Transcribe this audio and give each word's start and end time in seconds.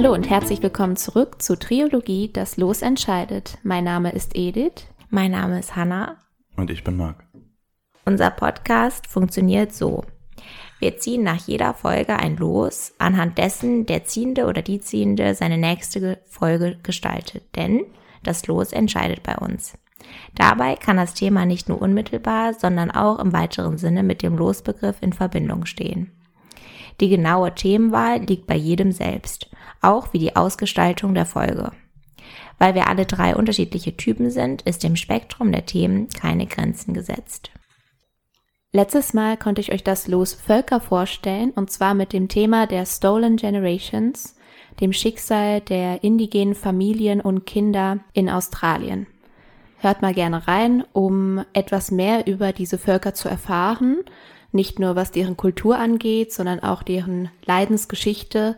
Hallo 0.00 0.14
und 0.14 0.30
herzlich 0.30 0.62
willkommen 0.62 0.94
zurück 0.94 1.42
zu 1.42 1.58
Triologie, 1.58 2.30
das 2.32 2.56
Los 2.56 2.82
entscheidet. 2.82 3.58
Mein 3.64 3.82
Name 3.82 4.12
ist 4.12 4.36
Edith. 4.36 4.86
Mein 5.10 5.32
Name 5.32 5.58
ist 5.58 5.74
Hanna. 5.74 6.18
Und 6.54 6.70
ich 6.70 6.84
bin 6.84 6.96
Marc. 6.96 7.24
Unser 8.04 8.30
Podcast 8.30 9.08
funktioniert 9.08 9.74
so. 9.74 10.04
Wir 10.78 10.98
ziehen 10.98 11.24
nach 11.24 11.44
jeder 11.48 11.74
Folge 11.74 12.16
ein 12.16 12.36
Los, 12.36 12.94
anhand 12.98 13.38
dessen 13.38 13.86
der 13.86 14.04
Ziehende 14.04 14.46
oder 14.46 14.62
die 14.62 14.78
Ziehende 14.80 15.34
seine 15.34 15.58
nächste 15.58 16.20
Folge 16.26 16.78
gestaltet. 16.84 17.56
Denn 17.56 17.84
das 18.22 18.46
Los 18.46 18.72
entscheidet 18.72 19.24
bei 19.24 19.34
uns. 19.34 19.76
Dabei 20.36 20.76
kann 20.76 20.96
das 20.96 21.14
Thema 21.14 21.44
nicht 21.44 21.68
nur 21.68 21.82
unmittelbar, 21.82 22.54
sondern 22.54 22.92
auch 22.92 23.18
im 23.18 23.32
weiteren 23.32 23.78
Sinne 23.78 24.04
mit 24.04 24.22
dem 24.22 24.36
Losbegriff 24.36 24.98
in 25.00 25.12
Verbindung 25.12 25.66
stehen. 25.66 26.12
Die 27.00 27.08
genaue 27.08 27.54
Themenwahl 27.54 28.20
liegt 28.20 28.46
bei 28.46 28.56
jedem 28.56 28.90
selbst, 28.92 29.48
auch 29.80 30.12
wie 30.12 30.18
die 30.18 30.36
Ausgestaltung 30.36 31.14
der 31.14 31.26
Folge. 31.26 31.72
Weil 32.58 32.74
wir 32.74 32.88
alle 32.88 33.06
drei 33.06 33.36
unterschiedliche 33.36 33.96
Typen 33.96 34.30
sind, 34.30 34.62
ist 34.62 34.82
dem 34.82 34.96
Spektrum 34.96 35.52
der 35.52 35.66
Themen 35.66 36.08
keine 36.08 36.46
Grenzen 36.46 36.94
gesetzt. 36.94 37.50
Letztes 38.72 39.14
Mal 39.14 39.36
konnte 39.36 39.60
ich 39.60 39.72
euch 39.72 39.82
das 39.82 40.08
Los 40.08 40.34
Völker 40.34 40.80
vorstellen, 40.80 41.52
und 41.52 41.70
zwar 41.70 41.94
mit 41.94 42.12
dem 42.12 42.28
Thema 42.28 42.66
der 42.66 42.84
Stolen 42.84 43.36
Generations, 43.36 44.36
dem 44.80 44.92
Schicksal 44.92 45.60
der 45.60 46.04
indigenen 46.04 46.54
Familien 46.54 47.20
und 47.20 47.46
Kinder 47.46 48.00
in 48.12 48.28
Australien. 48.28 49.06
Hört 49.78 50.02
mal 50.02 50.12
gerne 50.12 50.46
rein, 50.48 50.84
um 50.92 51.44
etwas 51.52 51.90
mehr 51.90 52.26
über 52.26 52.52
diese 52.52 52.78
Völker 52.78 53.14
zu 53.14 53.28
erfahren, 53.28 53.98
nicht 54.50 54.78
nur 54.78 54.96
was 54.96 55.12
deren 55.12 55.36
Kultur 55.36 55.78
angeht, 55.78 56.32
sondern 56.32 56.60
auch 56.60 56.82
deren 56.82 57.30
Leidensgeschichte 57.44 58.56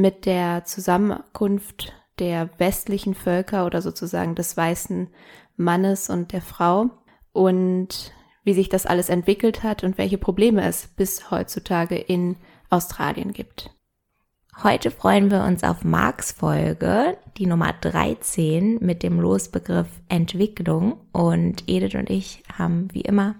mit 0.00 0.26
der 0.26 0.64
Zusammenkunft 0.64 1.92
der 2.18 2.50
westlichen 2.58 3.14
Völker 3.14 3.66
oder 3.66 3.82
sozusagen 3.82 4.34
des 4.34 4.56
weißen 4.56 5.08
Mannes 5.56 6.10
und 6.10 6.32
der 6.32 6.42
Frau 6.42 6.90
und 7.32 8.12
wie 8.44 8.54
sich 8.54 8.68
das 8.68 8.86
alles 8.86 9.08
entwickelt 9.08 9.62
hat 9.62 9.84
und 9.84 9.98
welche 9.98 10.18
Probleme 10.18 10.62
es 10.62 10.88
bis 10.88 11.30
heutzutage 11.30 11.96
in 11.96 12.36
Australien 12.68 13.32
gibt. 13.32 13.70
Heute 14.62 14.90
freuen 14.90 15.30
wir 15.30 15.44
uns 15.44 15.64
auf 15.64 15.84
Marks 15.84 16.32
Folge, 16.32 17.16
die 17.38 17.46
Nummer 17.46 17.72
13 17.80 18.78
mit 18.80 19.02
dem 19.02 19.18
Losbegriff 19.18 19.88
Entwicklung. 20.08 21.00
Und 21.12 21.64
Edith 21.66 21.94
und 21.94 22.10
ich 22.10 22.42
haben 22.58 22.88
wie 22.92 23.00
immer 23.00 23.36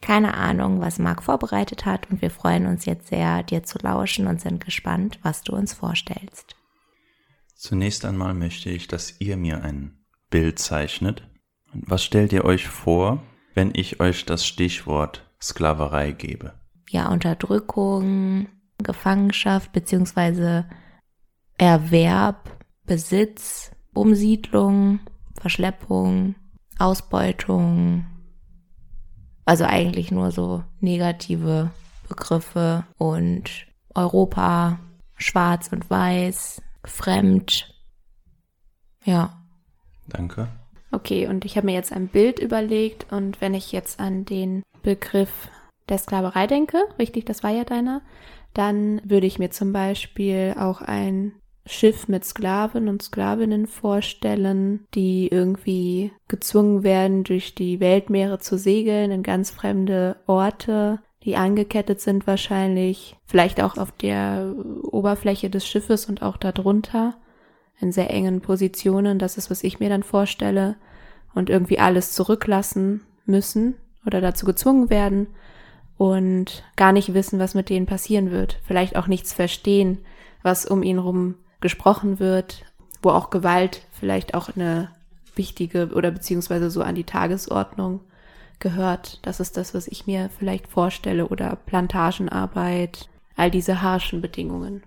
keine 0.00 0.34
Ahnung, 0.34 0.80
was 0.80 0.98
Marc 0.98 1.22
vorbereitet 1.22 1.86
hat 1.86 2.10
und 2.10 2.22
wir 2.22 2.30
freuen 2.30 2.66
uns 2.66 2.84
jetzt 2.84 3.08
sehr, 3.08 3.42
dir 3.42 3.62
zu 3.62 3.78
lauschen 3.78 4.26
und 4.26 4.40
sind 4.40 4.64
gespannt, 4.64 5.18
was 5.22 5.42
du 5.42 5.54
uns 5.54 5.72
vorstellst. 5.72 6.56
Zunächst 7.54 8.04
einmal 8.04 8.34
möchte 8.34 8.70
ich, 8.70 8.88
dass 8.88 9.20
ihr 9.20 9.36
mir 9.36 9.62
ein 9.62 9.98
Bild 10.30 10.58
zeichnet. 10.58 11.28
Was 11.72 12.02
stellt 12.02 12.32
ihr 12.32 12.44
euch 12.44 12.68
vor, 12.68 13.22
wenn 13.54 13.72
ich 13.74 14.00
euch 14.00 14.24
das 14.24 14.46
Stichwort 14.46 15.28
Sklaverei 15.42 16.12
gebe? 16.12 16.54
Ja, 16.88 17.08
Unterdrückung, 17.08 18.48
Gefangenschaft 18.78 19.72
beziehungsweise 19.72 20.68
Erwerb, 21.58 22.50
Besitz, 22.86 23.70
Umsiedlung, 23.92 25.00
Verschleppung, 25.38 26.34
Ausbeutung. 26.78 28.06
Also 29.50 29.64
eigentlich 29.64 30.12
nur 30.12 30.30
so 30.30 30.62
negative 30.78 31.72
Begriffe 32.08 32.84
und 32.98 33.66
Europa, 33.96 34.78
schwarz 35.16 35.70
und 35.72 35.90
weiß, 35.90 36.62
fremd. 36.84 37.74
Ja. 39.04 39.42
Danke. 40.06 40.46
Okay, 40.92 41.26
und 41.26 41.44
ich 41.44 41.56
habe 41.56 41.66
mir 41.66 41.72
jetzt 41.72 41.92
ein 41.92 42.06
Bild 42.06 42.38
überlegt 42.38 43.12
und 43.12 43.40
wenn 43.40 43.54
ich 43.54 43.72
jetzt 43.72 43.98
an 43.98 44.24
den 44.24 44.62
Begriff 44.84 45.48
der 45.88 45.98
Sklaverei 45.98 46.46
denke, 46.46 46.78
richtig, 47.00 47.26
das 47.26 47.42
war 47.42 47.50
ja 47.50 47.64
deiner, 47.64 48.02
dann 48.54 49.00
würde 49.02 49.26
ich 49.26 49.40
mir 49.40 49.50
zum 49.50 49.72
Beispiel 49.72 50.54
auch 50.56 50.80
ein 50.80 51.32
Schiff 51.66 52.08
mit 52.08 52.24
Sklaven 52.24 52.88
und 52.88 53.02
Sklavinnen 53.02 53.66
vorstellen, 53.66 54.86
die 54.94 55.28
irgendwie 55.28 56.10
gezwungen 56.28 56.82
werden, 56.82 57.24
durch 57.24 57.54
die 57.54 57.80
Weltmeere 57.80 58.38
zu 58.38 58.58
segeln 58.58 59.10
in 59.10 59.22
ganz 59.22 59.50
fremde 59.50 60.16
Orte, 60.26 61.00
die 61.22 61.36
angekettet 61.36 62.00
sind 62.00 62.26
wahrscheinlich, 62.26 63.16
vielleicht 63.26 63.60
auch 63.60 63.76
auf 63.76 63.92
der 63.92 64.54
Oberfläche 64.82 65.50
des 65.50 65.66
Schiffes 65.66 66.06
und 66.06 66.22
auch 66.22 66.38
darunter, 66.38 67.14
in 67.78 67.92
sehr 67.92 68.10
engen 68.10 68.40
Positionen, 68.40 69.18
das 69.18 69.36
ist, 69.36 69.50
was 69.50 69.64
ich 69.64 69.80
mir 69.80 69.88
dann 69.88 70.02
vorstelle, 70.02 70.76
und 71.34 71.50
irgendwie 71.50 71.78
alles 71.78 72.12
zurücklassen 72.12 73.02
müssen 73.24 73.74
oder 74.04 74.20
dazu 74.20 74.44
gezwungen 74.46 74.90
werden 74.90 75.28
und 75.96 76.64
gar 76.76 76.92
nicht 76.92 77.14
wissen, 77.14 77.38
was 77.38 77.54
mit 77.54 77.68
denen 77.68 77.86
passieren 77.86 78.30
wird. 78.30 78.58
Vielleicht 78.64 78.96
auch 78.96 79.06
nichts 79.06 79.32
verstehen, 79.32 79.98
was 80.42 80.66
um 80.66 80.82
ihn 80.82 80.98
rum 80.98 81.36
gesprochen 81.60 82.18
wird, 82.18 82.64
wo 83.02 83.10
auch 83.10 83.30
Gewalt 83.30 83.82
vielleicht 83.92 84.34
auch 84.34 84.54
eine 84.54 84.90
wichtige 85.34 85.88
oder 85.94 86.10
beziehungsweise 86.10 86.70
so 86.70 86.82
an 86.82 86.94
die 86.94 87.04
Tagesordnung 87.04 88.00
gehört. 88.58 89.20
Das 89.22 89.40
ist 89.40 89.56
das, 89.56 89.74
was 89.74 89.86
ich 89.86 90.06
mir 90.06 90.30
vielleicht 90.38 90.68
vorstelle 90.68 91.28
oder 91.28 91.56
Plantagenarbeit, 91.56 93.08
all 93.36 93.50
diese 93.50 93.82
harschen 93.82 94.20
Bedingungen. 94.20 94.82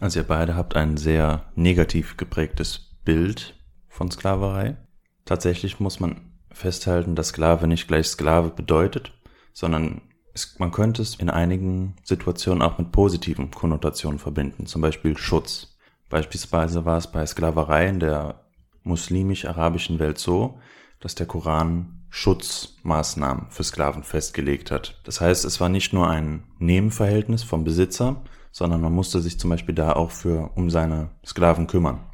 Also 0.00 0.20
ihr 0.20 0.26
beide 0.26 0.54
habt 0.54 0.76
ein 0.76 0.96
sehr 0.96 1.44
negativ 1.54 2.16
geprägtes 2.16 2.94
Bild 3.04 3.56
von 3.88 4.10
Sklaverei. 4.10 4.76
Tatsächlich 5.24 5.80
muss 5.80 6.00
man 6.00 6.32
festhalten, 6.52 7.14
dass 7.14 7.28
Sklave 7.28 7.66
nicht 7.66 7.88
gleich 7.88 8.06
Sklave 8.06 8.50
bedeutet 8.50 9.12
sondern 9.52 10.00
es, 10.34 10.58
man 10.58 10.70
könnte 10.70 11.02
es 11.02 11.16
in 11.16 11.30
einigen 11.30 11.96
Situationen 12.04 12.62
auch 12.62 12.78
mit 12.78 12.92
positiven 12.92 13.50
Konnotationen 13.50 14.18
verbinden, 14.18 14.66
zum 14.66 14.82
Beispiel 14.82 15.16
Schutz. 15.16 15.76
Beispielsweise 16.08 16.84
war 16.84 16.98
es 16.98 17.10
bei 17.10 17.24
Sklaverei 17.24 17.88
in 17.88 18.00
der 18.00 18.40
muslimisch-arabischen 18.82 19.98
Welt 19.98 20.18
so, 20.18 20.58
dass 21.00 21.14
der 21.14 21.26
Koran 21.26 22.04
Schutzmaßnahmen 22.10 23.46
für 23.50 23.62
Sklaven 23.62 24.02
festgelegt 24.02 24.70
hat. 24.70 25.00
Das 25.04 25.20
heißt, 25.20 25.44
es 25.44 25.60
war 25.60 25.68
nicht 25.68 25.92
nur 25.92 26.08
ein 26.08 26.44
Nebenverhältnis 26.58 27.44
vom 27.44 27.62
Besitzer, 27.62 28.22
sondern 28.50 28.80
man 28.80 28.92
musste 28.92 29.20
sich 29.20 29.38
zum 29.38 29.50
Beispiel 29.50 29.76
da 29.76 29.92
auch 29.92 30.10
für 30.10 30.50
um 30.56 30.70
seine 30.70 31.10
Sklaven 31.24 31.68
kümmern 31.68 32.09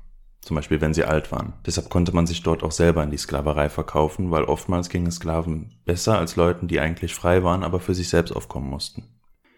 zum 0.46 0.54
Beispiel 0.54 0.80
wenn 0.80 0.94
sie 0.94 1.04
alt 1.04 1.32
waren. 1.32 1.54
Deshalb 1.66 1.90
konnte 1.90 2.14
man 2.14 2.28
sich 2.28 2.44
dort 2.44 2.62
auch 2.62 2.70
selber 2.70 3.02
in 3.02 3.10
die 3.10 3.16
Sklaverei 3.16 3.68
verkaufen, 3.68 4.30
weil 4.30 4.44
oftmals 4.44 4.88
gingen 4.88 5.10
Sklaven 5.10 5.74
besser 5.84 6.18
als 6.18 6.36
Leuten, 6.36 6.68
die 6.68 6.78
eigentlich 6.78 7.16
frei 7.16 7.42
waren, 7.42 7.64
aber 7.64 7.80
für 7.80 7.94
sich 7.94 8.08
selbst 8.08 8.30
aufkommen 8.30 8.70
mussten. 8.70 9.02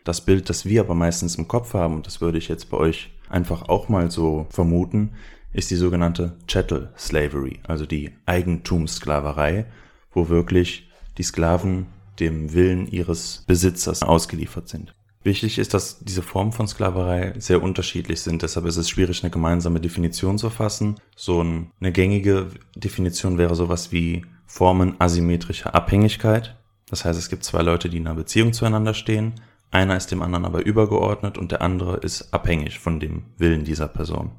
Das 0.04 0.22
Bild, 0.22 0.48
das 0.48 0.64
wir 0.64 0.80
aber 0.80 0.94
meistens 0.94 1.34
im 1.34 1.46
Kopf 1.46 1.74
haben, 1.74 1.96
und 1.96 2.06
das 2.06 2.22
würde 2.22 2.38
ich 2.38 2.48
jetzt 2.48 2.70
bei 2.70 2.78
euch 2.78 3.10
einfach 3.28 3.68
auch 3.68 3.90
mal 3.90 4.10
so 4.10 4.46
vermuten, 4.48 5.10
ist 5.52 5.70
die 5.70 5.76
sogenannte 5.76 6.38
Chattel 6.46 6.90
Slavery, 6.96 7.60
also 7.68 7.84
die 7.84 8.12
Eigentumssklaverei, 8.24 9.66
wo 10.12 10.30
wirklich 10.30 10.88
die 11.18 11.22
Sklaven 11.22 11.86
dem 12.18 12.54
Willen 12.54 12.86
ihres 12.86 13.44
Besitzers 13.46 14.02
ausgeliefert 14.02 14.68
sind. 14.68 14.94
Wichtig 15.24 15.58
ist, 15.58 15.74
dass 15.74 15.98
diese 15.98 16.22
Formen 16.22 16.52
von 16.52 16.68
Sklaverei 16.68 17.34
sehr 17.38 17.62
unterschiedlich 17.62 18.20
sind. 18.20 18.42
Deshalb 18.42 18.66
ist 18.66 18.76
es 18.76 18.88
schwierig, 18.88 19.22
eine 19.22 19.30
gemeinsame 19.30 19.80
Definition 19.80 20.38
zu 20.38 20.48
fassen. 20.48 20.96
So 21.16 21.40
eine 21.40 21.92
gängige 21.92 22.50
Definition 22.76 23.36
wäre 23.36 23.56
sowas 23.56 23.90
wie 23.90 24.24
Formen 24.46 24.94
asymmetrischer 25.00 25.74
Abhängigkeit. 25.74 26.56
Das 26.88 27.04
heißt, 27.04 27.18
es 27.18 27.28
gibt 27.28 27.44
zwei 27.44 27.62
Leute, 27.62 27.88
die 27.88 27.98
in 27.98 28.06
einer 28.06 28.16
Beziehung 28.16 28.52
zueinander 28.52 28.94
stehen. 28.94 29.34
Einer 29.70 29.96
ist 29.96 30.10
dem 30.10 30.22
anderen 30.22 30.44
aber 30.44 30.64
übergeordnet 30.64 31.36
und 31.36 31.52
der 31.52 31.62
andere 31.62 31.96
ist 31.96 32.32
abhängig 32.32 32.78
von 32.78 33.00
dem 33.00 33.24
Willen 33.36 33.64
dieser 33.64 33.88
Person. 33.88 34.30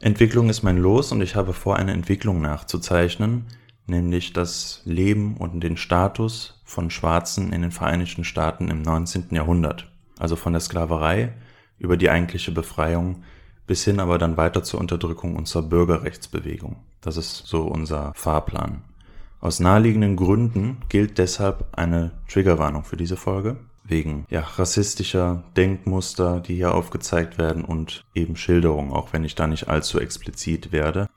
Entwicklung 0.00 0.50
ist 0.50 0.62
mein 0.62 0.76
Los 0.76 1.10
und 1.12 1.22
ich 1.22 1.36
habe 1.36 1.54
vor, 1.54 1.76
eine 1.76 1.92
Entwicklung 1.92 2.40
nachzuzeichnen, 2.40 3.46
nämlich 3.86 4.32
das 4.32 4.82
Leben 4.84 5.36
und 5.36 5.60
den 5.60 5.76
Status 5.76 6.60
von 6.64 6.90
Schwarzen 6.90 7.52
in 7.52 7.62
den 7.62 7.72
Vereinigten 7.72 8.24
Staaten 8.24 8.68
im 8.68 8.82
19. 8.82 9.28
Jahrhundert 9.30 9.90
also 10.18 10.36
von 10.36 10.52
der 10.52 10.60
Sklaverei 10.60 11.32
über 11.78 11.96
die 11.96 12.10
eigentliche 12.10 12.52
Befreiung 12.52 13.22
bis 13.68 13.84
hin 13.84 14.00
aber 14.00 14.18
dann 14.18 14.36
weiter 14.36 14.64
zur 14.64 14.80
Unterdrückung 14.80 15.44
zur 15.44 15.62
Bürgerrechtsbewegung. 15.62 16.76
Das 17.00 17.16
ist 17.16 17.46
so 17.46 17.62
unser 17.62 18.12
Fahrplan. 18.16 18.82
Aus 19.40 19.60
naheliegenden 19.60 20.16
Gründen 20.16 20.78
gilt 20.88 21.18
deshalb 21.18 21.68
eine 21.72 22.12
Triggerwarnung 22.28 22.82
für 22.82 22.96
diese 22.96 23.16
Folge, 23.16 23.58
wegen 23.84 24.26
ja, 24.30 24.40
rassistischer 24.40 25.44
Denkmuster, 25.56 26.40
die 26.40 26.56
hier 26.56 26.74
aufgezeigt 26.74 27.38
werden 27.38 27.64
und 27.64 28.04
eben 28.14 28.36
Schilderungen, 28.36 28.90
auch 28.90 29.12
wenn 29.12 29.22
ich 29.22 29.36
da 29.36 29.46
nicht 29.46 29.68
allzu 29.68 30.00
explizit 30.00 30.72
werde. 30.72 31.08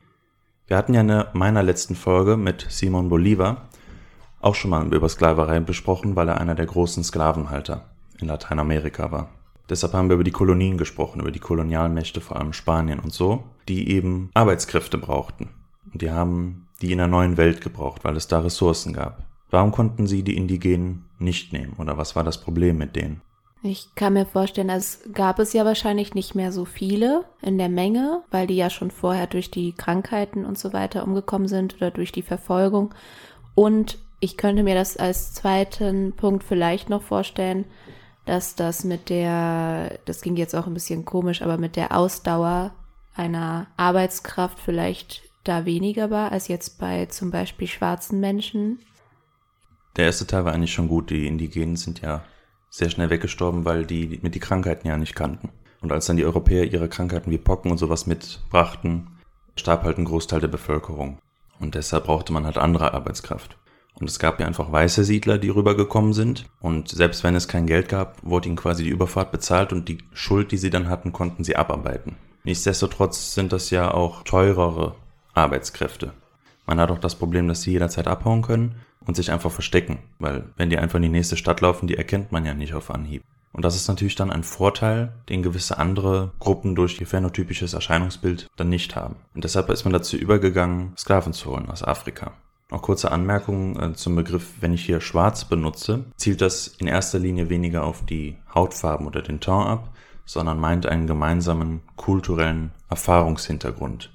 Wir 0.67 0.77
hatten 0.77 0.93
ja 0.93 1.01
in 1.01 1.23
meiner 1.33 1.63
letzten 1.63 1.95
Folge 1.95 2.37
mit 2.37 2.67
Simon 2.69 3.09
Bolivar 3.09 3.69
auch 4.41 4.55
schon 4.55 4.71
mal 4.71 4.93
über 4.93 5.09
Sklaverei 5.09 5.59
besprochen, 5.61 6.15
weil 6.15 6.27
er 6.27 6.39
einer 6.39 6.55
der 6.55 6.65
großen 6.65 7.03
Sklavenhalter 7.03 7.85
in 8.21 8.27
Lateinamerika 8.27 9.11
war. 9.11 9.29
Deshalb 9.69 9.93
haben 9.93 10.09
wir 10.09 10.15
über 10.15 10.23
die 10.23 10.31
Kolonien 10.31 10.77
gesprochen, 10.77 11.21
über 11.21 11.31
die 11.31 11.39
Kolonialmächte, 11.39 12.19
vor 12.19 12.37
allem 12.37 12.53
Spanien 12.53 12.99
und 12.99 13.13
so, 13.13 13.43
die 13.67 13.89
eben 13.89 14.29
Arbeitskräfte 14.33 14.97
brauchten. 14.97 15.49
Und 15.93 16.01
die 16.01 16.11
haben 16.11 16.67
die 16.81 16.91
in 16.91 16.97
der 16.97 17.07
neuen 17.07 17.37
Welt 17.37 17.61
gebraucht, 17.61 18.03
weil 18.03 18.17
es 18.17 18.27
da 18.27 18.39
Ressourcen 18.39 18.93
gab. 18.93 19.23
Warum 19.49 19.71
konnten 19.71 20.07
sie 20.07 20.23
die 20.23 20.35
Indigenen 20.35 21.05
nicht 21.19 21.53
nehmen 21.53 21.73
oder 21.77 21.97
was 21.97 22.15
war 22.15 22.23
das 22.23 22.39
Problem 22.39 22.77
mit 22.77 22.95
denen? 22.95 23.21
Ich 23.63 23.93
kann 23.93 24.13
mir 24.13 24.25
vorstellen, 24.25 24.69
es 24.69 25.01
gab 25.13 25.37
es 25.37 25.53
ja 25.53 25.65
wahrscheinlich 25.65 26.15
nicht 26.15 26.33
mehr 26.33 26.51
so 26.51 26.65
viele 26.65 27.25
in 27.43 27.59
der 27.59 27.69
Menge, 27.69 28.23
weil 28.31 28.47
die 28.47 28.55
ja 28.55 28.71
schon 28.71 28.89
vorher 28.89 29.27
durch 29.27 29.51
die 29.51 29.73
Krankheiten 29.73 30.45
und 30.45 30.57
so 30.57 30.73
weiter 30.73 31.03
umgekommen 31.03 31.47
sind 31.47 31.75
oder 31.75 31.91
durch 31.91 32.11
die 32.11 32.23
Verfolgung. 32.23 32.95
Und 33.53 33.99
ich 34.19 34.37
könnte 34.37 34.63
mir 34.63 34.73
das 34.73 34.97
als 34.97 35.33
zweiten 35.33 36.13
Punkt 36.13 36.43
vielleicht 36.43 36.89
noch 36.89 37.03
vorstellen, 37.03 37.65
dass 38.31 38.55
das 38.55 38.85
mit 38.85 39.09
der, 39.09 39.99
das 40.05 40.21
ging 40.21 40.37
jetzt 40.37 40.55
auch 40.55 40.65
ein 40.65 40.73
bisschen 40.73 41.03
komisch, 41.03 41.41
aber 41.41 41.57
mit 41.57 41.75
der 41.75 41.93
Ausdauer 41.97 42.73
einer 43.13 43.67
Arbeitskraft 43.75 44.57
vielleicht 44.57 45.23
da 45.43 45.65
weniger 45.65 46.09
war 46.11 46.31
als 46.31 46.47
jetzt 46.47 46.79
bei 46.79 47.07
zum 47.07 47.29
Beispiel 47.29 47.67
schwarzen 47.67 48.21
Menschen. 48.21 48.79
Der 49.97 50.05
erste 50.05 50.27
Teil 50.27 50.45
war 50.45 50.53
eigentlich 50.53 50.71
schon 50.71 50.87
gut. 50.87 51.09
Die 51.09 51.27
Indigenen 51.27 51.75
sind 51.75 51.99
ja 51.99 52.23
sehr 52.69 52.89
schnell 52.89 53.09
weggestorben, 53.09 53.65
weil 53.65 53.85
die 53.85 54.21
mit 54.21 54.33
die 54.33 54.39
Krankheiten 54.39 54.87
ja 54.87 54.95
nicht 54.95 55.13
kannten. 55.13 55.49
Und 55.81 55.91
als 55.91 56.05
dann 56.05 56.15
die 56.15 56.23
Europäer 56.23 56.71
ihre 56.71 56.87
Krankheiten 56.87 57.31
wie 57.31 57.37
Pocken 57.37 57.69
und 57.69 57.79
sowas 57.79 58.07
mitbrachten, 58.07 59.09
starb 59.57 59.83
halt 59.83 59.97
ein 59.97 60.05
Großteil 60.05 60.39
der 60.39 60.47
Bevölkerung. 60.47 61.17
Und 61.59 61.75
deshalb 61.75 62.05
brauchte 62.05 62.31
man 62.31 62.45
halt 62.45 62.57
andere 62.57 62.93
Arbeitskraft. 62.93 63.57
Und 64.01 64.09
es 64.09 64.17
gab 64.17 64.39
ja 64.39 64.47
einfach 64.47 64.71
weiße 64.71 65.03
Siedler, 65.03 65.37
die 65.37 65.49
rübergekommen 65.49 66.13
sind. 66.13 66.45
Und 66.59 66.89
selbst 66.89 67.23
wenn 67.23 67.35
es 67.35 67.47
kein 67.47 67.67
Geld 67.67 67.87
gab, 67.87 68.17
wurde 68.23 68.47
ihnen 68.47 68.57
quasi 68.57 68.83
die 68.83 68.89
Überfahrt 68.89 69.31
bezahlt 69.31 69.71
und 69.71 69.87
die 69.87 69.99
Schuld, 70.11 70.51
die 70.51 70.57
sie 70.57 70.71
dann 70.71 70.89
hatten, 70.89 71.13
konnten 71.13 71.43
sie 71.43 71.55
abarbeiten. 71.55 72.15
Nichtsdestotrotz 72.43 73.35
sind 73.35 73.53
das 73.53 73.69
ja 73.69 73.93
auch 73.93 74.23
teurere 74.23 74.95
Arbeitskräfte. 75.35 76.13
Man 76.65 76.79
hat 76.79 76.89
auch 76.89 76.97
das 76.97 77.13
Problem, 77.13 77.47
dass 77.47 77.61
sie 77.61 77.73
jederzeit 77.73 78.07
abhauen 78.07 78.41
können 78.41 78.75
und 79.05 79.15
sich 79.15 79.31
einfach 79.31 79.51
verstecken, 79.51 79.99
weil 80.17 80.45
wenn 80.57 80.71
die 80.71 80.79
einfach 80.79 80.95
in 80.95 81.03
die 81.03 81.09
nächste 81.09 81.37
Stadt 81.37 81.61
laufen, 81.61 81.85
die 81.85 81.97
erkennt 81.97 82.31
man 82.31 82.43
ja 82.43 82.55
nicht 82.55 82.73
auf 82.73 82.89
Anhieb. 82.89 83.21
Und 83.53 83.65
das 83.65 83.75
ist 83.75 83.87
natürlich 83.87 84.15
dann 84.15 84.31
ein 84.31 84.43
Vorteil, 84.43 85.13
den 85.29 85.43
gewisse 85.43 85.77
andere 85.77 86.31
Gruppen 86.39 86.73
durch 86.73 86.99
ihr 86.99 87.07
phänotypisches 87.07 87.73
Erscheinungsbild 87.73 88.47
dann 88.55 88.69
nicht 88.69 88.95
haben. 88.95 89.17
Und 89.35 89.43
deshalb 89.43 89.69
ist 89.69 89.83
man 89.83 89.93
dazu 89.93 90.17
übergegangen, 90.17 90.93
Sklaven 90.97 91.33
zu 91.33 91.51
holen 91.51 91.69
aus 91.69 91.83
Afrika. 91.83 92.31
Noch 92.71 92.81
kurze 92.81 93.11
Anmerkung 93.11 93.77
äh, 93.77 93.93
zum 93.93 94.15
Begriff, 94.15 94.53
wenn 94.61 94.73
ich 94.73 94.85
hier 94.85 95.01
schwarz 95.01 95.43
benutze, 95.43 96.05
zielt 96.15 96.39
das 96.39 96.67
in 96.67 96.87
erster 96.87 97.19
Linie 97.19 97.49
weniger 97.49 97.83
auf 97.83 98.05
die 98.05 98.37
Hautfarben 98.55 99.05
oder 99.05 99.21
den 99.21 99.41
Ton 99.41 99.67
ab, 99.67 99.93
sondern 100.25 100.57
meint 100.57 100.85
einen 100.85 101.05
gemeinsamen 101.05 101.81
kulturellen 101.97 102.71
Erfahrungshintergrund, 102.89 104.13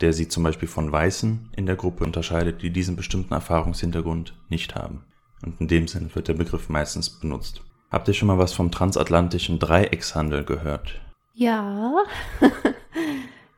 der 0.00 0.12
sie 0.12 0.28
zum 0.28 0.44
Beispiel 0.44 0.68
von 0.68 0.92
Weißen 0.92 1.50
in 1.56 1.66
der 1.66 1.74
Gruppe 1.74 2.04
unterscheidet, 2.04 2.62
die 2.62 2.70
diesen 2.70 2.94
bestimmten 2.94 3.34
Erfahrungshintergrund 3.34 4.34
nicht 4.48 4.76
haben. 4.76 5.04
Und 5.44 5.60
in 5.60 5.66
dem 5.66 5.88
Sinn 5.88 6.14
wird 6.14 6.28
der 6.28 6.34
Begriff 6.34 6.68
meistens 6.68 7.10
benutzt. 7.10 7.62
Habt 7.90 8.06
ihr 8.06 8.14
schon 8.14 8.28
mal 8.28 8.38
was 8.38 8.52
vom 8.52 8.70
transatlantischen 8.70 9.58
Dreieckshandel 9.58 10.44
gehört? 10.44 11.00
Ja. 11.34 12.04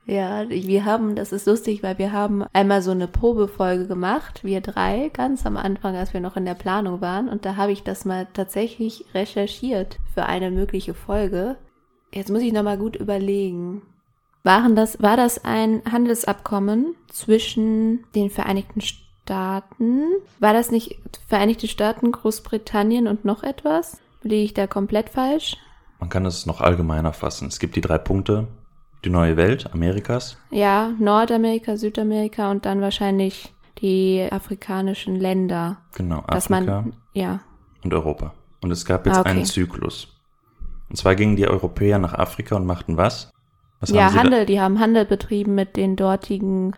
Ja, 0.07 0.49
wir 0.51 0.85
haben, 0.85 1.15
das 1.15 1.33
ist 1.33 1.47
lustig, 1.47 1.83
weil 1.83 1.97
wir 1.97 2.13
haben 2.13 2.45
einmal 2.53 2.83
so 2.83 2.91
eine 2.91 3.09
Probefolge 3.09 3.87
gemacht, 3.87 4.45
wir 4.45 4.61
drei, 4.61 5.11
ganz 5.11 5.47
am 5.47 5.57
Anfang, 5.57 5.97
als 5.97 6.13
wir 6.13 6.21
noch 6.21 6.37
in 6.37 6.45
der 6.45 6.55
Planung 6.55 7.01
waren. 7.01 7.29
Und 7.29 7.47
da 7.47 7.57
habe 7.57 7.73
ich 7.73 7.85
das 7.85 8.05
mal 8.05 8.27
tatsächlich 8.35 9.07
recherchiert 9.15 9.99
für 10.13 10.27
eine 10.27 10.51
mögliche 10.51 10.93
Folge. 10.93 11.57
Jetzt 12.13 12.31
muss 12.31 12.43
ich 12.43 12.53
nochmal 12.53 12.77
gut 12.77 12.97
überlegen. 12.97 13.83
Waren 14.43 14.77
das, 14.77 15.01
war 15.01 15.17
das 15.17 15.43
ein 15.43 15.83
Handelsabkommen 15.91 16.95
zwischen 17.09 18.05
den 18.15 18.29
Vereinigten 18.29 18.83
Staaten? 18.83 20.03
War 20.39 20.53
das 20.53 20.71
nicht 20.71 20.99
Vereinigte 21.27 21.67
Staaten, 21.67 22.13
Großbritannien 22.13 23.09
und 23.09 23.25
noch 23.25 23.43
etwas? 23.43 24.03
Liege 24.23 24.45
ich 24.45 24.55
da 24.55 24.67
komplett 24.67 25.09
falsch? 25.09 25.57
Man 25.99 26.11
kann 26.11 26.27
es 26.27 26.45
noch 26.45 26.61
allgemeiner 26.61 27.15
fassen. 27.15 27.49
Es 27.49 27.59
gibt 27.59 27.75
die 27.75 27.81
drei 27.81 27.97
Punkte 27.97 28.49
die 29.05 29.11
neue 29.11 29.37
Welt 29.37 29.73
Amerikas? 29.73 30.37
Ja, 30.51 30.93
Nordamerika, 30.99 31.77
Südamerika 31.77 32.51
und 32.51 32.67
dann 32.67 32.81
wahrscheinlich 32.81 33.53
die 33.79 34.27
afrikanischen 34.31 35.17
Länder. 35.17 35.79
Genau, 35.95 36.23
Afrika 36.27 36.83
man, 36.83 36.97
ja. 37.13 37.41
und 37.83 37.93
Europa. 37.93 38.35
Und 38.63 38.71
es 38.71 38.85
gab 38.85 39.07
jetzt 39.07 39.17
ah, 39.17 39.21
okay. 39.21 39.31
einen 39.31 39.45
Zyklus. 39.45 40.09
Und 40.89 40.97
zwar 40.97 41.15
gingen 41.15 41.37
die 41.37 41.47
Europäer 41.47 41.99
nach 41.99 42.15
Afrika 42.15 42.57
und 42.57 42.67
machten 42.67 42.97
was? 42.97 43.31
was 43.81 43.91
ja, 43.91 44.15
Handel. 44.15 44.47
Die 44.47 44.61
haben 44.61 44.81
Handel 44.81 45.05
betrieben 45.05 45.55
mit 45.55 45.77
den 45.77 45.97
dortigen. 45.97 46.75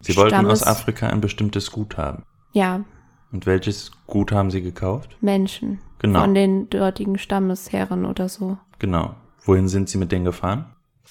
Sie 0.00 0.16
wollten 0.16 0.34
Stammes 0.34 0.62
aus 0.62 0.66
Afrika 0.66 1.08
ein 1.08 1.20
bestimmtes 1.20 1.70
Gut 1.70 1.96
haben. 1.96 2.24
Ja. 2.52 2.84
Und 3.30 3.46
welches 3.46 3.92
Gut 4.06 4.32
haben 4.32 4.50
sie 4.50 4.62
gekauft? 4.62 5.16
Menschen. 5.20 5.80
Genau. 5.98 6.20
Von 6.20 6.34
den 6.34 6.70
dortigen 6.70 7.18
Stammesherren 7.18 8.04
oder 8.04 8.28
so. 8.28 8.58
Genau. 8.78 9.14
Wohin 9.44 9.68
sind 9.68 9.88
sie 9.88 9.98
mit 9.98 10.12
denen 10.12 10.24
gefahren? 10.24 10.66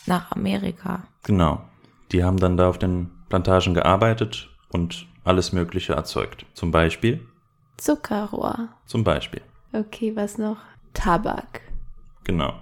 Nach 0.05 0.31
Amerika. 0.31 1.03
Genau. 1.23 1.61
Die 2.11 2.23
haben 2.23 2.37
dann 2.37 2.57
da 2.57 2.69
auf 2.69 2.77
den 2.77 3.09
Plantagen 3.29 3.73
gearbeitet 3.73 4.49
und 4.69 5.07
alles 5.23 5.51
Mögliche 5.51 5.93
erzeugt. 5.93 6.45
Zum 6.53 6.71
Beispiel 6.71 7.25
Zuckerrohr. 7.77 8.69
Zum 8.85 9.03
Beispiel. 9.03 9.41
Okay, 9.73 10.15
was 10.15 10.37
noch? 10.37 10.57
Tabak. 10.93 11.61
Genau. 12.23 12.53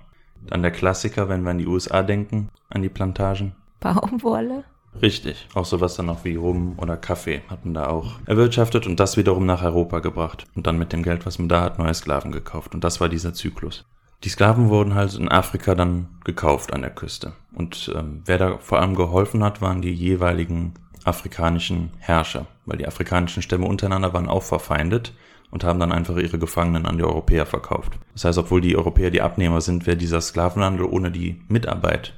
Dann 0.47 0.61
der 0.61 0.71
Klassiker, 0.71 1.29
wenn 1.29 1.43
wir 1.43 1.51
an 1.51 1.57
die 1.57 1.67
USA 1.67 2.03
denken, 2.03 2.49
an 2.69 2.81
die 2.81 2.89
Plantagen. 2.89 3.55
Baumwolle. 3.79 4.63
Richtig. 5.01 5.47
Auch 5.53 5.65
sowas 5.65 5.95
dann 5.95 6.05
noch 6.05 6.23
wie 6.23 6.35
Rum 6.35 6.75
oder 6.77 6.97
Kaffee 6.97 7.41
hatten 7.49 7.73
da 7.73 7.87
auch 7.87 8.19
erwirtschaftet 8.25 8.87
und 8.87 8.99
das 8.99 9.17
wiederum 9.17 9.45
nach 9.45 9.63
Europa 9.63 9.99
gebracht. 9.99 10.45
Und 10.55 10.67
dann 10.67 10.77
mit 10.77 10.93
dem 10.93 11.03
Geld, 11.03 11.25
was 11.25 11.39
man 11.39 11.49
da 11.49 11.61
hat, 11.61 11.79
neue 11.79 11.93
Sklaven 11.93 12.31
gekauft. 12.31 12.73
Und 12.73 12.83
das 12.83 13.01
war 13.01 13.09
dieser 13.09 13.33
Zyklus. 13.33 13.85
Die 14.23 14.29
Sklaven 14.29 14.69
wurden 14.69 14.95
halt 14.95 15.13
in 15.13 15.29
Afrika 15.29 15.75
dann 15.75 16.07
gekauft 16.23 16.73
an 16.73 16.81
der 16.81 16.89
Küste. 16.89 17.33
Und 17.53 17.91
ähm, 17.95 18.21
wer 18.25 18.37
da 18.37 18.57
vor 18.57 18.79
allem 18.79 18.95
geholfen 18.95 19.43
hat, 19.43 19.61
waren 19.61 19.81
die 19.81 19.93
jeweiligen 19.93 20.73
afrikanischen 21.03 21.91
Herrscher, 21.99 22.47
weil 22.65 22.77
die 22.77 22.87
afrikanischen 22.87 23.43
Stämme 23.43 23.67
untereinander 23.67 24.13
waren 24.13 24.27
auch 24.27 24.43
verfeindet 24.43 25.13
und 25.51 25.63
haben 25.63 25.79
dann 25.79 25.91
einfach 25.91 26.17
ihre 26.17 26.39
Gefangenen 26.39 26.85
an 26.85 26.97
die 26.97 27.03
Europäer 27.03 27.45
verkauft. 27.45 27.93
Das 28.13 28.25
heißt, 28.25 28.37
obwohl 28.39 28.61
die 28.61 28.75
Europäer 28.75 29.11
die 29.11 29.21
Abnehmer 29.21 29.61
sind, 29.61 29.85
wäre 29.85 29.97
dieser 29.97 30.21
Sklavenhandel 30.21 30.85
ohne 30.85 31.11
die 31.11 31.41
Mitarbeit 31.47 32.13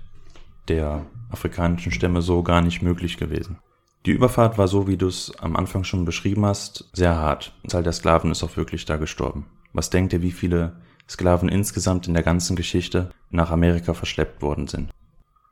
der 0.69 1.05
afrikanischen 1.29 1.91
Stämme 1.91 2.21
so 2.21 2.41
gar 2.43 2.61
nicht 2.61 2.81
möglich 2.81 3.17
gewesen. 3.17 3.57
Die 4.05 4.11
Überfahrt 4.11 4.57
war 4.57 4.67
so, 4.67 4.87
wie 4.87 4.97
du 4.97 5.07
es 5.07 5.33
am 5.39 5.55
Anfang 5.55 5.83
schon 5.83 6.05
beschrieben 6.05 6.45
hast, 6.45 6.89
sehr 6.93 7.17
hart. 7.17 7.53
Die 7.63 7.67
Zahl 7.67 7.83
der 7.83 7.93
Sklaven 7.93 8.31
ist 8.31 8.43
auch 8.43 8.55
wirklich 8.55 8.85
da 8.85 8.95
gestorben. 8.95 9.45
Was 9.73 9.89
denkt 9.89 10.13
ihr, 10.13 10.21
wie 10.21 10.31
viele 10.31 10.77
Sklaven 11.09 11.49
insgesamt 11.49 12.07
in 12.07 12.13
der 12.13 12.23
ganzen 12.23 12.55
Geschichte 12.55 13.11
nach 13.29 13.51
Amerika 13.51 13.93
verschleppt 13.93 14.41
worden 14.41 14.67
sind. 14.67 14.89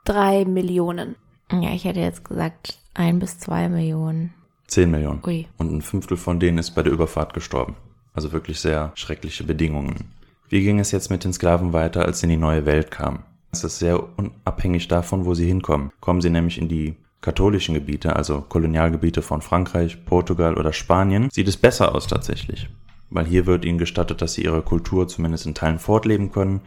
Drei 0.04 0.46
Millionen. 0.46 1.16
Ja, 1.52 1.74
ich 1.74 1.86
hätte 1.86 2.00
jetzt 2.00 2.26
gesagt 2.26 2.80
ein 2.94 3.20
bis 3.20 3.40
zwei 3.40 3.70
Millionen. 3.70 4.34
Zehn 4.68 4.92
Millionen. 4.92 5.22
Ui. 5.26 5.48
Und 5.58 5.72
ein 5.72 5.82
Fünftel 5.82 6.18
von 6.18 6.40
denen 6.40 6.58
ist 6.58 6.72
bei 6.72 6.84
der 6.84 6.94
Überfahrt 6.94 7.34
gestorben. 7.34 7.76
Also 8.14 8.32
wirklich 8.32 8.60
sehr 8.60 8.92
schreckliche 8.96 9.44
Bedingungen. 9.44 10.12
Wie 10.50 10.64
ging 10.64 10.80
es 10.80 10.92
jetzt 10.92 11.10
mit 11.10 11.24
den 11.24 11.34
Sklaven 11.34 11.74
weiter, 11.74 12.06
als 12.06 12.20
sie 12.20 12.26
in 12.26 12.32
die 12.32 12.38
neue 12.38 12.66
Welt 12.66 12.92
kamen? 12.92 13.24
Es 13.52 13.64
ist 13.64 13.80
sehr 13.80 14.18
unabhängig 14.18 14.88
davon, 14.88 15.26
wo 15.26 15.34
sie 15.34 15.48
hinkommen. 15.48 15.92
Kommen 16.02 16.22
sie 16.22 16.30
nämlich 16.30 16.58
in 16.58 16.68
die 16.68 16.96
katholischen 17.22 17.74
Gebiete, 17.74 18.16
also 18.16 18.42
Kolonialgebiete 18.42 19.22
von 19.22 19.42
Frankreich, 19.42 20.06
Portugal 20.06 20.58
oder 20.58 20.74
Spanien, 20.74 21.30
sieht 21.32 21.48
es 21.48 21.58
besser 21.58 21.96
aus 21.96 22.08
tatsächlich 22.08 22.70
weil 23.10 23.26
hier 23.26 23.46
wird 23.46 23.66
ihnen 23.66 23.78
gestattet, 23.78 24.22
dass 24.22 24.34
sie 24.34 24.44
ihre 24.44 24.62
Kultur 24.62 25.08
zumindest 25.08 25.46
in 25.46 25.54
Teilen 25.54 25.80
fortleben 25.80 26.32
können. 26.32 26.62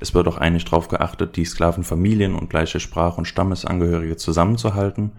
Es 0.00 0.14
wird 0.14 0.28
auch 0.28 0.38
eigentlich 0.38 0.64
darauf 0.64 0.88
geachtet, 0.88 1.36
die 1.36 1.44
Sklavenfamilien 1.44 2.34
und 2.34 2.50
gleiche 2.50 2.80
Sprach- 2.80 3.18
und 3.18 3.26
Stammesangehörige 3.26 4.16
zusammenzuhalten, 4.16 5.12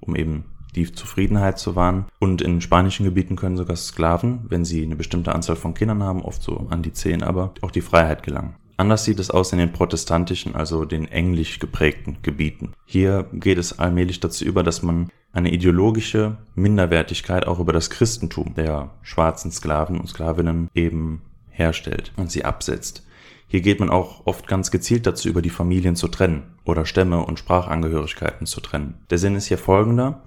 um 0.00 0.16
eben 0.16 0.44
die 0.74 0.90
Zufriedenheit 0.90 1.58
zu 1.58 1.76
wahren. 1.76 2.06
Und 2.18 2.40
in 2.40 2.60
spanischen 2.60 3.04
Gebieten 3.04 3.36
können 3.36 3.56
sogar 3.56 3.76
Sklaven, 3.76 4.46
wenn 4.48 4.64
sie 4.64 4.82
eine 4.82 4.96
bestimmte 4.96 5.34
Anzahl 5.34 5.56
von 5.56 5.74
Kindern 5.74 6.02
haben, 6.02 6.22
oft 6.22 6.42
so 6.42 6.66
an 6.70 6.82
die 6.82 6.92
zehn 6.92 7.22
aber, 7.22 7.52
auch 7.60 7.70
die 7.70 7.82
Freiheit 7.82 8.22
gelangen. 8.22 8.54
Anders 8.76 9.04
sieht 9.04 9.18
es 9.18 9.30
aus 9.30 9.52
in 9.52 9.58
den 9.58 9.72
protestantischen, 9.72 10.54
also 10.54 10.84
den 10.84 11.06
englisch 11.06 11.58
geprägten 11.58 12.18
Gebieten. 12.22 12.72
Hier 12.84 13.28
geht 13.32 13.58
es 13.58 13.78
allmählich 13.78 14.20
dazu 14.20 14.44
über, 14.44 14.62
dass 14.62 14.82
man 14.82 15.10
eine 15.32 15.52
ideologische 15.52 16.38
Minderwertigkeit 16.54 17.46
auch 17.46 17.58
über 17.58 17.72
das 17.72 17.90
Christentum 17.90 18.54
der 18.54 18.90
schwarzen 19.02 19.50
Sklaven 19.50 19.98
und 19.98 20.08
Sklavinnen 20.08 20.68
eben 20.74 21.22
herstellt 21.48 22.12
und 22.16 22.30
sie 22.30 22.44
absetzt. 22.44 23.06
Hier 23.46 23.60
geht 23.60 23.80
man 23.80 23.90
auch 23.90 24.22
oft 24.24 24.46
ganz 24.46 24.70
gezielt 24.70 25.06
dazu 25.06 25.28
über, 25.28 25.42
die 25.42 25.50
Familien 25.50 25.94
zu 25.94 26.08
trennen 26.08 26.54
oder 26.64 26.86
Stämme 26.86 27.24
und 27.24 27.38
Sprachangehörigkeiten 27.38 28.46
zu 28.46 28.60
trennen. 28.60 28.94
Der 29.10 29.18
Sinn 29.18 29.36
ist 29.36 29.46
hier 29.46 29.58
folgender. 29.58 30.22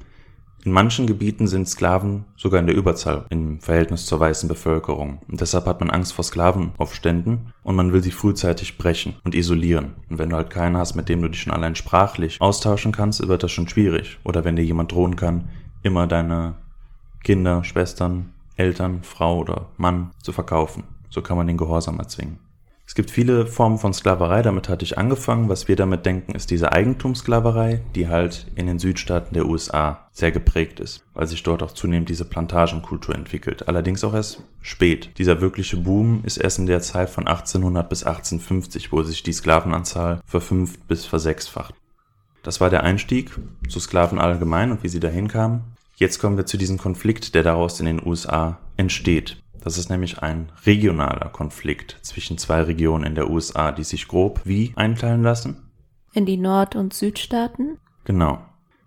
In 0.66 0.72
manchen 0.72 1.06
Gebieten 1.06 1.46
sind 1.46 1.70
Sklaven 1.70 2.26
sogar 2.36 2.60
in 2.60 2.66
der 2.66 2.76
Überzahl 2.76 3.28
im 3.30 3.60
Verhältnis 3.60 4.08
zur 4.08 4.20
weißen 4.20 4.50
Bevölkerung. 4.50 5.20
Und 5.28 5.40
deshalb 5.40 5.68
hat 5.68 5.80
man 5.80 5.92
Angst 5.92 6.14
vor 6.14 6.26
Sklavenaufständen 6.26 7.54
und 7.62 7.76
man 7.76 7.94
will 7.94 8.02
sie 8.02 8.10
frühzeitig 8.10 8.80
brechen 8.80 9.14
und 9.24 9.36
isolieren. 9.36 9.94
Und 10.10 10.18
wenn 10.18 10.32
du 10.32 10.36
halt 10.36 10.50
keinen 10.50 10.76
hast, 10.76 10.96
mit 10.96 11.08
dem 11.08 11.22
du 11.22 11.28
dich 11.28 11.42
schon 11.42 11.54
allein 11.54 11.76
sprachlich 11.76 12.42
austauschen 12.42 12.92
kannst, 12.92 13.28
wird 13.28 13.44
das 13.44 13.52
schon 13.52 13.70
schwierig. 13.70 14.18
Oder 14.24 14.44
wenn 14.44 14.56
dir 14.56 14.66
jemand 14.66 14.92
drohen 14.92 15.16
kann, 15.16 15.50
immer 15.84 16.08
deine 16.08 16.56
Kinder, 17.24 17.64
Schwestern, 17.64 18.34
Eltern, 18.56 19.04
Frau 19.04 19.38
oder 19.38 19.68
Mann 19.78 20.14
zu 20.24 20.32
verkaufen. 20.32 20.84
So 21.12 21.22
kann 21.22 21.38
man 21.38 21.46
den 21.46 21.58
Gehorsam 21.58 22.00
erzwingen. 22.00 22.40
Es 22.88 22.94
gibt 22.94 23.10
viele 23.10 23.48
Formen 23.48 23.80
von 23.80 23.94
Sklaverei, 23.94 24.44
damit 24.44 24.70
hatte 24.70 24.86
ich 24.86 24.98
angefangen. 24.98 25.50
Was 25.50 25.68
wir 25.68 25.76
damit 25.76 26.06
denken, 26.06 26.34
ist 26.34 26.52
diese 26.52 26.72
Eigentumssklaverei, 26.72 27.82
die 27.96 28.08
halt 28.08 28.46
in 28.56 28.68
den 28.68 28.78
Südstaaten 28.78 29.34
der 29.34 29.48
USA 29.48 30.08
sehr 30.12 30.32
geprägt 30.32 30.80
ist, 30.80 31.04
weil 31.14 31.26
sich 31.26 31.42
dort 31.42 31.64
auch 31.64 31.72
zunehmend 31.72 32.10
diese 32.10 32.26
Plantagenkultur 32.26 33.16
entwickelt. 33.16 33.68
Allerdings 33.68 34.04
auch 34.04 34.14
erst 34.14 34.44
spät. 34.62 35.18
Dieser 35.18 35.42
wirkliche 35.42 35.78
Boom 35.78 36.22
ist 36.24 36.38
erst 36.38 36.60
in 36.60 36.68
der 36.68 36.82
Zeit 36.82 37.10
von 37.10 37.28
1800 37.28 37.90
bis 37.90 38.04
1850, 38.04 38.92
wo 38.92 39.02
sich 39.02 39.24
die 39.24 39.34
Sklavenanzahl 39.34 40.22
verfünft 40.26 40.88
bis 40.88 41.06
versechsfacht. 41.06 41.74
Das 42.44 42.62
war 42.62 42.70
der 42.70 42.84
Einstieg 42.84 43.32
zu 43.68 43.80
Sklaven 43.80 44.20
allgemein 44.20 44.72
und 44.72 44.84
wie 44.84 44.90
sie 44.90 45.00
dahin 45.00 45.28
kamen. 45.28 45.64
Jetzt 45.96 46.20
kommen 46.20 46.38
wir 46.38 46.46
zu 46.46 46.58
diesem 46.58 46.78
Konflikt, 46.78 47.34
der 47.34 47.42
daraus 47.42 47.80
in 47.80 47.88
den 47.88 48.06
USA 48.06 48.60
entsteht. 48.78 49.38
Das 49.66 49.80
ist 49.80 49.90
nämlich 49.90 50.20
ein 50.20 50.52
regionaler 50.68 51.30
Konflikt 51.30 51.98
zwischen 52.04 52.38
zwei 52.38 52.62
Regionen 52.62 53.04
in 53.04 53.16
der 53.16 53.32
USA, 53.32 53.72
die 53.72 53.84
sich 53.84 54.08
grob 54.08 54.42
wie 54.44 54.72
einteilen 54.76 55.24
lassen? 55.24 55.72
In 56.14 56.28
die 56.28 56.38
Nord- 56.38 56.76
und 56.76 56.94
Südstaaten? 56.94 57.80
Genau. 58.04 58.38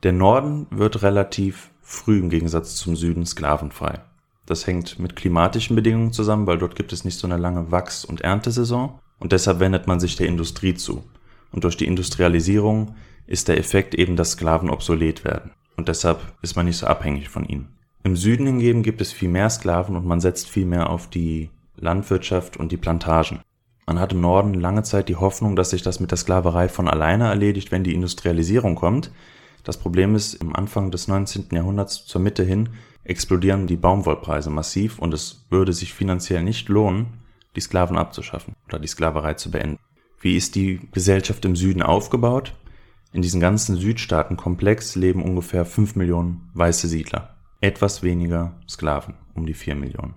Der 0.04 0.12
Norden 0.12 0.68
wird 0.70 1.02
relativ 1.02 1.73
früh 1.82 2.20
im 2.20 2.30
Gegensatz 2.30 2.76
zum 2.76 2.94
Süden 2.94 3.26
sklavenfrei. 3.26 3.99
Das 4.47 4.68
hängt 4.68 5.00
mit 5.00 5.16
klimatischen 5.16 5.75
Bedingungen 5.75 6.12
zusammen, 6.12 6.47
weil 6.47 6.58
dort 6.58 6.76
gibt 6.76 6.92
es 6.92 7.04
nicht 7.04 7.18
so 7.18 7.26
eine 7.26 7.38
lange 7.38 7.73
Wachs- 7.73 8.04
und 8.04 8.20
Erntesaison 8.20 9.00
und 9.18 9.32
deshalb 9.32 9.58
wendet 9.58 9.88
man 9.88 9.99
sich 9.99 10.14
der 10.14 10.28
Industrie 10.28 10.75
zu. 10.75 11.02
Und 11.50 11.64
durch 11.64 11.76
die 11.76 11.87
Industrialisierung 11.87 12.94
ist 13.26 13.49
der 13.49 13.58
Effekt 13.58 13.97
eben, 13.97 14.14
dass 14.14 14.32
Sklaven 14.32 14.70
obsolet 14.70 15.25
werden. 15.25 15.50
Und 15.76 15.88
deshalb 15.88 16.20
ist 16.40 16.54
man 16.54 16.66
nicht 16.66 16.78
so 16.78 16.87
abhängig 16.87 17.28
von 17.28 17.44
ihnen. 17.44 17.77
Im 18.04 18.16
Süden 18.16 18.46
hingegen 18.46 18.82
gibt 18.82 19.00
es 19.00 19.12
viel 19.12 19.28
mehr 19.28 19.50
Sklaven 19.50 19.96
und 19.96 20.06
man 20.06 20.20
setzt 20.20 20.48
viel 20.48 20.66
mehr 20.66 20.90
auf 20.90 21.10
die 21.10 21.50
Landwirtschaft 21.76 22.56
und 22.56 22.72
die 22.72 22.76
Plantagen. 22.76 23.40
Man 23.86 23.98
hat 23.98 24.12
im 24.12 24.20
Norden 24.20 24.54
lange 24.54 24.82
Zeit 24.82 25.08
die 25.08 25.16
Hoffnung, 25.16 25.56
dass 25.56 25.70
sich 25.70 25.82
das 25.82 25.98
mit 25.98 26.10
der 26.10 26.18
Sklaverei 26.18 26.68
von 26.68 26.88
alleine 26.88 27.28
erledigt, 27.28 27.72
wenn 27.72 27.84
die 27.84 27.94
Industrialisierung 27.94 28.74
kommt. 28.74 29.10
Das 29.64 29.78
Problem 29.78 30.14
ist, 30.14 30.34
im 30.34 30.54
Anfang 30.54 30.90
des 30.90 31.08
19. 31.08 31.46
Jahrhunderts 31.52 32.04
zur 32.06 32.20
Mitte 32.20 32.44
hin 32.44 32.70
explodieren 33.04 33.66
die 33.66 33.76
Baumwollpreise 33.76 34.50
massiv 34.50 34.98
und 34.98 35.14
es 35.14 35.46
würde 35.50 35.72
sich 35.72 35.94
finanziell 35.94 36.42
nicht 36.42 36.68
lohnen, 36.68 37.06
die 37.56 37.60
Sklaven 37.60 37.96
abzuschaffen 37.96 38.54
oder 38.68 38.78
die 38.78 38.88
Sklaverei 38.88 39.34
zu 39.34 39.50
beenden. 39.50 39.78
Wie 40.20 40.36
ist 40.36 40.54
die 40.54 40.80
Gesellschaft 40.92 41.44
im 41.44 41.56
Süden 41.56 41.82
aufgebaut? 41.82 42.54
In 43.12 43.22
diesem 43.22 43.40
ganzen 43.40 43.76
Südstaatenkomplex 43.76 44.96
leben 44.96 45.22
ungefähr 45.22 45.64
5 45.64 45.96
Millionen 45.96 46.50
weiße 46.54 46.88
Siedler 46.88 47.38
etwas 47.60 48.02
weniger 48.02 48.56
Sklaven, 48.68 49.14
um 49.34 49.46
die 49.46 49.54
vier 49.54 49.74
Millionen. 49.74 50.14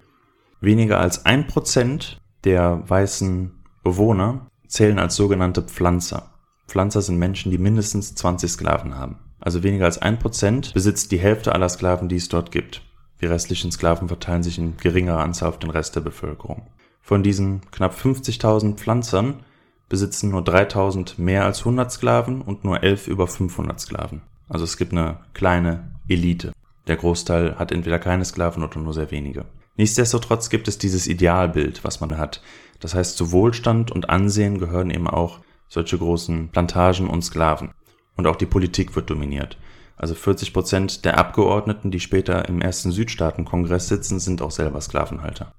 Weniger 0.60 1.00
als 1.00 1.26
ein 1.26 1.48
Prozent 1.48 2.20
der 2.44 2.84
weißen 2.88 3.52
Bewohner 3.84 4.48
zählen 4.68 5.00
als 5.00 5.16
sogenannte 5.16 5.64
Pflanzer. 5.64 6.32
Pflanzer 6.68 7.02
sind 7.02 7.18
Menschen, 7.18 7.52
die 7.52 7.58
mindestens 7.58 8.16
20 8.16 8.52
Sklaven 8.52 8.96
haben. 8.96 9.20
Also 9.40 9.64
weniger 9.64 9.86
als 9.86 10.02
ein 10.02 10.20
Prozent 10.20 10.74
besitzt 10.74 11.12
die 11.12 11.20
Hälfte 11.20 11.54
aller 11.54 11.68
Sklaven, 11.68 12.08
die 12.08 12.16
es 12.16 12.30
dort 12.30 12.52
gibt. 12.52 12.84
Die 13.22 13.26
restlichen 13.26 13.72
Sklaven 13.72 14.08
verteilen 14.08 14.44
sich 14.44 14.58
in 14.58 14.78
geringerer 14.78 15.22
Anzahl 15.22 15.50
auf 15.50 15.60
den 15.60 15.72
Rest 15.72 15.96
der 15.96 16.02
Bevölkerung. 16.02 16.68
Von 17.02 17.24
diesen 17.24 17.62
knapp 17.72 17.96
50.000 17.96 18.76
Pflanzern 18.76 19.44
besitzen 19.90 20.30
nur 20.30 20.44
3000 20.44 21.20
mehr 21.20 21.44
als 21.46 21.60
100 21.60 21.92
Sklaven 21.92 22.42
und 22.42 22.64
nur 22.64 22.82
11 22.82 23.08
über 23.08 23.28
500 23.28 23.80
Sklaven. 23.80 24.22
Also 24.48 24.64
es 24.64 24.78
gibt 24.78 24.94
eine 24.94 25.18
kleine 25.34 25.92
Elite. 26.08 26.54
Der 26.92 26.98
Großteil 26.98 27.58
hat 27.58 27.72
entweder 27.72 28.00
keine 28.00 28.26
Sklaven 28.26 28.64
oder 28.64 28.78
nur 28.78 28.94
sehr 28.94 29.12
wenige. 29.12 29.46
Nichtsdestotrotz 29.78 30.50
gibt 30.50 30.68
es 30.68 30.78
dieses 30.78 31.08
Idealbild, 31.08 31.86
was 31.86 32.02
man 32.02 32.18
hat. 32.18 32.42
Das 32.82 32.94
heißt, 32.94 33.16
zu 33.16 33.32
Wohlstand 33.32 33.94
und 33.94 34.10
Ansehen 34.10 34.60
gehören 34.60 34.90
eben 34.90 35.08
auch 35.08 35.40
solche 35.70 35.98
großen 35.98 36.50
Plantagen 36.50 37.08
und 37.08 37.22
Sklaven. 37.22 37.72
Und 38.18 38.28
auch 38.28 38.36
die 38.36 38.46
Politik 38.46 38.94
wird 38.98 39.10
dominiert. 39.10 39.58
Also 39.96 40.16
40 40.16 40.52
Prozent 40.52 41.06
der 41.06 41.18
Abgeordneten, 41.18 41.92
die 41.92 42.02
später 42.02 42.50
im 42.50 42.60
ersten 42.60 42.92
Südstaatenkongress 42.92 43.88
sitzen, 43.88 44.20
sind 44.20 44.42
auch 44.42 44.52
selber 44.52 44.82
Sklavenhalter. 44.82 45.54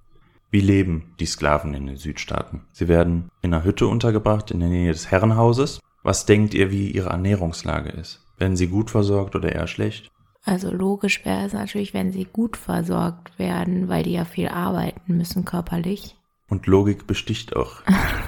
Wie 0.51 0.61
leben 0.61 1.15
die 1.19 1.25
Sklaven 1.25 1.73
in 1.73 1.87
den 1.87 1.97
Südstaaten? 1.97 2.67
Sie 2.73 2.89
werden 2.89 3.31
in 3.41 3.55
einer 3.55 3.65
Hütte 3.65 3.87
untergebracht 3.87 4.51
in 4.51 4.61
der 4.61 4.69
Nähe 4.69 4.93
des 4.93 5.11
Herrenhauses. 5.11 5.81
Was 6.03 6.27
denkt 6.27 6.53
ihr, 6.53 6.71
wie 6.71 6.91
ihre 6.91 7.09
Ernährungslage 7.09 7.89
ist? 7.89 8.21
Werden 8.37 8.59
sie 8.59 8.67
gut 8.67 8.91
versorgt 8.91 9.35
oder 9.35 9.51
eher 9.51 9.67
schlecht? 9.67 10.12
Also 10.45 10.73
logisch 10.73 11.25
wäre 11.25 11.47
es 11.47 11.53
natürlich, 11.53 11.95
wenn 11.95 12.13
sie 12.13 12.25
gut 12.25 12.57
versorgt 12.57 13.39
werden, 13.39 13.89
weil 13.89 14.03
die 14.03 14.13
ja 14.13 14.25
viel 14.25 14.49
arbeiten 14.49 15.17
müssen 15.17 15.45
körperlich. 15.45 16.17
Und 16.49 16.67
Logik 16.67 17.07
besticht 17.07 17.55
auch. 17.55 17.83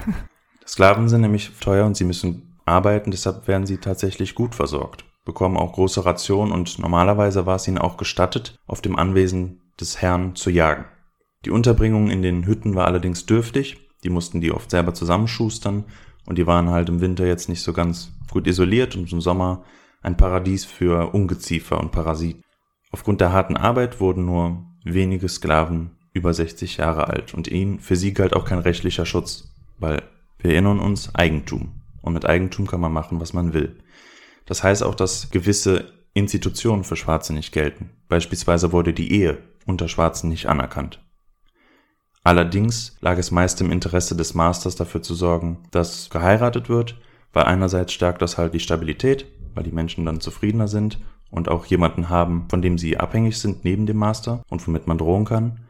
Sklaven 0.67 1.09
sind 1.09 1.21
nämlich 1.21 1.51
teuer 1.59 1.85
und 1.85 1.97
sie 1.97 2.05
müssen 2.05 2.57
arbeiten, 2.65 3.11
deshalb 3.11 3.47
werden 3.47 3.67
sie 3.67 3.77
tatsächlich 3.77 4.33
gut 4.33 4.55
versorgt, 4.55 5.05
bekommen 5.25 5.57
auch 5.57 5.73
große 5.73 6.05
Rationen 6.05 6.51
und 6.51 6.79
normalerweise 6.79 7.45
war 7.45 7.57
es 7.57 7.67
ihnen 7.67 7.77
auch 7.77 7.97
gestattet, 7.97 8.57
auf 8.65 8.81
dem 8.81 8.95
Anwesen 8.95 9.61
des 9.79 10.01
Herrn 10.01 10.35
zu 10.35 10.49
jagen. 10.49 10.85
Die 11.43 11.51
Unterbringung 11.51 12.09
in 12.09 12.23
den 12.23 12.47
Hütten 12.47 12.73
war 12.73 12.87
allerdings 12.87 13.27
dürftig, 13.27 13.77
die 14.03 14.09
mussten 14.09 14.41
die 14.41 14.51
oft 14.51 14.71
selber 14.71 14.93
zusammenschustern 14.93 15.85
und 16.25 16.37
die 16.37 16.47
waren 16.47 16.69
halt 16.69 16.89
im 16.89 17.01
Winter 17.01 17.27
jetzt 17.27 17.49
nicht 17.49 17.61
so 17.61 17.73
ganz 17.73 18.11
gut 18.31 18.47
isoliert 18.47 18.95
und 18.95 19.11
im 19.11 19.21
Sommer 19.21 19.63
ein 20.05 20.17
Paradies 20.17 20.65
für 20.65 21.13
Ungeziefer 21.13 21.79
und 21.79 21.91
Parasiten. 21.91 22.43
Aufgrund 22.91 23.21
der 23.21 23.33
harten 23.33 23.57
Arbeit 23.57 23.99
wurden 23.99 24.25
nur 24.25 24.63
wenige 24.83 25.27
Sklaven 25.27 25.97
über 26.13 26.33
60 26.33 26.77
Jahre 26.77 27.07
alt 27.07 27.33
und 27.33 27.47
ihnen, 27.47 27.79
für 27.79 27.95
sie 27.95 28.13
galt 28.13 28.35
auch 28.35 28.45
kein 28.45 28.59
rechtlicher 28.59 29.05
Schutz, 29.05 29.53
weil 29.79 30.03
wir 30.37 30.51
erinnern 30.51 30.79
uns 30.79 31.13
Eigentum. 31.15 31.81
Und 32.01 32.13
mit 32.13 32.25
Eigentum 32.25 32.67
kann 32.67 32.79
man 32.79 32.93
machen, 32.93 33.19
was 33.19 33.33
man 33.33 33.53
will. 33.53 33.79
Das 34.45 34.63
heißt 34.63 34.83
auch, 34.83 34.93
dass 34.93 35.31
gewisse 35.31 35.91
Institutionen 36.13 36.83
für 36.83 36.95
Schwarze 36.95 37.33
nicht 37.33 37.51
gelten. 37.51 37.89
Beispielsweise 38.07 38.71
wurde 38.71 38.93
die 38.93 39.11
Ehe 39.11 39.39
unter 39.65 39.87
Schwarzen 39.87 40.29
nicht 40.29 40.45
anerkannt. 40.45 41.03
Allerdings 42.23 42.95
lag 43.01 43.17
es 43.17 43.31
meist 43.31 43.59
im 43.59 43.71
Interesse 43.71 44.15
des 44.15 44.35
Masters 44.35 44.75
dafür 44.75 45.01
zu 45.01 45.15
sorgen, 45.15 45.63
dass 45.71 46.09
geheiratet 46.11 46.69
wird, 46.69 46.95
weil 47.33 47.43
einerseits 47.43 47.91
stärkt 47.91 48.21
das 48.21 48.37
halt 48.37 48.53
die 48.53 48.59
Stabilität 48.59 49.25
weil 49.55 49.63
die 49.63 49.71
Menschen 49.71 50.05
dann 50.05 50.21
zufriedener 50.21 50.67
sind 50.67 50.99
und 51.31 51.49
auch 51.49 51.65
jemanden 51.65 52.09
haben, 52.09 52.45
von 52.49 52.61
dem 52.61 52.77
sie 52.77 52.97
abhängig 52.97 53.39
sind 53.39 53.65
neben 53.65 53.85
dem 53.85 53.97
Master 53.97 54.43
und 54.49 54.65
womit 54.67 54.87
man 54.87 54.97
drohen 54.97 55.25
kann. 55.25 55.61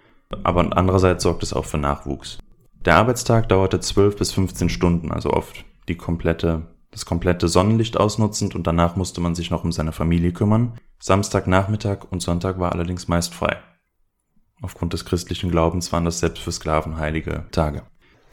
Aber 0.43 0.75
andererseits 0.75 1.23
sorgt 1.23 1.43
es 1.43 1.53
auch 1.53 1.65
für 1.65 1.77
Nachwuchs. 1.77 2.39
Der 2.85 2.97
Arbeitstag 2.97 3.49
dauerte 3.49 3.79
12 3.79 4.17
bis 4.17 4.31
15 4.31 4.69
Stunden, 4.69 5.11
also 5.11 5.31
oft 5.31 5.65
die 5.87 5.95
komplette, 5.95 6.67
das 6.91 7.05
komplette 7.05 7.47
Sonnenlicht 7.47 7.97
ausnutzend 7.97 8.55
und 8.55 8.67
danach 8.67 8.95
musste 8.95 9.21
man 9.21 9.35
sich 9.35 9.49
noch 9.49 9.63
um 9.63 9.71
seine 9.71 9.91
Familie 9.91 10.33
kümmern. 10.33 10.73
Samstagnachmittag 10.99 12.05
und 12.09 12.21
Sonntag 12.21 12.59
war 12.59 12.71
allerdings 12.71 13.07
meist 13.07 13.33
frei. 13.33 13.57
Aufgrund 14.61 14.93
des 14.93 15.05
christlichen 15.05 15.51
Glaubens 15.51 15.91
waren 15.91 16.05
das 16.05 16.19
selbst 16.19 16.41
für 16.41 16.51
Sklaven 16.51 16.97
heilige 16.97 17.45
Tage. 17.51 17.83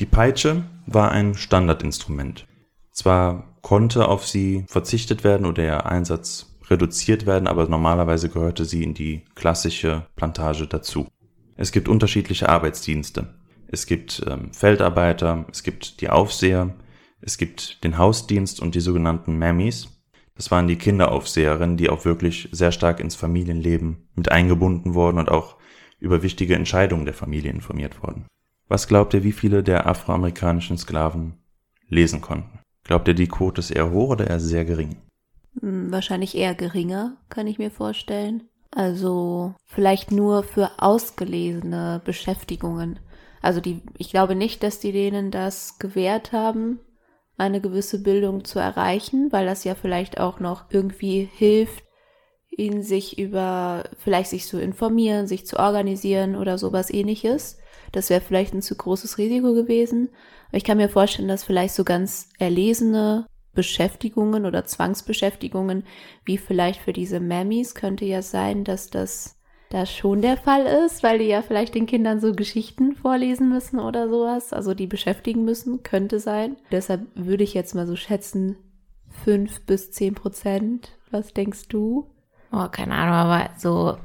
Die 0.00 0.06
Peitsche 0.06 0.64
war 0.86 1.10
ein 1.10 1.34
Standardinstrument. 1.34 2.46
Zwar 2.90 3.51
konnte 3.62 4.08
auf 4.08 4.26
sie 4.26 4.64
verzichtet 4.68 5.24
werden 5.24 5.46
oder 5.46 5.64
ihr 5.64 5.86
Einsatz 5.86 6.52
reduziert 6.68 7.26
werden, 7.26 7.46
aber 7.46 7.68
normalerweise 7.68 8.28
gehörte 8.28 8.64
sie 8.64 8.82
in 8.82 8.94
die 8.94 9.22
klassische 9.34 10.06
Plantage 10.16 10.66
dazu. 10.66 11.06
Es 11.56 11.72
gibt 11.72 11.88
unterschiedliche 11.88 12.48
Arbeitsdienste. 12.48 13.34
Es 13.68 13.86
gibt 13.86 14.22
ähm, 14.28 14.52
Feldarbeiter, 14.52 15.46
es 15.50 15.62
gibt 15.62 16.00
die 16.00 16.10
Aufseher, 16.10 16.74
es 17.20 17.38
gibt 17.38 17.84
den 17.84 17.98
Hausdienst 17.98 18.60
und 18.60 18.74
die 18.74 18.80
sogenannten 18.80 19.38
Mammies. 19.38 19.88
Das 20.34 20.50
waren 20.50 20.66
die 20.66 20.76
Kinderaufseherinnen, 20.76 21.76
die 21.76 21.88
auch 21.88 22.04
wirklich 22.04 22.48
sehr 22.52 22.72
stark 22.72 23.00
ins 23.00 23.14
Familienleben 23.14 24.08
mit 24.14 24.30
eingebunden 24.30 24.94
wurden 24.94 25.18
und 25.18 25.30
auch 25.30 25.56
über 26.00 26.22
wichtige 26.22 26.56
Entscheidungen 26.56 27.04
der 27.04 27.14
Familie 27.14 27.52
informiert 27.52 28.02
wurden. 28.02 28.26
Was 28.66 28.88
glaubt 28.88 29.14
ihr, 29.14 29.22
wie 29.22 29.32
viele 29.32 29.62
der 29.62 29.86
afroamerikanischen 29.86 30.78
Sklaven 30.78 31.34
lesen 31.88 32.20
konnten? 32.20 32.61
Glaubt 32.84 33.08
ihr, 33.08 33.14
die 33.14 33.28
Quote 33.28 33.60
ist 33.60 33.70
eher 33.70 33.90
hoch 33.90 34.10
oder 34.10 34.28
eher 34.28 34.40
sehr 34.40 34.64
gering? 34.64 34.96
Hm, 35.60 35.92
wahrscheinlich 35.92 36.36
eher 36.36 36.54
geringer, 36.54 37.16
kann 37.28 37.46
ich 37.46 37.58
mir 37.58 37.70
vorstellen. 37.70 38.48
Also 38.70 39.54
vielleicht 39.66 40.10
nur 40.10 40.42
für 40.42 40.70
ausgelesene 40.78 42.00
Beschäftigungen. 42.04 42.98
Also 43.42 43.60
die, 43.60 43.82
ich 43.98 44.10
glaube 44.10 44.34
nicht, 44.34 44.62
dass 44.62 44.80
die 44.80 44.92
denen 44.92 45.30
das 45.30 45.78
gewährt 45.78 46.32
haben, 46.32 46.80
eine 47.36 47.60
gewisse 47.60 48.02
Bildung 48.02 48.44
zu 48.44 48.58
erreichen, 48.58 49.30
weil 49.32 49.46
das 49.46 49.64
ja 49.64 49.74
vielleicht 49.74 50.18
auch 50.18 50.40
noch 50.40 50.64
irgendwie 50.70 51.28
hilft, 51.32 51.84
ihn 52.50 52.82
sich 52.82 53.18
über, 53.18 53.84
vielleicht 53.98 54.30
sich 54.30 54.46
zu 54.46 54.60
informieren, 54.60 55.26
sich 55.26 55.46
zu 55.46 55.58
organisieren 55.58 56.36
oder 56.36 56.58
sowas 56.58 56.90
ähnliches. 56.90 57.58
Das 57.92 58.10
wäre 58.10 58.20
vielleicht 58.20 58.54
ein 58.54 58.62
zu 58.62 58.76
großes 58.76 59.18
Risiko 59.18 59.54
gewesen. 59.54 60.10
Ich 60.52 60.64
kann 60.64 60.76
mir 60.76 60.88
vorstellen, 60.88 61.28
dass 61.28 61.44
vielleicht 61.44 61.74
so 61.74 61.82
ganz 61.82 62.28
erlesene 62.38 63.26
Beschäftigungen 63.54 64.46
oder 64.46 64.64
Zwangsbeschäftigungen, 64.64 65.84
wie 66.24 66.38
vielleicht 66.38 66.80
für 66.80 66.92
diese 66.92 67.20
Mammies, 67.20 67.74
könnte 67.74 68.04
ja 68.04 68.22
sein, 68.22 68.64
dass 68.64 68.90
das 68.90 69.38
da 69.70 69.86
schon 69.86 70.20
der 70.20 70.36
Fall 70.36 70.66
ist, 70.84 71.02
weil 71.02 71.18
die 71.18 71.26
ja 71.26 71.40
vielleicht 71.40 71.74
den 71.74 71.86
Kindern 71.86 72.20
so 72.20 72.34
Geschichten 72.34 72.94
vorlesen 72.94 73.48
müssen 73.48 73.80
oder 73.80 74.08
sowas, 74.08 74.52
also 74.52 74.74
die 74.74 74.86
beschäftigen 74.86 75.44
müssen, 75.44 75.82
könnte 75.82 76.20
sein. 76.20 76.56
Deshalb 76.70 77.06
würde 77.14 77.44
ich 77.44 77.54
jetzt 77.54 77.74
mal 77.74 77.86
so 77.86 77.96
schätzen, 77.96 78.56
fünf 79.24 79.64
bis 79.64 79.90
zehn 79.90 80.14
Prozent. 80.14 80.92
Was 81.10 81.32
denkst 81.32 81.68
du? 81.68 82.10
Oh, 82.52 82.68
keine 82.70 82.94
Ahnung, 82.94 83.14
aber 83.14 83.50
so 83.56 83.96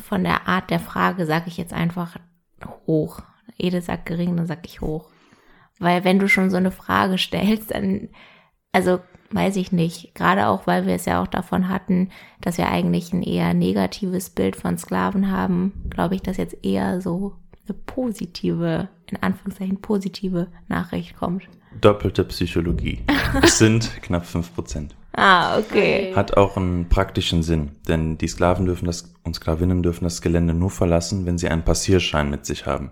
von 0.00 0.22
der 0.22 0.46
Art 0.46 0.70
der 0.70 0.80
Frage 0.80 1.26
sage 1.26 1.48
ich 1.48 1.56
jetzt 1.56 1.72
einfach 1.72 2.16
hoch. 2.86 3.20
Ede 3.58 3.80
sagt 3.80 4.06
gering, 4.06 4.36
dann 4.36 4.46
sag 4.46 4.64
ich 4.66 4.80
hoch. 4.80 5.10
Weil 5.78 6.04
wenn 6.04 6.18
du 6.18 6.28
schon 6.28 6.50
so 6.50 6.56
eine 6.56 6.70
Frage 6.70 7.18
stellst, 7.18 7.72
dann, 7.72 8.08
also 8.72 9.00
weiß 9.30 9.56
ich 9.56 9.72
nicht, 9.72 10.14
gerade 10.14 10.48
auch, 10.48 10.66
weil 10.66 10.86
wir 10.86 10.94
es 10.94 11.04
ja 11.04 11.22
auch 11.22 11.26
davon 11.26 11.68
hatten, 11.68 12.10
dass 12.40 12.58
wir 12.58 12.68
eigentlich 12.68 13.12
ein 13.12 13.22
eher 13.22 13.54
negatives 13.54 14.30
Bild 14.30 14.56
von 14.56 14.78
Sklaven 14.78 15.30
haben, 15.30 15.72
glaube 15.90 16.14
ich, 16.14 16.22
dass 16.22 16.36
jetzt 16.36 16.64
eher 16.64 17.00
so 17.00 17.34
eine 17.66 17.76
positive, 17.78 18.88
in 19.10 19.22
Anführungszeichen 19.22 19.80
positive 19.80 20.48
Nachricht 20.68 21.16
kommt. 21.16 21.44
Doppelte 21.80 22.24
Psychologie. 22.24 23.02
Es 23.42 23.58
sind 23.58 24.02
knapp 24.02 24.26
fünf 24.26 24.54
Prozent. 24.54 24.96
Ah, 25.12 25.58
okay. 25.58 26.14
Hat 26.14 26.36
auch 26.36 26.56
einen 26.56 26.88
praktischen 26.88 27.42
Sinn, 27.42 27.72
denn 27.88 28.18
die 28.18 28.28
Sklaven 28.28 28.66
dürfen 28.66 28.86
das 28.86 29.12
und 29.24 29.34
Sklavinnen 29.34 29.82
dürfen 29.82 30.04
das 30.04 30.22
Gelände 30.22 30.54
nur 30.54 30.70
verlassen, 30.70 31.26
wenn 31.26 31.38
sie 31.38 31.48
einen 31.48 31.64
Passierschein 31.64 32.30
mit 32.30 32.46
sich 32.46 32.66
haben. 32.66 32.90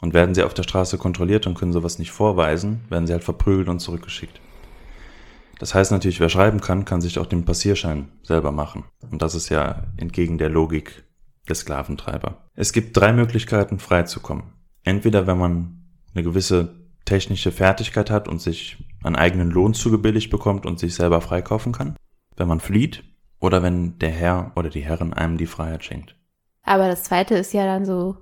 Und 0.00 0.12
werden 0.14 0.34
sie 0.34 0.42
auf 0.42 0.54
der 0.54 0.62
Straße 0.62 0.98
kontrolliert 0.98 1.46
und 1.46 1.54
können 1.54 1.72
sowas 1.72 1.98
nicht 1.98 2.10
vorweisen, 2.10 2.84
werden 2.90 3.06
sie 3.06 3.12
halt 3.12 3.24
verprügelt 3.24 3.68
und 3.68 3.80
zurückgeschickt. 3.80 4.40
Das 5.58 5.74
heißt 5.74 5.90
natürlich, 5.90 6.20
wer 6.20 6.28
schreiben 6.28 6.60
kann, 6.60 6.84
kann 6.84 7.00
sich 7.00 7.18
auch 7.18 7.26
den 7.26 7.44
Passierschein 7.44 8.08
selber 8.22 8.52
machen. 8.52 8.84
Und 9.10 9.22
das 9.22 9.34
ist 9.34 9.48
ja 9.48 9.84
entgegen 9.96 10.36
der 10.36 10.50
Logik 10.50 11.04
des 11.48 11.60
Sklaventreiber. 11.60 12.48
Es 12.54 12.72
gibt 12.72 12.96
drei 12.96 13.12
Möglichkeiten, 13.12 13.78
freizukommen. 13.78 14.44
Entweder 14.84 15.26
wenn 15.26 15.38
man 15.38 15.86
eine 16.14 16.24
gewisse 16.24 16.74
technische 17.04 17.52
Fertigkeit 17.52 18.10
hat 18.10 18.28
und 18.28 18.40
sich 18.40 18.84
einen 19.02 19.16
eigenen 19.16 19.50
Lohn 19.50 19.74
zugebilligt 19.74 20.30
bekommt 20.30 20.66
und 20.66 20.78
sich 20.78 20.94
selber 20.94 21.20
freikaufen 21.20 21.72
kann, 21.72 21.96
wenn 22.36 22.48
man 22.48 22.60
flieht 22.60 23.04
oder 23.38 23.62
wenn 23.62 23.98
der 23.98 24.10
Herr 24.10 24.52
oder 24.56 24.68
die 24.68 24.80
Herrin 24.80 25.12
einem 25.12 25.38
die 25.38 25.46
Freiheit 25.46 25.84
schenkt. 25.84 26.16
Aber 26.62 26.88
das 26.88 27.04
zweite 27.04 27.36
ist 27.36 27.54
ja 27.54 27.64
dann 27.64 27.84
so, 27.84 28.16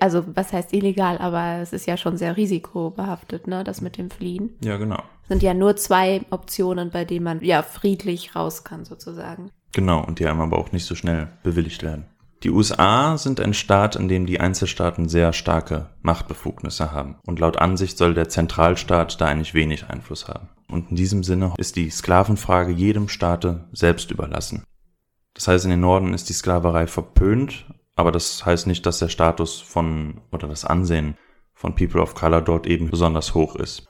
also 0.00 0.24
was 0.34 0.52
heißt 0.52 0.72
illegal, 0.72 1.18
aber 1.18 1.60
es 1.60 1.72
ist 1.72 1.86
ja 1.86 1.96
schon 1.96 2.16
sehr 2.16 2.36
risikobehaftet, 2.36 3.46
ne, 3.46 3.64
das 3.64 3.80
mit 3.80 3.96
dem 3.96 4.10
Fliehen. 4.10 4.56
Ja, 4.62 4.76
genau. 4.76 5.02
Es 5.22 5.28
sind 5.28 5.42
ja 5.42 5.54
nur 5.54 5.76
zwei 5.76 6.22
Optionen, 6.30 6.90
bei 6.90 7.04
denen 7.04 7.24
man 7.24 7.42
ja 7.44 7.62
friedlich 7.62 8.34
raus 8.34 8.64
kann 8.64 8.84
sozusagen. 8.84 9.50
Genau, 9.72 10.04
und 10.04 10.18
die 10.18 10.26
einem 10.26 10.40
aber 10.40 10.58
auch 10.58 10.72
nicht 10.72 10.84
so 10.84 10.94
schnell 10.94 11.28
bewilligt 11.42 11.82
werden. 11.82 12.06
Die 12.42 12.50
USA 12.50 13.16
sind 13.18 13.40
ein 13.40 13.54
Staat, 13.54 13.94
in 13.94 14.08
dem 14.08 14.26
die 14.26 14.40
Einzelstaaten 14.40 15.08
sehr 15.08 15.32
starke 15.32 15.90
Machtbefugnisse 16.02 16.90
haben. 16.90 17.16
Und 17.24 17.38
laut 17.38 17.56
Ansicht 17.56 17.96
soll 17.96 18.14
der 18.14 18.28
Zentralstaat 18.28 19.20
da 19.20 19.26
eigentlich 19.26 19.54
wenig 19.54 19.88
Einfluss 19.88 20.26
haben. 20.26 20.48
Und 20.68 20.90
in 20.90 20.96
diesem 20.96 21.22
Sinne 21.22 21.54
ist 21.58 21.76
die 21.76 21.88
Sklavenfrage 21.88 22.72
jedem 22.72 23.08
Staate 23.08 23.68
selbst 23.72 24.10
überlassen. 24.10 24.64
Das 25.34 25.46
heißt, 25.46 25.64
in 25.64 25.70
den 25.70 25.80
Norden 25.80 26.14
ist 26.14 26.28
die 26.28 26.34
Sklaverei 26.34 26.88
verpönt, 26.88 27.66
aber 27.94 28.12
das 28.12 28.44
heißt 28.44 28.66
nicht, 28.66 28.86
dass 28.86 28.98
der 28.98 29.08
Status 29.08 29.60
von 29.60 30.20
oder 30.30 30.48
das 30.48 30.64
Ansehen 30.64 31.16
von 31.52 31.74
People 31.74 32.00
of 32.00 32.14
Color 32.14 32.42
dort 32.42 32.66
eben 32.66 32.90
besonders 32.90 33.34
hoch 33.34 33.56
ist. 33.56 33.88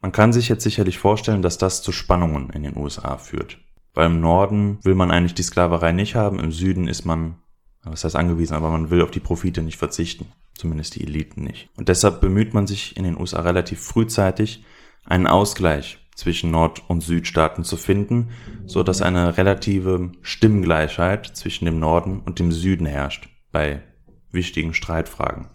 Man 0.00 0.12
kann 0.12 0.32
sich 0.32 0.48
jetzt 0.48 0.62
sicherlich 0.62 0.98
vorstellen, 0.98 1.42
dass 1.42 1.58
das 1.58 1.82
zu 1.82 1.92
Spannungen 1.92 2.50
in 2.50 2.62
den 2.62 2.76
USA 2.76 3.18
führt. 3.18 3.58
Weil 3.92 4.06
im 4.06 4.20
Norden 4.20 4.78
will 4.82 4.94
man 4.94 5.10
eigentlich 5.10 5.34
die 5.34 5.42
Sklaverei 5.42 5.92
nicht 5.92 6.14
haben, 6.14 6.38
im 6.38 6.52
Süden 6.52 6.88
ist 6.88 7.04
man 7.04 7.36
was 7.82 8.04
heißt 8.04 8.16
angewiesen, 8.16 8.54
aber 8.54 8.70
man 8.70 8.90
will 8.90 9.02
auf 9.02 9.10
die 9.10 9.20
Profite 9.20 9.62
nicht 9.62 9.78
verzichten. 9.78 10.32
Zumindest 10.54 10.96
die 10.96 11.04
Eliten 11.04 11.42
nicht. 11.42 11.70
Und 11.76 11.88
deshalb 11.88 12.20
bemüht 12.20 12.52
man 12.52 12.66
sich 12.66 12.96
in 12.96 13.04
den 13.04 13.18
USA 13.18 13.40
relativ 13.40 13.80
frühzeitig, 13.80 14.64
einen 15.06 15.26
Ausgleich 15.26 15.98
zwischen 16.14 16.50
Nord- 16.50 16.82
und 16.88 17.00
Südstaaten 17.00 17.64
zu 17.64 17.78
finden, 17.78 18.30
so 18.66 18.82
dass 18.82 19.00
eine 19.00 19.38
relative 19.38 20.12
Stimmgleichheit 20.20 21.26
zwischen 21.34 21.64
dem 21.64 21.78
Norden 21.78 22.20
und 22.20 22.38
dem 22.38 22.52
Süden 22.52 22.84
herrscht 22.84 23.30
bei 23.52 23.82
wichtigen 24.30 24.74
Streitfragen. 24.74 25.48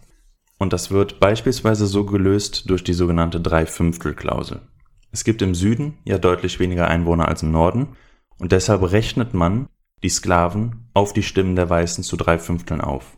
Und 0.58 0.72
das 0.72 0.90
wird 0.90 1.20
beispielsweise 1.20 1.86
so 1.86 2.04
gelöst 2.04 2.68
durch 2.70 2.82
die 2.82 2.94
sogenannte 2.94 3.40
Dreifünftel-Klausel. 3.40 4.60
Es 5.12 5.24
gibt 5.24 5.42
im 5.42 5.54
Süden 5.54 5.98
ja 6.04 6.18
deutlich 6.18 6.58
weniger 6.58 6.88
Einwohner 6.88 7.28
als 7.28 7.42
im 7.42 7.50
Norden 7.50 7.96
und 8.38 8.52
deshalb 8.52 8.90
rechnet 8.90 9.34
man 9.34 9.68
die 10.02 10.08
Sklaven 10.08 10.88
auf 10.94 11.12
die 11.12 11.22
Stimmen 11.22 11.56
der 11.56 11.70
Weißen 11.70 12.04
zu 12.04 12.16
drei 12.16 12.38
Fünfteln 12.38 12.80
auf. 12.80 13.16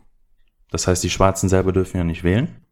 Das 0.71 0.87
heißt, 0.87 1.03
die 1.03 1.09
Schwarzen 1.09 1.49
selber 1.49 1.71
dürfen 1.71 1.97
ja 1.97 2.03
nicht 2.03 2.23
wählen, 2.23 2.65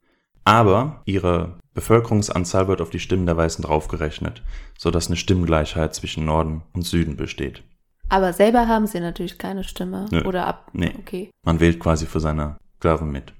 aber 0.43 1.01
ihre 1.05 1.59
Bevölkerungsanzahl 1.73 2.67
wird 2.67 2.81
auf 2.81 2.89
die 2.89 2.99
Stimmen 2.99 3.25
der 3.25 3.37
Weißen 3.37 3.63
draufgerechnet, 3.63 4.43
sodass 4.77 5.07
eine 5.07 5.17
Stimmgleichheit 5.17 5.93
zwischen 5.93 6.25
Norden 6.25 6.63
und 6.73 6.83
Süden 6.83 7.17
besteht. 7.17 7.63
Aber 8.09 8.33
selber 8.33 8.67
haben 8.67 8.87
sie 8.87 8.99
natürlich 8.99 9.37
keine 9.37 9.63
Stimme. 9.63 10.05
Nö. 10.11 10.23
Oder 10.23 10.47
ab. 10.47 10.69
Nee. 10.73 10.93
Okay. 10.99 11.29
Man 11.43 11.59
wählt 11.59 11.79
quasi 11.79 12.05
für 12.05 12.19
seine 12.19 12.57
Sklaven 12.77 13.11
mit. 13.11 13.33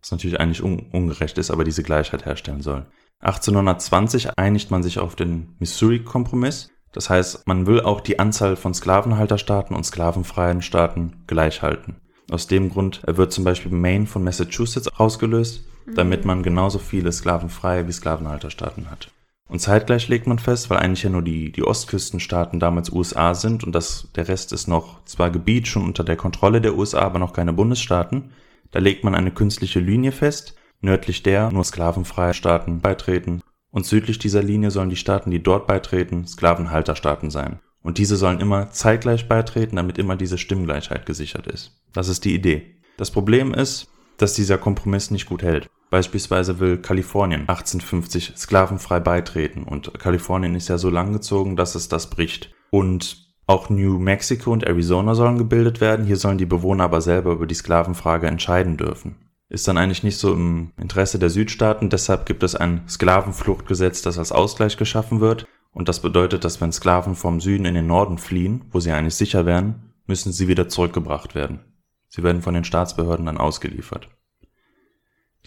Was 0.00 0.12
natürlich 0.12 0.38
eigentlich 0.38 0.62
un 0.62 0.86
ungerecht 0.92 1.38
ist, 1.38 1.50
aber 1.50 1.64
diese 1.64 1.82
Gleichheit 1.82 2.24
herstellen 2.24 2.62
soll. 2.62 2.86
1820 3.20 4.38
einigt 4.38 4.70
man 4.70 4.82
sich 4.82 4.98
auf 4.98 5.16
den 5.16 5.56
Missouri-Kompromiss, 5.58 6.70
das 6.92 7.10
heißt, 7.10 7.46
man 7.46 7.66
will 7.66 7.82
auch 7.82 8.00
die 8.00 8.18
Anzahl 8.18 8.56
von 8.56 8.72
Sklavenhalterstaaten 8.72 9.76
und 9.76 9.84
sklavenfreien 9.84 10.62
Staaten 10.62 11.24
gleich 11.26 11.60
halten. 11.60 11.96
Aus 12.30 12.46
dem 12.46 12.70
Grund 12.70 13.02
wird 13.06 13.32
zum 13.32 13.44
Beispiel 13.44 13.70
Maine 13.70 14.06
von 14.06 14.24
Massachusetts 14.24 14.88
ausgelöst, 14.88 15.64
damit 15.94 16.24
man 16.24 16.42
genauso 16.42 16.78
viele 16.78 17.12
sklavenfreie 17.12 17.86
wie 17.86 17.92
Sklavenhalterstaaten 17.92 18.90
hat. 18.90 19.10
Und 19.48 19.60
zeitgleich 19.60 20.08
legt 20.08 20.26
man 20.26 20.38
fest, 20.38 20.70
weil 20.70 20.78
eigentlich 20.78 21.04
ja 21.04 21.10
nur 21.10 21.22
die, 21.22 21.52
die 21.52 21.62
Ostküstenstaaten 21.62 22.58
damals 22.58 22.90
USA 22.90 23.34
sind 23.34 23.62
und 23.62 23.72
das, 23.72 24.08
der 24.16 24.28
Rest 24.28 24.52
ist 24.52 24.66
noch 24.66 25.04
zwar 25.04 25.30
Gebiet 25.30 25.68
schon 25.68 25.84
unter 25.84 26.02
der 26.02 26.16
Kontrolle 26.16 26.60
der 26.60 26.76
USA, 26.76 27.00
aber 27.00 27.20
noch 27.20 27.32
keine 27.32 27.52
Bundesstaaten, 27.52 28.32
da 28.72 28.80
legt 28.80 29.04
man 29.04 29.14
eine 29.14 29.30
künstliche 29.30 29.78
Linie 29.78 30.10
fest, 30.10 30.56
nördlich 30.80 31.22
der 31.22 31.52
nur 31.52 31.64
sklavenfreie 31.64 32.34
Staaten 32.34 32.80
beitreten 32.80 33.40
und 33.70 33.86
südlich 33.86 34.18
dieser 34.18 34.42
Linie 34.42 34.70
sollen 34.70 34.90
die 34.90 34.96
Staaten, 34.96 35.30
die 35.30 35.42
dort 35.42 35.66
beitreten, 35.66 36.26
Sklavenhalterstaaten 36.26 37.30
sein. 37.30 37.60
Und 37.82 37.98
diese 37.98 38.16
sollen 38.16 38.40
immer 38.40 38.70
zeitgleich 38.70 39.28
beitreten, 39.28 39.76
damit 39.76 39.98
immer 39.98 40.16
diese 40.16 40.38
Stimmgleichheit 40.38 41.06
gesichert 41.06 41.46
ist. 41.46 41.80
Das 41.92 42.08
ist 42.08 42.24
die 42.24 42.34
Idee. 42.34 42.80
Das 42.96 43.10
Problem 43.10 43.54
ist, 43.54 43.88
dass 44.16 44.34
dieser 44.34 44.58
Kompromiss 44.58 45.10
nicht 45.10 45.26
gut 45.26 45.42
hält. 45.42 45.68
Beispielsweise 45.90 46.58
will 46.58 46.78
Kalifornien 46.78 47.42
1850 47.42 48.34
sklavenfrei 48.36 49.00
beitreten 49.00 49.62
und 49.62 49.98
Kalifornien 49.98 50.54
ist 50.54 50.68
ja 50.68 50.78
so 50.78 50.90
langgezogen, 50.90 51.56
dass 51.56 51.74
es 51.74 51.88
das 51.88 52.10
bricht. 52.10 52.52
Und 52.70 53.24
auch 53.46 53.70
New 53.70 53.98
Mexico 53.98 54.52
und 54.52 54.64
Arizona 54.64 55.14
sollen 55.14 55.38
gebildet 55.38 55.80
werden, 55.80 56.06
hier 56.06 56.16
sollen 56.16 56.38
die 56.38 56.46
Bewohner 56.46 56.84
aber 56.84 57.00
selber 57.00 57.32
über 57.32 57.46
die 57.46 57.54
Sklavenfrage 57.54 58.26
entscheiden 58.26 58.76
dürfen 58.76 59.16
ist 59.48 59.68
dann 59.68 59.78
eigentlich 59.78 60.02
nicht 60.02 60.18
so 60.18 60.32
im 60.32 60.72
Interesse 60.76 61.18
der 61.18 61.30
Südstaaten. 61.30 61.90
Deshalb 61.90 62.26
gibt 62.26 62.42
es 62.42 62.54
ein 62.54 62.82
Sklavenfluchtgesetz, 62.88 64.02
das 64.02 64.18
als 64.18 64.32
Ausgleich 64.32 64.76
geschaffen 64.76 65.20
wird. 65.20 65.46
Und 65.72 65.88
das 65.88 66.00
bedeutet, 66.00 66.44
dass 66.44 66.60
wenn 66.60 66.72
Sklaven 66.72 67.14
vom 67.14 67.40
Süden 67.40 67.64
in 67.64 67.74
den 67.74 67.86
Norden 67.86 68.18
fliehen, 68.18 68.64
wo 68.72 68.80
sie 68.80 68.92
eigentlich 68.92 69.14
sicher 69.14 69.46
wären, 69.46 69.92
müssen 70.06 70.32
sie 70.32 70.48
wieder 70.48 70.68
zurückgebracht 70.68 71.34
werden. 71.34 71.60
Sie 72.08 72.22
werden 72.22 72.42
von 72.42 72.54
den 72.54 72.64
Staatsbehörden 72.64 73.26
dann 73.26 73.38
ausgeliefert. 73.38 74.08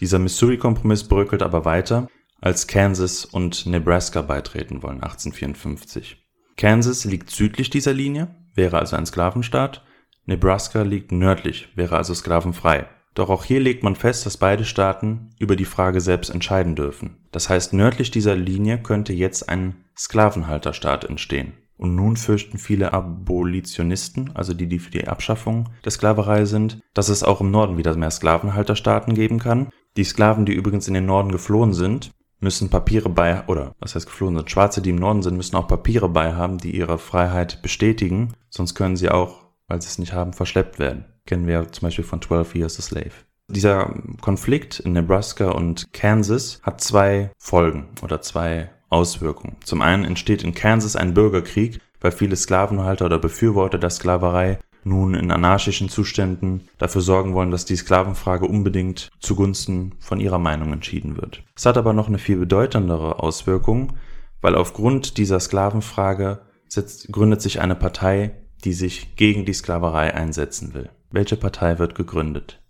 Dieser 0.00 0.18
Missouri-Kompromiss 0.18 1.04
bröckelt 1.04 1.42
aber 1.42 1.64
weiter, 1.64 2.08
als 2.40 2.66
Kansas 2.66 3.26
und 3.26 3.66
Nebraska 3.66 4.22
beitreten 4.22 4.82
wollen 4.82 5.02
1854. 5.02 6.16
Kansas 6.56 7.04
liegt 7.04 7.30
südlich 7.30 7.68
dieser 7.70 7.92
Linie, 7.92 8.34
wäre 8.54 8.78
also 8.78 8.96
ein 8.96 9.06
Sklavenstaat. 9.06 9.84
Nebraska 10.24 10.82
liegt 10.82 11.12
nördlich, 11.12 11.68
wäre 11.76 11.96
also 11.96 12.14
sklavenfrei. 12.14 12.86
Doch 13.14 13.28
auch 13.28 13.44
hier 13.44 13.60
legt 13.60 13.82
man 13.82 13.96
fest, 13.96 14.24
dass 14.24 14.36
beide 14.36 14.64
Staaten 14.64 15.30
über 15.38 15.56
die 15.56 15.64
Frage 15.64 16.00
selbst 16.00 16.30
entscheiden 16.30 16.76
dürfen. 16.76 17.26
Das 17.32 17.48
heißt, 17.48 17.72
nördlich 17.72 18.10
dieser 18.10 18.36
Linie 18.36 18.78
könnte 18.78 19.12
jetzt 19.12 19.48
ein 19.48 19.84
Sklavenhalterstaat 19.96 21.04
entstehen. 21.04 21.54
Und 21.76 21.94
nun 21.94 22.16
fürchten 22.16 22.58
viele 22.58 22.92
Abolitionisten, 22.92 24.36
also 24.36 24.52
die, 24.52 24.66
die 24.66 24.78
für 24.78 24.90
die 24.90 25.08
Abschaffung 25.08 25.70
der 25.84 25.90
Sklaverei 25.90 26.44
sind, 26.44 26.80
dass 26.92 27.08
es 27.08 27.22
auch 27.22 27.40
im 27.40 27.50
Norden 27.50 27.78
wieder 27.78 27.96
mehr 27.96 28.10
Sklavenhalterstaaten 28.10 29.14
geben 29.14 29.38
kann. 29.38 29.70
Die 29.96 30.04
Sklaven, 30.04 30.46
die 30.46 30.52
übrigens 30.52 30.88
in 30.88 30.94
den 30.94 31.06
Norden 31.06 31.32
geflohen 31.32 31.72
sind, 31.74 32.12
müssen 32.38 32.70
Papiere 32.70 33.08
bei, 33.08 33.46
oder 33.46 33.74
was 33.80 33.94
heißt 33.94 34.06
geflohen 34.06 34.36
sind, 34.36 34.50
Schwarze, 34.50 34.80
die 34.80 34.90
im 34.90 34.96
Norden 34.96 35.22
sind, 35.22 35.36
müssen 35.36 35.56
auch 35.56 35.68
Papiere 35.68 36.08
bei 36.08 36.34
haben, 36.34 36.58
die 36.58 36.76
ihre 36.76 36.98
Freiheit 36.98 37.60
bestätigen, 37.62 38.34
sonst 38.48 38.74
können 38.74 38.96
sie 38.96 39.10
auch, 39.10 39.46
weil 39.68 39.82
sie 39.82 39.88
es 39.88 39.98
nicht 39.98 40.12
haben, 40.12 40.32
verschleppt 40.32 40.78
werden. 40.78 41.04
Kennen 41.26 41.46
wir 41.46 41.70
zum 41.70 41.86
Beispiel 41.86 42.04
von 42.04 42.22
12 42.22 42.54
Years 42.54 42.78
a 42.78 42.82
Slave. 42.82 43.12
Dieser 43.48 43.92
Konflikt 44.20 44.78
in 44.80 44.92
Nebraska 44.92 45.50
und 45.50 45.92
Kansas 45.92 46.60
hat 46.62 46.80
zwei 46.80 47.32
Folgen 47.36 47.88
oder 48.00 48.22
zwei 48.22 48.70
Auswirkungen. 48.90 49.56
Zum 49.64 49.82
einen 49.82 50.04
entsteht 50.04 50.44
in 50.44 50.54
Kansas 50.54 50.96
ein 50.96 51.14
Bürgerkrieg, 51.14 51.80
weil 52.00 52.12
viele 52.12 52.36
Sklavenhalter 52.36 53.06
oder 53.06 53.18
Befürworter 53.18 53.78
der 53.78 53.90
Sklaverei 53.90 54.58
nun 54.84 55.14
in 55.14 55.30
anarchischen 55.30 55.88
Zuständen 55.88 56.68
dafür 56.78 57.00
sorgen 57.00 57.34
wollen, 57.34 57.50
dass 57.50 57.64
die 57.64 57.76
Sklavenfrage 57.76 58.46
unbedingt 58.46 59.10
zugunsten 59.20 59.94
von 59.98 60.20
ihrer 60.20 60.38
Meinung 60.38 60.72
entschieden 60.72 61.16
wird. 61.16 61.42
Es 61.56 61.66
hat 61.66 61.76
aber 61.76 61.92
noch 61.92 62.08
eine 62.08 62.18
viel 62.18 62.36
bedeutendere 62.36 63.20
Auswirkung, 63.20 63.94
weil 64.40 64.54
aufgrund 64.54 65.18
dieser 65.18 65.40
Sklavenfrage 65.40 66.40
setzt, 66.68 67.12
gründet 67.12 67.42
sich 67.42 67.60
eine 67.60 67.74
Partei, 67.74 68.32
die 68.64 68.72
sich 68.72 69.16
gegen 69.16 69.44
die 69.44 69.52
Sklaverei 69.52 70.14
einsetzen 70.14 70.74
will. 70.74 70.90
Welche 71.10 71.36
Partei 71.36 71.78
wird 71.78 71.94
gegründet? 71.94 72.62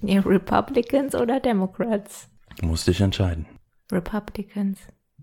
Ja, 0.00 0.20
Republicans 0.20 1.14
oder 1.14 1.40
Democrats? 1.40 2.28
Musste 2.62 2.92
ich 2.92 3.00
entscheiden. 3.00 3.46
Republicans. 3.92 4.78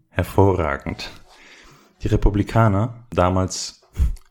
Hervorragend. 0.10 1.10
Die 2.04 2.08
Republikaner, 2.08 3.08
damals 3.10 3.82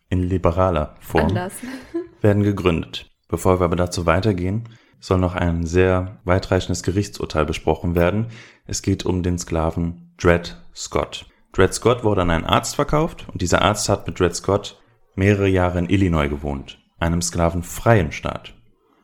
in 0.09 0.23
liberaler 0.23 0.97
Form, 1.01 1.29
Anders. 1.29 1.55
werden 2.21 2.43
gegründet. 2.43 3.11
Bevor 3.29 3.61
wir 3.61 3.64
aber 3.64 3.77
dazu 3.77 4.07
weitergehen, 4.07 4.69
soll 5.01 5.19
noch 5.19 5.35
ein 5.35 5.67
sehr 5.67 6.21
weitreichendes 6.25 6.83
Gerichtsurteil 6.83 7.45
besprochen 7.45 7.95
werden. 7.95 8.27
Es 8.67 8.83
geht 8.83 9.05
um 9.05 9.23
den 9.23 9.38
Sklaven 9.38 10.14
Dred 10.17 10.57
Scott. 10.75 11.27
Dred 11.53 11.75
Scott 11.75 12.05
wurde 12.05 12.23
an 12.23 12.31
einen 12.31 12.45
Arzt 12.45 12.75
verkauft 12.75 13.27
und 13.33 13.43
dieser 13.43 13.62
Arzt 13.62 13.88
hat 13.88 14.07
mit 14.07 14.19
Dred 14.19 14.35
Scott 14.35 14.81
mehrere 15.14 15.49
Jahre 15.49 15.79
in 15.79 15.88
Illinois 15.88 16.29
gewohnt, 16.29 16.79
einem 16.99 17.23
sklavenfreien 17.23 18.12
Staat. 18.12 18.55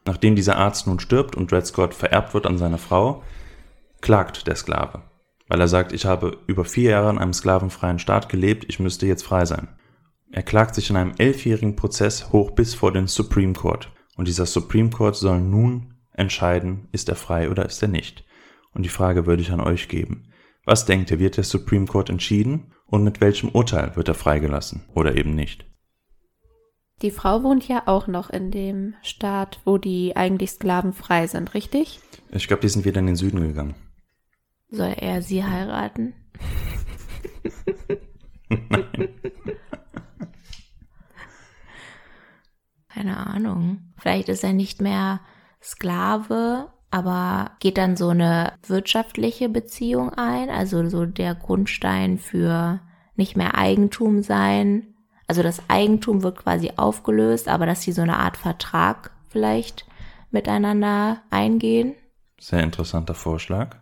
Nachdem 0.06 0.34
dieser 0.34 0.56
Arzt 0.56 0.86
nun 0.86 0.98
stirbt 0.98 1.36
und 1.36 1.50
Dred 1.52 1.66
Scott 1.66 1.94
vererbt 1.94 2.34
wird 2.34 2.46
an 2.46 2.58
seine 2.58 2.78
Frau, 2.78 3.22
klagt 4.00 4.46
der 4.46 4.56
Sklave 4.56 5.02
weil 5.50 5.60
er 5.60 5.68
sagt, 5.68 5.92
ich 5.92 6.06
habe 6.06 6.38
über 6.46 6.64
vier 6.64 6.92
Jahre 6.92 7.10
in 7.10 7.18
einem 7.18 7.32
sklavenfreien 7.32 7.98
Staat 7.98 8.28
gelebt, 8.28 8.64
ich 8.68 8.78
müsste 8.78 9.06
jetzt 9.06 9.24
frei 9.24 9.44
sein. 9.44 9.68
Er 10.32 10.42
klagt 10.44 10.76
sich 10.76 10.90
in 10.90 10.96
einem 10.96 11.14
elfjährigen 11.18 11.74
Prozess 11.74 12.32
hoch 12.32 12.52
bis 12.52 12.74
vor 12.74 12.92
den 12.92 13.08
Supreme 13.08 13.52
Court. 13.52 13.90
Und 14.16 14.28
dieser 14.28 14.46
Supreme 14.46 14.90
Court 14.90 15.16
soll 15.16 15.40
nun 15.40 15.94
entscheiden, 16.12 16.88
ist 16.92 17.08
er 17.08 17.16
frei 17.16 17.50
oder 17.50 17.66
ist 17.66 17.82
er 17.82 17.88
nicht. 17.88 18.24
Und 18.72 18.84
die 18.84 18.90
Frage 18.90 19.26
würde 19.26 19.42
ich 19.42 19.50
an 19.50 19.60
euch 19.60 19.88
geben. 19.88 20.32
Was 20.64 20.84
denkt 20.84 21.10
ihr, 21.10 21.18
wird 21.18 21.36
der 21.36 21.44
Supreme 21.44 21.86
Court 21.86 22.10
entschieden 22.10 22.72
und 22.86 23.02
mit 23.02 23.20
welchem 23.20 23.48
Urteil 23.48 23.96
wird 23.96 24.06
er 24.06 24.14
freigelassen 24.14 24.84
oder 24.94 25.16
eben 25.16 25.34
nicht? 25.34 25.64
Die 27.02 27.10
Frau 27.10 27.42
wohnt 27.42 27.66
ja 27.66 27.84
auch 27.86 28.06
noch 28.06 28.30
in 28.30 28.50
dem 28.50 28.94
Staat, 29.02 29.60
wo 29.64 29.78
die 29.78 30.14
eigentlich 30.14 30.50
sklavenfrei 30.50 31.26
sind, 31.26 31.54
richtig? 31.54 31.98
Ich 32.30 32.46
glaube, 32.46 32.60
die 32.60 32.68
sind 32.68 32.84
wieder 32.84 33.00
in 33.00 33.06
den 33.06 33.16
Süden 33.16 33.40
gegangen. 33.40 33.74
Soll 34.68 34.94
er 34.96 35.22
sie 35.22 35.42
heiraten? 35.42 36.12
Keine 43.00 43.16
Ahnung. 43.16 43.78
Vielleicht 43.96 44.28
ist 44.28 44.44
er 44.44 44.52
nicht 44.52 44.82
mehr 44.82 45.20
Sklave, 45.62 46.68
aber 46.90 47.52
geht 47.58 47.78
dann 47.78 47.96
so 47.96 48.10
eine 48.10 48.52
wirtschaftliche 48.66 49.48
Beziehung 49.48 50.12
ein, 50.12 50.50
also 50.50 50.86
so 50.90 51.06
der 51.06 51.34
Grundstein 51.34 52.18
für 52.18 52.80
nicht 53.16 53.38
mehr 53.38 53.56
Eigentum 53.56 54.22
sein. 54.22 54.94
Also 55.26 55.42
das 55.42 55.62
Eigentum 55.68 56.22
wird 56.22 56.36
quasi 56.36 56.72
aufgelöst, 56.76 57.48
aber 57.48 57.64
dass 57.64 57.80
sie 57.80 57.92
so 57.92 58.02
eine 58.02 58.18
Art 58.18 58.36
Vertrag 58.36 59.12
vielleicht 59.28 59.86
miteinander 60.30 61.22
eingehen. 61.30 61.94
Sehr 62.38 62.62
interessanter 62.62 63.14
Vorschlag. 63.14 63.78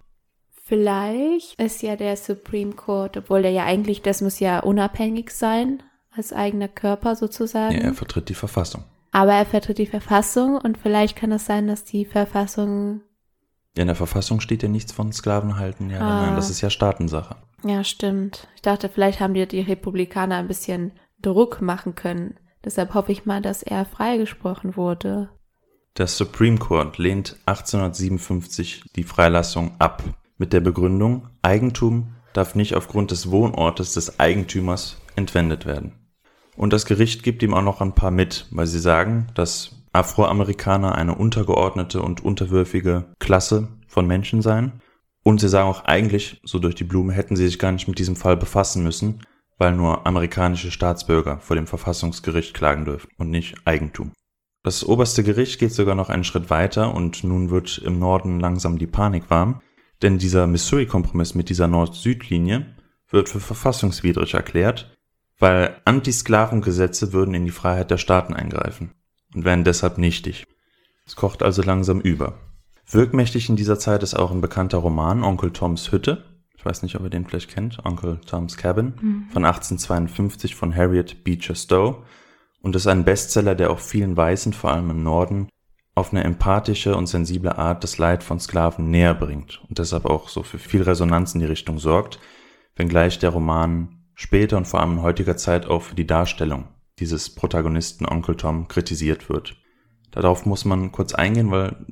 Vielleicht 0.64 1.60
ist 1.60 1.82
ja 1.82 1.96
der 1.96 2.16
Supreme 2.16 2.74
Court, 2.74 3.16
obwohl 3.16 3.42
der 3.42 3.50
ja 3.50 3.64
eigentlich, 3.64 4.00
das 4.00 4.20
muss 4.20 4.38
ja 4.38 4.60
unabhängig 4.60 5.30
sein, 5.30 5.82
als 6.14 6.32
eigener 6.32 6.68
Körper 6.68 7.16
sozusagen. 7.16 7.74
Ja, 7.74 7.80
er 7.80 7.94
vertritt 7.94 8.28
die 8.28 8.34
Verfassung. 8.34 8.84
Aber 9.18 9.32
er 9.32 9.46
vertritt 9.46 9.78
die 9.78 9.86
Verfassung 9.86 10.56
und 10.58 10.78
vielleicht 10.78 11.16
kann 11.16 11.32
es 11.32 11.44
sein, 11.44 11.66
dass 11.66 11.82
die 11.82 12.04
Verfassung. 12.04 13.00
Ja, 13.76 13.82
in 13.82 13.88
der 13.88 13.96
Verfassung 13.96 14.38
steht 14.40 14.62
ja 14.62 14.68
nichts 14.68 14.92
von 14.92 15.12
Sklavenhalten. 15.12 15.90
Ja, 15.90 15.98
Ah. 15.98 16.26
nein, 16.26 16.36
das 16.36 16.50
ist 16.50 16.60
ja 16.60 16.70
Staatensache. 16.70 17.34
Ja, 17.64 17.82
stimmt. 17.82 18.46
Ich 18.54 18.62
dachte, 18.62 18.88
vielleicht 18.88 19.18
haben 19.18 19.34
dir 19.34 19.46
die 19.46 19.60
Republikaner 19.60 20.36
ein 20.36 20.46
bisschen 20.46 20.92
Druck 21.20 21.60
machen 21.60 21.96
können. 21.96 22.36
Deshalb 22.64 22.94
hoffe 22.94 23.10
ich 23.10 23.26
mal, 23.26 23.42
dass 23.42 23.64
er 23.64 23.84
freigesprochen 23.86 24.76
wurde. 24.76 25.30
Der 25.96 26.06
Supreme 26.06 26.58
Court 26.58 26.96
lehnt 26.98 27.34
1857 27.46 28.84
die 28.94 29.02
Freilassung 29.02 29.72
ab. 29.80 30.04
Mit 30.36 30.52
der 30.52 30.60
Begründung, 30.60 31.26
Eigentum 31.42 32.14
darf 32.34 32.54
nicht 32.54 32.76
aufgrund 32.76 33.10
des 33.10 33.32
Wohnortes 33.32 33.94
des 33.94 34.20
Eigentümers 34.20 34.98
entwendet 35.16 35.66
werden. 35.66 35.97
Und 36.58 36.72
das 36.72 36.86
Gericht 36.86 37.22
gibt 37.22 37.44
ihm 37.44 37.54
auch 37.54 37.62
noch 37.62 37.80
ein 37.80 37.94
paar 37.94 38.10
mit, 38.10 38.48
weil 38.50 38.66
sie 38.66 38.80
sagen, 38.80 39.28
dass 39.34 39.76
Afroamerikaner 39.92 40.96
eine 40.96 41.14
untergeordnete 41.14 42.02
und 42.02 42.24
unterwürfige 42.24 43.04
Klasse 43.20 43.68
von 43.86 44.08
Menschen 44.08 44.42
seien. 44.42 44.82
Und 45.22 45.40
sie 45.40 45.48
sagen 45.48 45.68
auch 45.68 45.84
eigentlich, 45.84 46.40
so 46.42 46.58
durch 46.58 46.74
die 46.74 46.82
Blume, 46.82 47.12
hätten 47.12 47.36
sie 47.36 47.46
sich 47.46 47.60
gar 47.60 47.70
nicht 47.70 47.86
mit 47.86 48.00
diesem 48.00 48.16
Fall 48.16 48.36
befassen 48.36 48.82
müssen, 48.82 49.20
weil 49.56 49.72
nur 49.72 50.04
amerikanische 50.04 50.72
Staatsbürger 50.72 51.38
vor 51.38 51.54
dem 51.54 51.68
Verfassungsgericht 51.68 52.54
klagen 52.54 52.84
dürfen 52.84 53.08
und 53.18 53.30
nicht 53.30 53.54
Eigentum. 53.64 54.10
Das 54.64 54.84
oberste 54.84 55.22
Gericht 55.22 55.60
geht 55.60 55.72
sogar 55.72 55.94
noch 55.94 56.08
einen 56.08 56.24
Schritt 56.24 56.50
weiter 56.50 56.92
und 56.92 57.22
nun 57.22 57.50
wird 57.50 57.78
im 57.78 58.00
Norden 58.00 58.40
langsam 58.40 58.78
die 58.78 58.88
Panik 58.88 59.30
warm, 59.30 59.60
denn 60.02 60.18
dieser 60.18 60.48
Missouri-Kompromiss 60.48 61.36
mit 61.36 61.50
dieser 61.50 61.68
Nord-Süd-Linie 61.68 62.74
wird 63.10 63.28
für 63.28 63.40
verfassungswidrig 63.40 64.34
erklärt, 64.34 64.97
weil 65.38 65.80
Antisklavengesetze 65.84 67.12
würden 67.12 67.34
in 67.34 67.44
die 67.44 67.50
Freiheit 67.50 67.90
der 67.90 67.98
Staaten 67.98 68.34
eingreifen 68.34 68.92
und 69.34 69.44
wären 69.44 69.64
deshalb 69.64 69.98
nichtig. 69.98 70.46
Es 71.06 71.16
kocht 71.16 71.42
also 71.42 71.62
langsam 71.62 72.00
über. 72.00 72.34
Wirkmächtig 72.90 73.48
in 73.48 73.56
dieser 73.56 73.78
Zeit 73.78 74.02
ist 74.02 74.14
auch 74.14 74.30
ein 74.30 74.40
bekannter 74.40 74.78
Roman, 74.78 75.22
Onkel 75.22 75.52
Toms 75.52 75.92
Hütte. 75.92 76.24
Ich 76.56 76.64
weiß 76.64 76.82
nicht, 76.82 76.96
ob 76.96 77.02
ihr 77.02 77.10
den 77.10 77.26
vielleicht 77.26 77.50
kennt, 77.50 77.84
Onkel 77.84 78.18
Tom's 78.26 78.56
Cabin 78.56 78.94
von 79.32 79.44
1852 79.44 80.54
von 80.54 80.74
Harriet 80.74 81.22
Beecher 81.22 81.54
Stowe 81.54 82.02
und 82.60 82.74
ist 82.74 82.86
ein 82.86 83.04
Bestseller, 83.04 83.54
der 83.54 83.70
auch 83.70 83.78
vielen 83.78 84.16
Weißen, 84.16 84.52
vor 84.52 84.70
allem 84.70 84.90
im 84.90 85.02
Norden, 85.02 85.48
auf 85.94 86.12
eine 86.12 86.24
empathische 86.24 86.96
und 86.96 87.06
sensible 87.06 87.58
Art 87.58 87.84
das 87.84 87.98
Leid 87.98 88.22
von 88.22 88.40
Sklaven 88.40 88.90
näher 88.90 89.14
bringt 89.14 89.60
und 89.68 89.78
deshalb 89.78 90.06
auch 90.06 90.28
so 90.28 90.42
für 90.42 90.58
viel 90.58 90.82
Resonanz 90.82 91.34
in 91.34 91.40
die 91.40 91.46
Richtung 91.46 91.78
sorgt, 91.78 92.18
wenngleich 92.76 93.18
der 93.18 93.30
Roman 93.30 93.97
später 94.18 94.56
und 94.56 94.66
vor 94.66 94.80
allem 94.80 94.94
in 94.94 95.02
heutiger 95.02 95.36
Zeit 95.36 95.66
auch 95.66 95.82
für 95.82 95.94
die 95.94 96.06
Darstellung 96.06 96.66
dieses 96.98 97.32
Protagonisten 97.32 98.04
Onkel 98.04 98.34
Tom 98.34 98.66
kritisiert 98.66 99.30
wird. 99.30 99.56
Darauf 100.10 100.44
muss 100.44 100.64
man 100.64 100.90
kurz 100.90 101.14
eingehen, 101.14 101.52
weil 101.52 101.86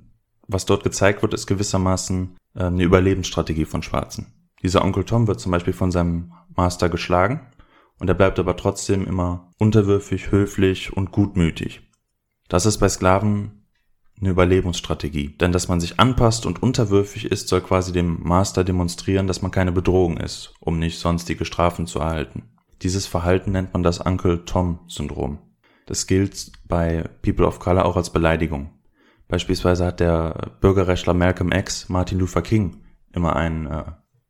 was 0.49 0.67
dort 0.67 0.83
gezeigt 0.83 1.23
wird, 1.23 1.35
ist 1.35 1.47
gewissermaßen 1.47 2.37
äh, 2.57 2.65
eine 2.65 2.83
Überlebensstrategie 2.83 3.65
von 3.65 3.83
Schwarzen. 3.83 4.51
Dieser 4.63 4.85
Onkel 4.85 5.05
Tom 5.05 5.29
wird 5.29 5.39
zum 5.39 5.53
Beispiel 5.53 5.73
von 5.73 5.93
seinem 5.93 6.33
Master 6.57 6.89
geschlagen 6.89 7.47
und 8.01 8.09
er 8.09 8.15
bleibt 8.15 8.41
aber 8.41 8.57
trotzdem 8.57 9.07
immer 9.07 9.53
unterwürfig, 9.59 10.33
höflich 10.33 10.93
und 10.93 11.13
gutmütig. 11.13 11.89
Das 12.49 12.67
ist 12.67 12.79
bei 12.79 12.89
Sklaven 12.89 13.56
eine 14.21 14.31
Überlebensstrategie. 14.31 15.37
Denn 15.37 15.53
dass 15.53 15.69
man 15.69 15.81
sich 15.81 16.01
anpasst 16.01 16.47
und 16.47 16.63
unterwürfig 16.63 17.27
ist, 17.27 17.49
soll 17.49 17.61
quasi 17.61 17.93
dem 17.93 18.23
Master 18.23 18.65
demonstrieren, 18.65 19.27
dass 19.27 19.43
man 19.43 19.51
keine 19.51 19.73
Bedrohung 19.73 20.17
ist, 20.17 20.55
um 20.61 20.79
nicht 20.79 20.99
sonstige 20.99 21.45
Strafen 21.45 21.87
zu 21.87 21.99
erhalten. 21.99 22.45
Dieses 22.83 23.07
Verhalten 23.07 23.53
nennt 23.53 23.73
man 23.73 23.83
das 23.83 24.01
Uncle 24.01 24.45
Tom-Syndrom. 24.45 25.39
Das 25.87 26.07
gilt 26.07 26.53
bei 26.67 27.09
People 27.23 27.47
of 27.47 27.59
Color 27.59 27.85
auch 27.85 27.97
als 27.97 28.11
Beleidigung. 28.11 28.71
Beispielsweise 29.29 29.87
hat 29.87 30.01
der 30.01 30.53
Bürgerrechtler 30.61 31.15
Malcolm 31.15 31.53
X 31.53 31.89
Martin 31.89 32.19
Luther 32.19 32.43
King 32.43 32.83
immer 33.13 33.35
einen 33.35 33.67
äh, 33.67 33.85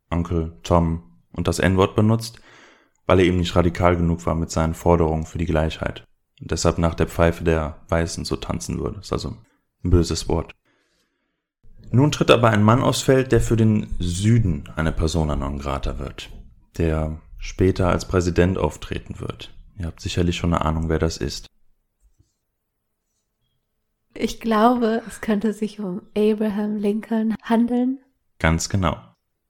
Uncle 0.09 0.57
Tom 0.63 1.03
und 1.31 1.47
das 1.47 1.59
N-Wort 1.59 1.95
benutzt, 1.95 2.39
weil 3.05 3.19
er 3.19 3.25
eben 3.25 3.37
nicht 3.37 3.55
radikal 3.55 3.95
genug 3.95 4.25
war 4.25 4.35
mit 4.35 4.49
seinen 4.49 4.73
Forderungen 4.73 5.25
für 5.25 5.37
die 5.37 5.45
Gleichheit. 5.45 6.03
Und 6.41 6.51
deshalb 6.51 6.77
nach 6.77 6.95
der 6.95 7.07
Pfeife 7.07 7.43
der 7.43 7.81
Weißen 7.89 8.25
so 8.25 8.35
tanzen 8.35 8.79
würde. 8.79 8.97
Das 8.97 9.07
ist 9.07 9.13
also 9.13 9.37
böses 9.83 10.27
Wort. 10.29 10.53
Nun 11.91 12.11
tritt 12.11 12.31
aber 12.31 12.49
ein 12.49 12.63
Mann 12.63 12.81
aufs 12.81 13.01
Feld, 13.01 13.31
der 13.31 13.41
für 13.41 13.55
den 13.55 13.87
Süden 13.99 14.69
eine 14.75 14.91
Persona 14.91 15.35
non 15.35 15.57
grata 15.57 15.99
wird, 15.99 16.29
der 16.77 17.21
später 17.37 17.89
als 17.89 18.05
Präsident 18.05 18.57
auftreten 18.57 19.19
wird. 19.19 19.53
Ihr 19.77 19.85
habt 19.85 20.01
sicherlich 20.01 20.35
schon 20.35 20.53
eine 20.53 20.65
Ahnung, 20.65 20.89
wer 20.89 20.99
das 20.99 21.17
ist. 21.17 21.47
Ich 24.13 24.39
glaube, 24.39 25.03
es 25.07 25.21
könnte 25.21 25.53
sich 25.53 25.79
um 25.79 26.01
Abraham 26.17 26.77
Lincoln 26.77 27.35
handeln. 27.43 27.99
Ganz 28.39 28.67
genau. 28.67 28.97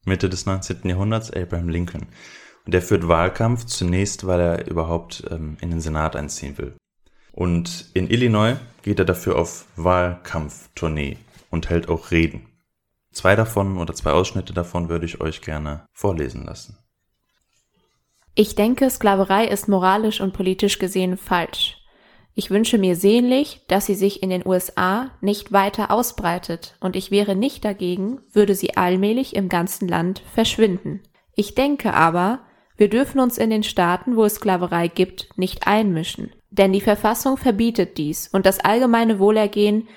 Mitte 0.06 0.30
des 0.30 0.46
19. 0.46 0.90
Jahrhunderts, 0.90 1.32
Abraham 1.32 1.70
Lincoln. 1.70 2.08
Und 2.66 2.74
der 2.74 2.82
führt 2.82 3.08
Wahlkampf 3.08 3.66
zunächst, 3.66 4.28
weil 4.28 4.40
er 4.40 4.68
überhaupt 4.68 5.24
ähm, 5.32 5.58
in 5.62 5.70
den 5.70 5.80
Senat 5.80 6.18
einziehen 6.18 6.58
will. 6.58 6.76
Und 7.38 7.92
in 7.94 8.10
Illinois 8.10 8.56
geht 8.82 8.98
er 8.98 9.06
dafür 9.06 9.38
auf 9.38 9.68
Wahlkampftournee 9.76 11.18
und 11.52 11.70
hält 11.70 11.88
auch 11.88 12.10
Reden. 12.10 12.48
Zwei 13.12 13.36
davon 13.36 13.78
oder 13.78 13.94
zwei 13.94 14.10
Ausschnitte 14.10 14.54
davon 14.54 14.90
würde 14.90 15.06
ich 15.06 15.22
euch 15.22 15.42
gerne 15.42 15.86
vorlesen 15.94 16.46
lassen. 16.46 16.80
Ich 18.34 18.56
denke, 18.56 18.90
Sklaverei 18.90 19.46
ist 19.46 19.68
moralisch 19.68 20.20
und 20.20 20.34
politisch 20.34 20.80
gesehen 20.80 21.16
falsch. 21.16 21.78
Ich 22.34 22.50
wünsche 22.50 22.80
mir 22.80 22.96
sehnlich, 22.96 23.62
dass 23.68 23.86
sie 23.86 23.94
sich 23.94 24.24
in 24.24 24.32
den 24.32 24.44
USA 24.44 25.12
nicht 25.22 25.52
weiter 25.52 25.92
ausbreitet, 25.92 26.76
und 26.80 26.96
ich 26.96 27.12
wäre 27.12 27.36
nicht 27.36 27.64
dagegen, 27.64 28.20
würde 28.34 28.56
sie 28.56 28.78
allmählich 28.78 29.36
im 29.36 29.48
ganzen 29.48 29.88
Land 29.88 30.24
verschwinden. 30.34 31.04
Ich 31.36 31.54
denke 31.54 31.94
aber, 31.94 32.40
wir 32.78 32.90
dürfen 32.90 33.20
uns 33.20 33.38
in 33.38 33.52
den 33.52 33.64
Staaten, 33.64 34.16
wo 34.16 34.26
es 34.26 34.36
Sklaverei 34.36 34.88
gibt, 34.88 35.30
nicht 35.38 35.68
einmischen, 35.68 36.32
denn 36.50 36.74
die 36.74 36.82
Verfassung 36.82 37.38
verbietet 37.38 37.98
dies 37.98 38.28
und 38.28 38.46
das 38.46 38.60
allgemeine 38.60 39.20
Wohlergehen 39.20 39.88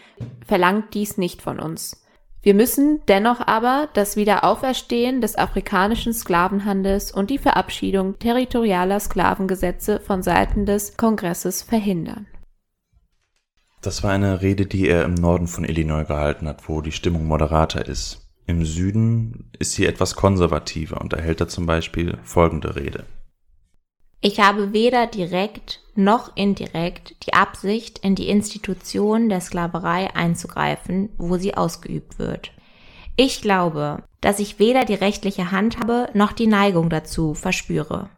verlangt 0.47 0.95
dies 0.95 1.17
nicht 1.17 1.43
von 1.43 1.61
uns. 1.61 2.01
Wir 2.43 2.55
müssen 2.55 3.01
dennoch 3.07 3.47
aber 3.47 3.89
das 3.93 4.17
Wiederauferstehen 4.17 5.21
des 5.21 5.37
afrikanischen 5.37 6.15
Sklavenhandels 6.15 7.13
und 7.13 7.29
die 7.29 7.39
Verabschiedung 7.39 8.19
territorialer 8.19 8.99
Sklavengesetze 8.99 10.01
von 10.01 10.23
Seiten 10.23 10.65
des 10.65 10.97
Kongresses 10.97 11.63
verhindern. 11.63 12.27
Das 13.83 14.03
war 14.03 14.13
eine 14.13 14.41
Rede, 14.41 14.67
die 14.67 14.89
er 14.89 15.05
im 15.05 15.15
Norden 15.15 15.49
von 15.49 15.65
Illinois 15.65 16.05
gehalten 16.05 16.49
hat, 16.49 16.69
wo 16.69 16.81
die 16.81 16.93
Stimmung 16.93 17.27
moderater 17.27 17.87
ist. 17.87 18.31
Im 18.47 18.65
Süden 18.65 19.51
ist 19.59 19.73
sie 19.73 19.87
etwas 19.87 20.17
konservativer 20.17 21.01
und 21.01 21.13
erhält 21.13 21.41
er 21.41 21.49
zum 21.49 21.67
Beispiel 21.67 22.19
folgende 22.25 22.75
Rede. 22.75 23.05
Ich 24.21 24.39
habe 24.41 24.73
weder 24.73 25.07
direkt 25.07 25.81
noch 25.95 26.37
indirekt 26.37 27.27
die 27.27 27.33
Absicht, 27.33 27.99
in 28.01 28.15
die 28.15 28.29
Institution 28.29 29.29
der 29.29 29.41
Sklaverei 29.41 30.15
einzugreifen, 30.15 31.11
wo 31.17 31.37
sie 31.39 31.55
ausgeübt 31.55 32.19
wird. 32.19 32.53
Ich 33.17 33.41
glaube, 33.41 34.03
dass 34.21 34.39
ich 34.39 34.59
weder 34.59 34.85
die 34.85 34.95
rechtliche 34.95 35.51
Handhabe 35.51 36.09
noch 36.15 36.33
die 36.33 36.47
Neigung 36.47 36.91
dazu 36.91 37.35
verspüre. 37.35 38.11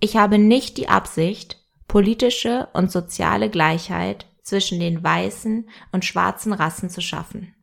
Ich 0.00 0.16
habe 0.16 0.38
nicht 0.38 0.78
die 0.78 0.88
Absicht, 0.88 1.58
politische 1.88 2.68
und 2.72 2.90
soziale 2.90 3.50
Gleichheit 3.50 4.26
zwischen 4.42 4.80
den 4.80 5.02
weißen 5.02 5.68
und 5.92 6.04
schwarzen 6.04 6.52
Rassen 6.52 6.90
zu 6.90 7.00
schaffen. 7.00 7.55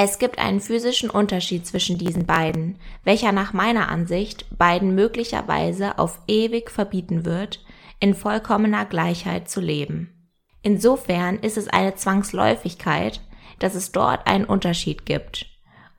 Es 0.00 0.20
gibt 0.20 0.38
einen 0.38 0.60
physischen 0.60 1.10
Unterschied 1.10 1.66
zwischen 1.66 1.98
diesen 1.98 2.24
beiden, 2.24 2.78
welcher 3.02 3.32
nach 3.32 3.52
meiner 3.52 3.88
Ansicht 3.88 4.46
beiden 4.56 4.94
möglicherweise 4.94 5.98
auf 5.98 6.20
ewig 6.28 6.70
verbieten 6.70 7.24
wird, 7.24 7.64
in 7.98 8.14
vollkommener 8.14 8.84
Gleichheit 8.84 9.50
zu 9.50 9.60
leben. 9.60 10.30
Insofern 10.62 11.40
ist 11.40 11.56
es 11.56 11.66
eine 11.66 11.96
Zwangsläufigkeit, 11.96 13.20
dass 13.58 13.74
es 13.74 13.90
dort 13.90 14.28
einen 14.28 14.44
Unterschied 14.44 15.04
gibt, 15.04 15.46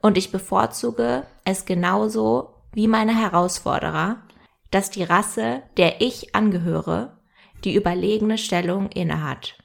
und 0.00 0.16
ich 0.16 0.32
bevorzuge 0.32 1.26
es 1.44 1.66
genauso 1.66 2.54
wie 2.72 2.88
meine 2.88 3.14
Herausforderer, 3.14 4.22
dass 4.70 4.88
die 4.88 5.02
Rasse, 5.02 5.62
der 5.76 6.00
ich 6.00 6.34
angehöre, 6.34 7.18
die 7.64 7.74
überlegene 7.74 8.38
Stellung 8.38 8.88
innehat. 8.88 9.58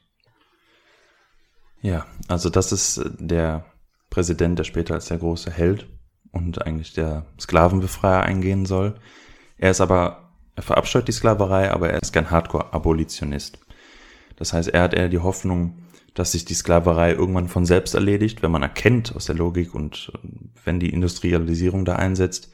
Ja, 1.82 2.06
also 2.28 2.50
das 2.50 2.74
ist 2.74 3.02
der 3.18 3.72
Präsident, 4.16 4.58
der 4.58 4.64
später 4.64 4.94
als 4.94 5.08
der 5.08 5.18
große 5.18 5.52
Held 5.52 5.90
und 6.32 6.66
eigentlich 6.66 6.94
der 6.94 7.26
Sklavenbefreier 7.38 8.24
eingehen 8.24 8.66
soll. 8.66 8.96
Er 9.58 9.72
ist 9.72 9.82
aber, 9.82 10.32
er 10.56 10.64
verabscheut 10.64 11.10
die 11.10 11.12
Sklaverei, 11.12 11.70
aber 11.70 11.90
er 11.90 12.02
ist 12.02 12.14
kein 12.14 12.32
Hardcore-Abolitionist. 12.32 13.60
Das 14.38 14.54
heißt, 14.54 14.70
er 14.70 14.84
hat 14.84 14.94
eher 14.94 15.10
die 15.10 15.20
Hoffnung, 15.20 15.80
dass 16.14 16.32
sich 16.32 16.46
die 16.46 16.54
Sklaverei 16.54 17.12
irgendwann 17.12 17.50
von 17.50 17.66
selbst 17.66 17.94
erledigt, 17.94 18.42
wenn 18.42 18.52
man 18.52 18.62
erkennt 18.62 19.14
aus 19.18 19.26
der 19.26 19.36
Logik 19.36 19.76
und 19.76 20.14
wenn 20.64 20.80
die 20.80 20.94
Industrialisierung 20.94 21.84
da 21.84 21.98
einsetzt, 21.98 22.54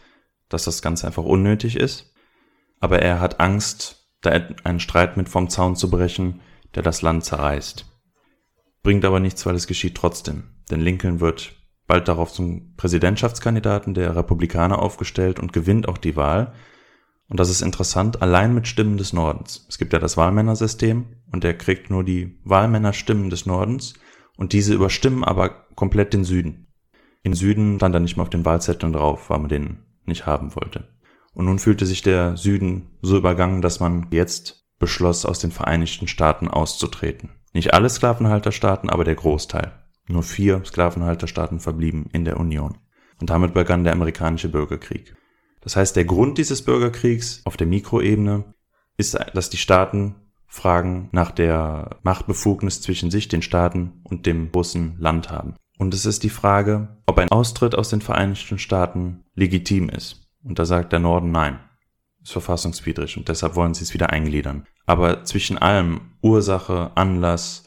dass 0.50 0.64
das 0.64 0.82
Ganze 0.82 1.06
einfach 1.06 1.26
unnötig 1.26 1.76
ist. 1.76 2.12
Aber 2.80 3.04
er 3.04 3.20
hat 3.20 3.40
Angst, 3.40 4.08
da 4.22 4.32
einen 4.64 4.80
Streit 4.80 5.16
mit 5.16 5.30
vom 5.30 5.48
Zaun 5.48 5.76
zu 5.76 5.92
brechen, 5.92 6.42
der 6.74 6.82
das 6.82 7.04
Land 7.04 7.24
zerreißt. 7.24 7.86
Bringt 8.82 9.06
aber 9.06 9.20
nichts, 9.20 9.46
weil 9.46 9.54
es 9.54 9.68
geschieht 9.68 9.94
trotzdem. 9.94 10.56
Denn 10.72 10.82
Lincoln 10.82 11.20
wird 11.20 11.54
bald 11.86 12.08
darauf 12.08 12.32
zum 12.32 12.74
Präsidentschaftskandidaten 12.78 13.94
der 13.94 14.16
Republikaner 14.16 14.80
aufgestellt 14.80 15.40
und 15.40 15.54
gewinnt 15.54 15.88
auch 15.88 15.98
die 15.98 16.16
Wahl. 16.16 16.54
Und 17.28 17.40
das 17.40 17.50
ist 17.50 17.62
interessant, 17.62 18.22
allein 18.22 18.54
mit 18.54 18.68
Stimmen 18.68 18.98
des 18.98 19.14
Nordens. 19.14 19.66
Es 19.70 19.78
gibt 19.78 19.94
ja 19.94 20.00
das 20.00 20.18
Wahlmännersystem 20.18 21.06
und 21.32 21.44
der 21.44 21.58
kriegt 21.58 21.90
nur 21.90 22.04
die 22.04 22.40
Wahlmännerstimmen 22.44 23.30
des 23.30 23.46
Nordens 23.46 23.94
und 24.38 24.54
diese 24.54 24.74
überstimmen 24.74 25.24
aber 25.24 25.68
komplett 25.76 26.14
den 26.14 26.24
Süden. 26.24 26.68
In 27.24 27.34
Süden 27.34 27.78
stand 27.78 27.96
er 27.96 28.00
nicht 28.00 28.18
mehr 28.18 28.24
auf 28.24 28.30
den 28.30 28.46
Wahlzetteln 28.46 28.94
drauf, 28.94 29.30
weil 29.30 29.40
man 29.40 29.50
den 29.50 29.80
nicht 30.06 30.26
haben 30.26 30.56
wollte. 30.56 30.88
Und 31.34 31.46
nun 31.46 31.60
fühlte 31.60 31.86
sich 31.86 32.02
der 32.02 32.36
Süden 32.38 32.98
so 33.02 33.18
übergangen, 33.18 33.62
dass 33.62 33.80
man 33.80 34.08
jetzt 34.12 34.66
beschloss, 34.80 35.26
aus 35.26 35.40
den 35.40 35.52
Vereinigten 35.52 36.08
Staaten 36.08 36.48
auszutreten. 36.48 37.30
Nicht 37.54 37.74
alle 37.74 37.90
Sklavenhalterstaaten, 37.90 38.90
aber 38.90 39.04
der 39.04 39.16
Großteil. 39.16 39.72
Nur 40.08 40.24
vier 40.24 40.64
Sklavenhalterstaaten 40.66 41.60
verblieben 41.60 42.10
in 42.14 42.26
der 42.26 42.40
Union. 42.40 42.78
Und 43.20 43.30
damit 43.30 43.54
begann 43.54 43.84
der 43.84 43.94
amerikanische 43.94 44.50
Bürgerkrieg. 44.50 45.16
Das 45.62 45.76
heißt, 45.76 45.96
der 45.96 46.06
Grund 46.06 46.38
dieses 46.38 46.64
Bürgerkriegs 46.64 47.42
auf 47.46 47.56
der 47.56 47.68
Mikroebene 47.68 48.54
ist, 48.98 49.18
dass 49.34 49.50
die 49.50 49.58
Staaten 49.58 50.16
Fragen 50.48 51.08
nach 51.14 51.32
der 51.32 52.00
Machtbefugnis 52.04 52.82
zwischen 52.82 53.10
sich, 53.10 53.30
den 53.30 53.42
Staaten 53.42 54.02
und 54.04 54.26
dem 54.26 54.52
großen 54.52 54.98
Land 55.00 55.30
haben. 55.30 55.56
Und 55.78 55.94
es 55.94 56.06
ist 56.06 56.24
die 56.24 56.30
Frage, 56.30 56.98
ob 57.06 57.18
ein 57.18 57.32
Austritt 57.32 57.74
aus 57.74 57.90
den 57.90 58.02
Vereinigten 58.02 58.60
Staaten 58.60 59.24
legitim 59.34 59.88
ist. 59.88 60.28
Und 60.44 60.60
da 60.60 60.66
sagt 60.66 60.92
der 60.92 61.00
Norden 61.00 61.32
nein. 61.32 61.60
Ist 62.22 62.34
verfassungswidrig 62.34 63.18
und 63.18 63.30
deshalb 63.30 63.56
wollen 63.56 63.74
sie 63.74 63.84
es 63.84 63.94
wieder 63.94 64.10
eingliedern. 64.12 64.68
Aber 64.86 65.24
zwischen 65.24 65.58
allem 65.58 66.02
Ursache, 66.22 66.92
Anlass, 66.96 67.64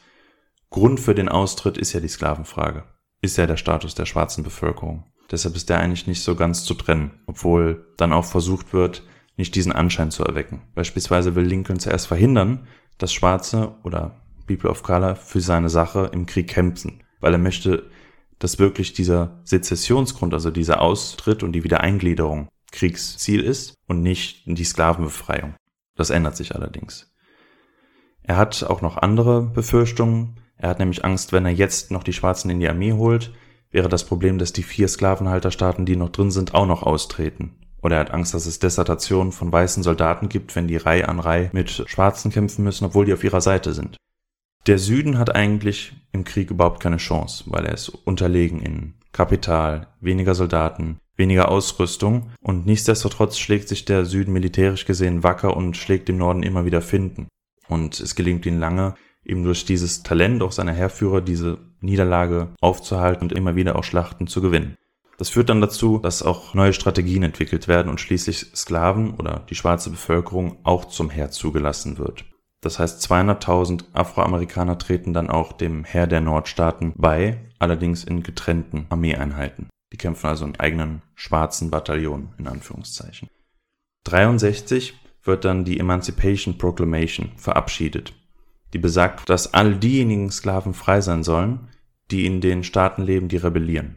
Grund 0.75 0.99
für 0.99 1.15
den 1.15 1.29
Austritt 1.29 1.77
ist 1.77 1.93
ja 1.93 2.01
die 2.01 2.09
Sklavenfrage. 2.09 2.83
Ist 3.21 3.37
ja 3.37 3.47
der 3.47 3.55
Status 3.55 3.95
der 3.95 4.05
schwarzen 4.05 4.43
Bevölkerung. 4.43 5.05
Deshalb 5.31 5.55
ist 5.55 5.69
der 5.69 5.79
eigentlich 5.79 6.05
nicht 6.05 6.21
so 6.21 6.35
ganz 6.35 6.65
zu 6.65 6.73
trennen, 6.73 7.11
obwohl 7.27 7.93
dann 7.95 8.11
auch 8.11 8.25
versucht 8.25 8.73
wird, 8.73 9.01
nicht 9.37 9.55
diesen 9.55 9.71
Anschein 9.71 10.11
zu 10.11 10.25
erwecken. 10.25 10.63
Beispielsweise 10.75 11.33
will 11.33 11.45
Lincoln 11.45 11.79
zuerst 11.79 12.07
verhindern, 12.07 12.67
dass 12.97 13.13
Schwarze 13.13 13.73
oder 13.83 14.19
People 14.47 14.69
of 14.69 14.83
Color 14.83 15.15
für 15.15 15.39
seine 15.39 15.69
Sache 15.69 16.09
im 16.11 16.25
Krieg 16.25 16.49
kämpfen, 16.49 17.01
weil 17.21 17.31
er 17.31 17.39
möchte, 17.39 17.89
dass 18.39 18.59
wirklich 18.59 18.91
dieser 18.91 19.39
Sezessionsgrund, 19.45 20.33
also 20.33 20.51
dieser 20.51 20.81
Austritt 20.81 21.41
und 21.41 21.53
die 21.53 21.63
Wiedereingliederung 21.63 22.49
Kriegsziel 22.73 23.39
ist 23.39 23.75
und 23.87 24.01
nicht 24.01 24.43
die 24.45 24.65
Sklavenbefreiung. 24.65 25.55
Das 25.95 26.09
ändert 26.09 26.35
sich 26.35 26.53
allerdings. 26.53 27.15
Er 28.23 28.35
hat 28.35 28.61
auch 28.65 28.81
noch 28.81 28.97
andere 28.97 29.41
Befürchtungen. 29.41 30.41
Er 30.57 30.69
hat 30.69 30.79
nämlich 30.79 31.03
Angst, 31.03 31.33
wenn 31.33 31.45
er 31.45 31.51
jetzt 31.51 31.91
noch 31.91 32.03
die 32.03 32.13
Schwarzen 32.13 32.49
in 32.49 32.59
die 32.59 32.69
Armee 32.69 32.93
holt, 32.93 33.33
wäre 33.71 33.89
das 33.89 34.05
Problem, 34.05 34.37
dass 34.37 34.53
die 34.53 34.63
vier 34.63 34.87
Sklavenhalterstaaten, 34.87 35.85
die 35.85 35.95
noch 35.95 36.09
drin 36.09 36.31
sind, 36.31 36.53
auch 36.53 36.65
noch 36.65 36.83
austreten. 36.83 37.55
Oder 37.81 37.97
er 37.97 37.99
hat 38.01 38.11
Angst, 38.11 38.33
dass 38.33 38.45
es 38.45 38.59
Desertationen 38.59 39.31
von 39.31 39.51
weißen 39.51 39.83
Soldaten 39.83 40.29
gibt, 40.29 40.55
wenn 40.55 40.67
die 40.67 40.77
Reihe 40.77 41.07
an 41.07 41.19
Reihe 41.19 41.49
mit 41.53 41.69
Schwarzen 41.69 42.31
kämpfen 42.31 42.63
müssen, 42.63 42.85
obwohl 42.85 43.05
die 43.05 43.13
auf 43.13 43.23
ihrer 43.23 43.41
Seite 43.41 43.73
sind. 43.73 43.97
Der 44.65 44.79
Süden 44.79 45.19
hat 45.19 45.35
eigentlich 45.35 45.93
im 46.11 46.23
Krieg 46.23 46.49
überhaupt 46.49 46.81
keine 46.81 46.97
Chance, 46.97 47.43
weil 47.47 47.65
er 47.65 47.73
ist 47.73 47.89
unterlegen 47.89 48.61
in 48.61 48.95
Kapital, 49.11 49.87
weniger 50.01 50.33
Soldaten, 50.33 50.97
weniger 51.15 51.49
Ausrüstung 51.49 52.31
und 52.41 52.65
nichtsdestotrotz 52.65 53.37
schlägt 53.37 53.69
sich 53.69 53.85
der 53.85 54.05
Süden 54.05 54.33
militärisch 54.33 54.85
gesehen 54.85 55.23
wacker 55.23 55.55
und 55.55 55.77
schlägt 55.77 56.09
dem 56.09 56.17
Norden 56.17 56.41
immer 56.41 56.65
wieder 56.65 56.81
Finden. 56.81 57.27
Und 57.67 57.99
es 57.99 58.15
gelingt 58.15 58.45
ihm 58.45 58.59
lange, 58.59 58.95
eben 59.25 59.43
durch 59.43 59.65
dieses 59.65 60.03
Talent 60.03 60.41
auch 60.43 60.51
seiner 60.51 60.73
Heerführer 60.73 61.21
diese 61.21 61.57
Niederlage 61.81 62.49
aufzuhalten 62.61 63.23
und 63.23 63.31
immer 63.33 63.55
wieder 63.55 63.75
auch 63.75 63.83
Schlachten 63.83 64.27
zu 64.27 64.41
gewinnen. 64.41 64.77
Das 65.17 65.29
führt 65.29 65.49
dann 65.49 65.61
dazu, 65.61 65.99
dass 65.99 66.23
auch 66.23 66.53
neue 66.53 66.73
Strategien 66.73 67.23
entwickelt 67.23 67.67
werden 67.67 67.89
und 67.89 68.01
schließlich 68.01 68.51
Sklaven 68.55 69.15
oder 69.15 69.45
die 69.49 69.55
schwarze 69.55 69.89
Bevölkerung 69.89 70.57
auch 70.63 70.85
zum 70.85 71.09
Heer 71.09 71.31
zugelassen 71.31 71.97
wird. 71.97 72.25
Das 72.61 72.79
heißt, 72.79 73.09
200.000 73.09 73.85
Afroamerikaner 73.93 74.77
treten 74.77 75.13
dann 75.13 75.29
auch 75.29 75.53
dem 75.53 75.83
Heer 75.83 76.07
der 76.07 76.21
Nordstaaten 76.21 76.93
bei, 76.97 77.51
allerdings 77.59 78.03
in 78.03 78.23
getrennten 78.23 78.87
Armeeeinheiten. 78.89 79.69
Die 79.93 79.97
kämpfen 79.97 80.27
also 80.27 80.45
in 80.45 80.59
eigenen 80.59 81.01
schwarzen 81.13 81.69
Bataillonen, 81.69 82.33
in 82.37 82.47
Anführungszeichen. 82.47 83.29
63 84.05 84.99
wird 85.23 85.45
dann 85.45 85.63
die 85.63 85.79
Emancipation 85.79 86.57
Proclamation 86.57 87.31
verabschiedet, 87.37 88.13
die 88.75 88.79
besagt, 88.79 89.29
dass 89.29 89.53
all 89.53 89.75
diejenigen 89.75 90.29
Sklaven 90.29 90.73
frei 90.73 90.99
sein 90.99 91.23
sollen, 91.23 91.69
die 92.11 92.25
in 92.25 92.41
den 92.41 92.65
Staaten 92.65 93.03
leben, 93.03 93.29
die 93.29 93.37
rebellieren. 93.37 93.95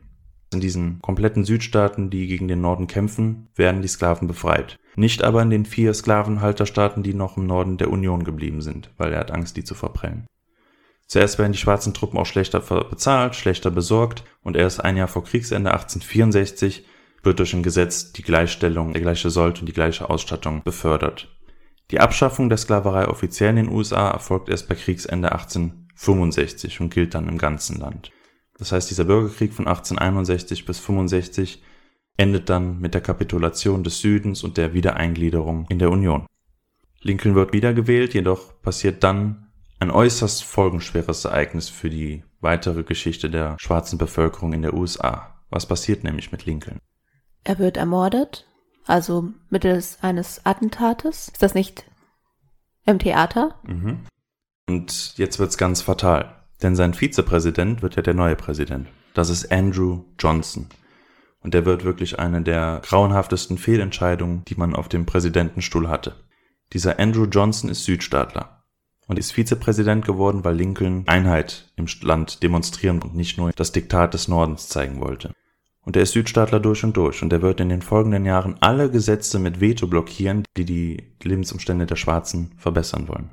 In 0.55 0.61
diesen 0.61 1.03
kompletten 1.03 1.45
Südstaaten, 1.45 2.11
die 2.11 2.29
gegen 2.29 2.47
den 2.47 2.61
Norden 2.61 2.87
kämpfen, 2.87 3.49
werden 3.57 3.83
die 3.83 3.89
Sklaven 3.89 4.29
befreit. 4.29 4.79
Nicht 4.95 5.25
aber 5.25 5.43
in 5.43 5.51
den 5.51 5.65
vier 5.65 5.93
Sklavenhalterstaaten, 5.93 7.03
die 7.03 7.13
noch 7.13 7.37
im 7.37 7.49
Norden 7.49 7.77
der 7.77 7.91
Union 7.91 8.23
geblieben 8.23 8.63
sind, 8.63 8.91
weil 8.99 9.13
er 9.13 9.19
hat 9.19 9.33
Angst, 9.33 9.57
die 9.57 9.65
zu 9.65 9.75
verprellen. 9.75 10.29
Zuerst 11.09 11.41
werden 11.41 11.53
die 11.53 11.59
schwarzen 11.59 11.93
Truppen 11.93 12.17
auch 12.21 12.27
schlechter 12.27 12.61
bezahlt, 12.61 13.35
schlechter 13.35 13.73
besorgt 13.73 14.23
und 14.43 14.57
erst 14.57 14.85
ein 14.85 14.97
Jahr 14.97 15.09
vor 15.09 15.25
Kriegsende 15.25 15.73
1864 15.73 16.87
wird 17.25 17.41
durch 17.41 17.53
ein 17.53 17.65
Gesetz 17.65 18.13
die 18.13 18.23
Gleichstellung, 18.23 18.93
der 18.93 19.03
gleiche 19.03 19.31
Sold 19.31 19.59
und 19.59 19.67
die 19.67 19.73
gleiche 19.73 20.09
Ausstattung 20.09 20.63
befördert. 20.63 21.37
Die 21.91 22.01
Abschaffung 22.01 22.49
der 22.49 22.59
Sklaverei 22.59 23.09
offiziell 23.09 23.51
in 23.51 23.57
den 23.57 23.69
USA 23.71 24.11
erfolgt 24.11 24.49
erst 24.49 24.69
bei 24.69 24.75
Kriegsende 24.75 25.33
1865 25.33 26.81
und 26.81 26.93
gilt 26.93 27.15
dann 27.15 27.29
im 27.29 27.39
ganzen 27.39 27.79
Land. 27.79 28.13
Das 28.59 28.73
heißt, 28.73 28.91
dieser 28.91 29.05
Bürgerkrieg 29.05 29.55
von 29.55 29.67
1861 29.67 30.67
bis 30.67 30.79
65 30.81 31.63
endet 32.17 32.51
dann 32.51 32.81
mit 32.81 32.95
der 32.95 33.01
Kapitulation 33.01 33.85
des 33.85 34.01
Südens 34.01 34.43
und 34.43 34.57
der 34.57 34.75
Wiedereingliederung 34.75 35.67
in 35.69 35.79
der 35.79 35.91
Union. 35.91 36.27
Lincoln 37.01 37.37
wird 37.37 37.53
wiedergewählt, 37.53 38.13
jedoch 38.13 38.61
passiert 38.61 39.05
dann 39.05 39.49
ein 39.79 39.93
äußerst 39.93 40.43
folgenschweres 40.43 41.25
Ereignis 41.25 41.69
für 41.69 41.89
die 41.89 42.25
weitere 42.41 42.83
Geschichte 42.83 43.31
der 43.31 43.57
schwarzen 43.61 43.97
Bevölkerung 43.97 44.53
in 44.53 44.63
der 44.63 44.75
USA. 44.75 45.41
Was 45.51 45.67
passiert 45.67 46.03
nämlich 46.03 46.33
mit 46.33 46.45
Lincoln? 46.45 46.81
Er 47.45 47.61
wird 47.61 47.77
ermordet, 47.77 48.48
also 48.89 49.31
mittels 49.51 49.99
eines 50.03 50.45
Attentates. 50.45 51.29
Ist 51.29 51.43
das 51.43 51.55
nicht 51.55 51.85
im 52.85 52.99
Theater? 52.99 53.55
Mhm. 53.65 54.07
Und 54.69 55.17
jetzt 55.17 55.39
wird's 55.39 55.59
ganz 55.59 55.83
fatal, 55.83 56.35
denn 56.63 56.77
sein 56.77 56.95
Vizepräsident 56.95 57.83
wird 57.83 57.97
ja 57.97 58.03
der 58.03 58.15
neue 58.15 58.37
Präsident. 58.37 58.89
Das 59.15 59.31
ist 59.31 59.51
Andrew 59.51 60.05
Johnson. 60.19 60.69
Und 61.41 61.55
der 61.55 61.65
wird 61.65 61.85
wirklich 61.85 62.19
eine 62.19 62.43
der 62.43 62.83
grauenhaftesten 62.85 63.59
Fehlentscheidungen, 63.59 64.45
die 64.47 64.57
man 64.57 64.75
auf 64.75 64.89
dem 64.89 65.07
Präsidentenstuhl 65.07 65.89
hatte. 65.89 66.17
Dieser 66.73 66.99
Andrew 66.99 67.25
Johnson 67.25 67.71
ist 67.71 67.85
Südstaatler 67.85 68.65
und 69.07 69.19
ist 69.19 69.33
Vizepräsident 69.33 70.05
geworden, 70.05 70.45
weil 70.45 70.57
Lincoln 70.57 71.05
Einheit 71.07 71.73
im 71.77 71.87
Land 72.03 72.43
demonstrieren 72.43 73.01
und 73.01 73.15
nicht 73.15 73.39
nur 73.39 73.53
das 73.53 73.73
Diktat 73.73 74.15
des 74.15 74.29
Nordens 74.29 74.69
zeigen 74.69 75.01
wollte. 75.01 75.33
Und 75.89 75.97
er 75.97 76.03
ist 76.03 76.13
Südstaatler 76.13 76.61
durch 76.61 76.85
und 76.85 76.99
durch 76.99 77.23
und 77.23 77.33
er 77.33 77.41
wird 77.41 77.61
in 77.61 77.71
den 77.71 77.81
folgenden 77.81 78.27
Jahren 78.27 78.57
alle 78.61 78.91
Gesetze 78.91 79.39
mit 79.39 79.63
Veto 79.63 79.87
blockieren, 79.87 80.45
die 80.55 80.67
die 80.67 81.15
Lebensumstände 81.23 81.87
der 81.87 81.97
Schwarzen 81.97 82.53
verbessern 82.59 83.09
wollen. 83.09 83.31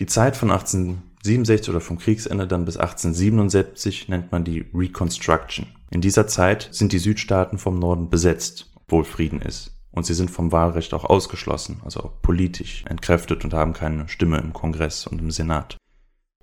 Die 0.00 0.06
Zeit 0.06 0.34
von 0.34 0.50
1867 0.50 1.68
oder 1.68 1.82
vom 1.82 1.98
Kriegsende 1.98 2.46
dann 2.46 2.64
bis 2.64 2.78
1877 2.78 4.08
nennt 4.08 4.32
man 4.32 4.42
die 4.42 4.64
Reconstruction. 4.72 5.66
In 5.90 6.00
dieser 6.00 6.26
Zeit 6.26 6.70
sind 6.72 6.92
die 6.92 6.98
Südstaaten 6.98 7.58
vom 7.58 7.78
Norden 7.78 8.08
besetzt, 8.08 8.72
obwohl 8.76 9.04
Frieden 9.04 9.42
ist. 9.42 9.76
Und 9.90 10.06
sie 10.06 10.14
sind 10.14 10.30
vom 10.30 10.50
Wahlrecht 10.50 10.94
auch 10.94 11.04
ausgeschlossen, 11.04 11.82
also 11.84 12.00
auch 12.00 12.22
politisch 12.22 12.86
entkräftet 12.88 13.44
und 13.44 13.52
haben 13.52 13.74
keine 13.74 14.08
Stimme 14.08 14.38
im 14.38 14.54
Kongress 14.54 15.06
und 15.06 15.20
im 15.20 15.30
Senat. 15.30 15.76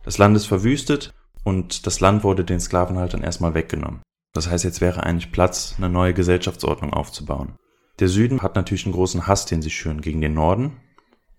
Das 0.04 0.20
Land 0.20 0.38
ist 0.38 0.46
verwüstet 0.46 1.12
und 1.44 1.88
das 1.88 2.02
Land 2.02 2.24
wurde 2.24 2.46
den 2.46 2.60
Sklavenhaltern 2.60 3.24
erstmal 3.24 3.56
weggenommen. 3.56 4.02
Das 4.40 4.50
heißt, 4.50 4.64
jetzt 4.64 4.80
wäre 4.80 5.04
eigentlich 5.04 5.34
Platz, 5.34 5.76
eine 5.78 5.90
neue 5.90 6.14
Gesellschaftsordnung 6.14 6.94
aufzubauen. 6.94 7.58
Der 8.00 8.08
Süden 8.08 8.42
hat 8.42 8.56
natürlich 8.56 8.86
einen 8.86 8.94
großen 8.94 9.28
Hass, 9.28 9.46
den 9.46 9.62
sie 9.62 9.70
schüren 9.70 10.00
gegen 10.00 10.22
den 10.22 10.34
Norden 10.34 10.78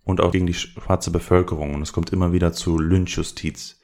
und 0.03 0.21
auch 0.21 0.31
gegen 0.31 0.45
die 0.45 0.53
schwarze 0.53 1.09
Bevölkerung 1.09 1.73
und 1.73 1.81
es 1.81 1.93
kommt 1.93 2.13
immer 2.13 2.31
wieder 2.31 2.53
zu 2.53 2.77
Lynchjustiz. 2.77 3.81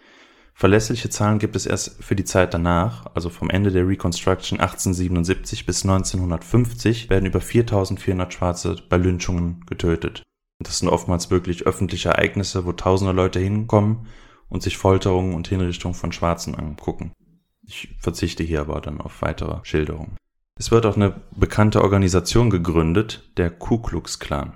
Verlässliche 0.54 1.10
Zahlen 1.10 1.40
gibt 1.40 1.56
es 1.56 1.66
erst 1.66 2.04
für 2.04 2.16
die 2.16 2.26
Zeit 2.26 2.54
danach, 2.54 3.08
also 3.16 3.32
vom 3.32 3.50
Ende 3.50 3.72
der 3.72 3.88
Reconstruction 3.88 4.60
1877 4.60 5.66
bis 5.66 5.84
1950 5.84 7.10
werden 7.10 7.26
über 7.26 7.42
4400 7.42 8.32
Schwarze 8.32 8.76
bei 8.88 8.98
Lynchungen 8.98 9.66
getötet. 9.66 10.22
Das 10.60 10.78
sind 10.78 10.90
oftmals 10.90 11.32
wirklich 11.32 11.66
öffentliche 11.66 12.10
Ereignisse, 12.10 12.68
wo 12.68 12.72
tausende 12.72 13.14
Leute 13.14 13.40
hinkommen 13.40 14.06
und 14.48 14.62
sich 14.62 14.78
Folterungen 14.78 15.34
und 15.34 15.48
Hinrichtungen 15.48 15.96
von 15.96 16.12
Schwarzen 16.12 16.54
angucken. 16.54 17.14
Ich 17.68 17.96
verzichte 18.00 18.44
hier 18.44 18.62
aber 18.62 18.80
dann 18.82 19.02
auf 19.02 19.22
weitere 19.22 19.60
Schilderungen. 19.64 20.18
Es 20.58 20.72
wird 20.72 20.86
auch 20.86 20.96
eine 20.96 21.22
bekannte 21.36 21.84
Organisation 21.84 22.50
gegründet, 22.50 23.30
der 23.38 23.52
Ku 23.52 23.78
Klux 23.80 24.20
Klan. 24.20 24.54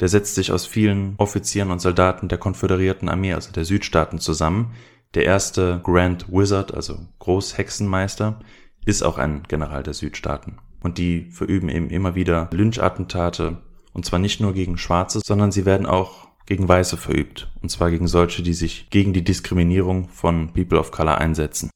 Der 0.00 0.08
setzt 0.08 0.34
sich 0.34 0.50
aus 0.50 0.66
vielen 0.66 1.14
Offizieren 1.18 1.70
und 1.70 1.80
Soldaten 1.80 2.28
der 2.28 2.38
konföderierten 2.38 3.08
Armee, 3.08 3.34
also 3.34 3.52
der 3.52 3.64
Südstaaten, 3.64 4.18
zusammen, 4.18 4.72
der 5.14 5.24
erste 5.24 5.80
Grand 5.84 6.30
Wizard, 6.32 6.74
also 6.74 6.98
Großhexenmeister, 7.18 8.40
ist 8.84 9.02
auch 9.02 9.18
ein 9.18 9.42
General 9.48 9.82
der 9.82 9.94
Südstaaten. 9.94 10.58
Und 10.82 10.98
die 10.98 11.30
verüben 11.30 11.68
eben 11.68 11.90
immer 11.90 12.14
wieder 12.14 12.48
Lynchattentate, 12.52 13.58
und 13.92 14.04
zwar 14.04 14.18
nicht 14.18 14.40
nur 14.40 14.54
gegen 14.54 14.78
Schwarze, 14.78 15.20
sondern 15.24 15.52
sie 15.52 15.66
werden 15.66 15.86
auch 15.86 16.28
gegen 16.46 16.68
Weiße 16.68 16.96
verübt, 16.96 17.50
und 17.60 17.70
zwar 17.70 17.90
gegen 17.90 18.08
solche, 18.08 18.42
die 18.42 18.54
sich 18.54 18.88
gegen 18.90 19.12
die 19.12 19.24
Diskriminierung 19.24 20.08
von 20.08 20.52
People 20.52 20.78
of 20.78 20.90
Color 20.90 21.18
einsetzen. 21.18 21.70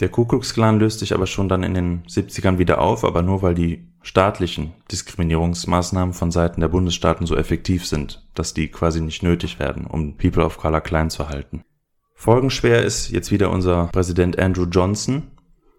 Der 0.00 0.08
Ku 0.08 0.24
Klux 0.24 0.54
Klan 0.54 0.78
löst 0.78 1.00
sich 1.00 1.12
aber 1.12 1.26
schon 1.26 1.48
dann 1.48 1.64
in 1.64 1.74
den 1.74 2.02
70ern 2.04 2.58
wieder 2.58 2.80
auf, 2.80 3.04
aber 3.04 3.22
nur 3.22 3.42
weil 3.42 3.54
die 3.54 3.88
staatlichen 4.00 4.72
Diskriminierungsmaßnahmen 4.92 6.14
von 6.14 6.30
Seiten 6.30 6.60
der 6.60 6.68
Bundesstaaten 6.68 7.26
so 7.26 7.36
effektiv 7.36 7.84
sind, 7.84 8.24
dass 8.34 8.54
die 8.54 8.68
quasi 8.68 9.00
nicht 9.00 9.24
nötig 9.24 9.58
werden, 9.58 9.86
um 9.86 10.16
People 10.16 10.44
of 10.44 10.58
Color 10.58 10.82
klein 10.82 11.10
zu 11.10 11.28
halten. 11.28 11.62
Folgenschwer 12.14 12.82
ist 12.82 13.10
jetzt 13.10 13.32
wieder 13.32 13.50
unser 13.50 13.88
Präsident 13.88 14.38
Andrew 14.38 14.66
Johnson, 14.66 15.28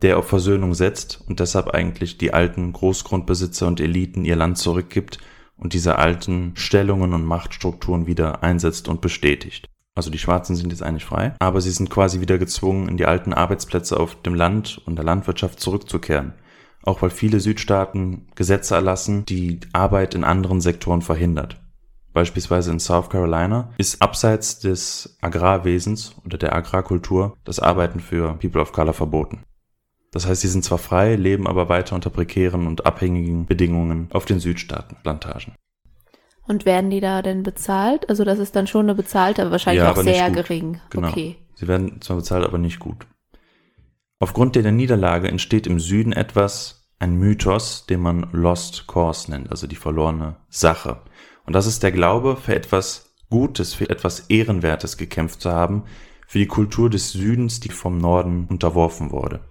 der 0.02 0.18
auf 0.18 0.28
Versöhnung 0.28 0.74
setzt 0.74 1.22
und 1.28 1.40
deshalb 1.40 1.70
eigentlich 1.70 2.18
die 2.18 2.34
alten 2.34 2.74
Großgrundbesitzer 2.74 3.68
und 3.68 3.80
Eliten 3.80 4.26
ihr 4.26 4.36
Land 4.36 4.58
zurückgibt 4.58 5.20
und 5.58 5.74
diese 5.74 5.98
alten 5.98 6.54
Stellungen 6.56 7.14
und 7.14 7.26
Machtstrukturen 7.26 8.08
wieder 8.08 8.44
einsetzt 8.44 8.88
und 8.88 9.02
bestätigt. 9.02 9.66
Also 10.00 10.12
die 10.12 10.18
Schwarzen 10.18 10.56
sind 10.56 10.72
jetzt 10.72 10.82
eigentlich 10.82 11.04
frei, 11.04 11.34
aber 11.40 11.60
sie 11.60 11.72
sind 11.72 11.90
quasi 11.90 12.22
wieder 12.22 12.38
gezwungen, 12.38 12.88
in 12.88 12.96
die 12.96 13.06
alten 13.06 13.34
Arbeitsplätze 13.34 14.00
auf 14.00 14.16
dem 14.22 14.34
Land 14.34 14.82
und 14.86 14.96
der 14.96 15.04
Landwirtschaft 15.04 15.60
zurückzukehren. 15.60 16.36
Auch 16.84 17.02
weil 17.02 17.10
viele 17.10 17.42
Südstaaten 17.42 18.28
Gesetze 18.34 18.76
erlassen, 18.76 19.26
die 19.26 19.60
Arbeit 19.74 20.16
in 20.16 20.24
anderen 20.24 20.62
Sektoren 20.62 21.02
verhindert 21.02 21.60
beispielsweise 22.14 22.72
in 22.72 22.80
South 22.80 23.10
Carolina, 23.10 23.70
ist 23.78 24.02
abseits 24.02 24.60
des 24.60 25.18
Agrarwesens 25.22 26.16
oder 26.26 26.38
der 26.38 26.56
Agrarkultur 26.56 27.38
das 27.44 27.60
Arbeiten 27.60 28.00
für 28.00 28.34
People 28.36 28.62
of 28.62 28.72
Color 28.72 28.94
verboten. 28.94 29.44
Das 30.12 30.26
heißt, 30.26 30.42
sie 30.42 30.48
sind 30.48 30.64
zwar 30.64 30.80
frei, 30.80 31.16
leben 31.16 31.46
aber 31.46 31.70
weiter 31.70 31.94
unter 31.94 32.10
prekären 32.10 32.68
und 32.68 32.86
abhängigen 32.86 33.46
Bedingungen 33.46 34.08
auf 34.12 34.26
den 34.26 34.40
Südstaaten, 34.40 34.96
Plantagen. 35.04 35.54
Und 36.50 36.66
werden 36.66 36.90
die 36.90 37.00
da 37.00 37.22
denn 37.22 37.44
bezahlt? 37.44 38.10
Also 38.10 38.24
das 38.24 38.40
ist 38.40 38.56
dann 38.56 38.66
schon 38.66 38.88
eine 38.88 38.96
bezahlte, 38.96 39.44
aber 39.44 39.52
wahrscheinlich 39.52 39.84
ja, 39.84 39.92
auch 39.92 39.98
sehr 39.98 40.32
gering. 40.32 40.82
Genau. 40.90 41.10
Okay. 41.10 41.36
Sie 41.54 41.68
werden 41.68 42.02
zwar 42.02 42.18
bezahlt, 42.18 42.44
aber 42.44 42.58
nicht 42.58 42.80
gut. 42.80 43.06
Aufgrund 44.18 44.56
der 44.56 44.72
Niederlage 44.72 45.28
entsteht 45.28 45.68
im 45.68 45.80
Süden 45.80 46.12
etwas, 46.12 46.90
ein 46.98 47.18
Mythos, 47.18 47.86
den 47.86 48.02
man 48.02 48.30
Lost 48.32 48.88
Cause 48.88 49.30
nennt, 49.30 49.52
also 49.52 49.68
die 49.68 49.76
verlorene 49.76 50.38
Sache. 50.50 51.04
Und 51.46 51.54
das 51.54 51.68
ist 51.68 51.84
der 51.84 51.92
Glaube, 51.92 52.36
für 52.36 52.56
etwas 52.56 53.14
Gutes, 53.30 53.76
für 53.76 53.88
etwas 53.88 54.22
Ehrenwertes 54.22 54.98
gekämpft 54.98 55.42
zu 55.42 55.52
haben, 55.52 55.84
für 56.28 56.40
die 56.40 56.48
Kultur 56.48 56.90
des 56.90 57.12
Südens, 57.12 57.60
die 57.60 57.70
vom 57.70 58.00
Norden 58.00 58.48
unterworfen 58.50 59.12
wurde. 59.12 59.42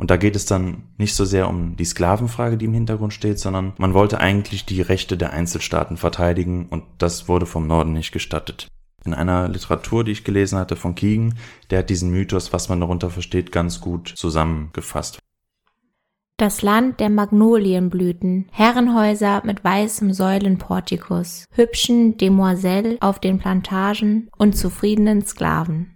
Und 0.00 0.10
da 0.10 0.16
geht 0.16 0.34
es 0.34 0.46
dann 0.46 0.84
nicht 0.96 1.14
so 1.14 1.26
sehr 1.26 1.46
um 1.46 1.76
die 1.76 1.84
Sklavenfrage, 1.84 2.56
die 2.56 2.64
im 2.64 2.72
Hintergrund 2.72 3.12
steht, 3.12 3.38
sondern 3.38 3.74
man 3.76 3.92
wollte 3.92 4.18
eigentlich 4.18 4.64
die 4.64 4.80
Rechte 4.80 5.18
der 5.18 5.34
Einzelstaaten 5.34 5.98
verteidigen 5.98 6.68
und 6.70 6.84
das 6.96 7.28
wurde 7.28 7.44
vom 7.44 7.66
Norden 7.66 7.92
nicht 7.92 8.10
gestattet. 8.10 8.66
In 9.04 9.12
einer 9.12 9.46
Literatur, 9.46 10.02
die 10.02 10.12
ich 10.12 10.24
gelesen 10.24 10.58
hatte 10.58 10.74
von 10.76 10.94
Keegan, 10.94 11.34
der 11.68 11.80
hat 11.80 11.90
diesen 11.90 12.10
Mythos, 12.10 12.50
was 12.50 12.70
man 12.70 12.80
darunter 12.80 13.10
versteht, 13.10 13.52
ganz 13.52 13.82
gut 13.82 14.08
zusammengefasst. 14.08 15.18
Das 16.38 16.62
Land 16.62 16.98
der 17.00 17.10
Magnolienblüten, 17.10 18.46
Herrenhäuser 18.52 19.42
mit 19.44 19.62
weißem 19.62 20.14
Säulenportikus, 20.14 21.44
hübschen 21.52 22.16
Demoiselles 22.16 22.96
auf 23.02 23.18
den 23.18 23.38
Plantagen 23.38 24.30
und 24.38 24.56
zufriedenen 24.56 25.26
Sklaven. 25.26 25.90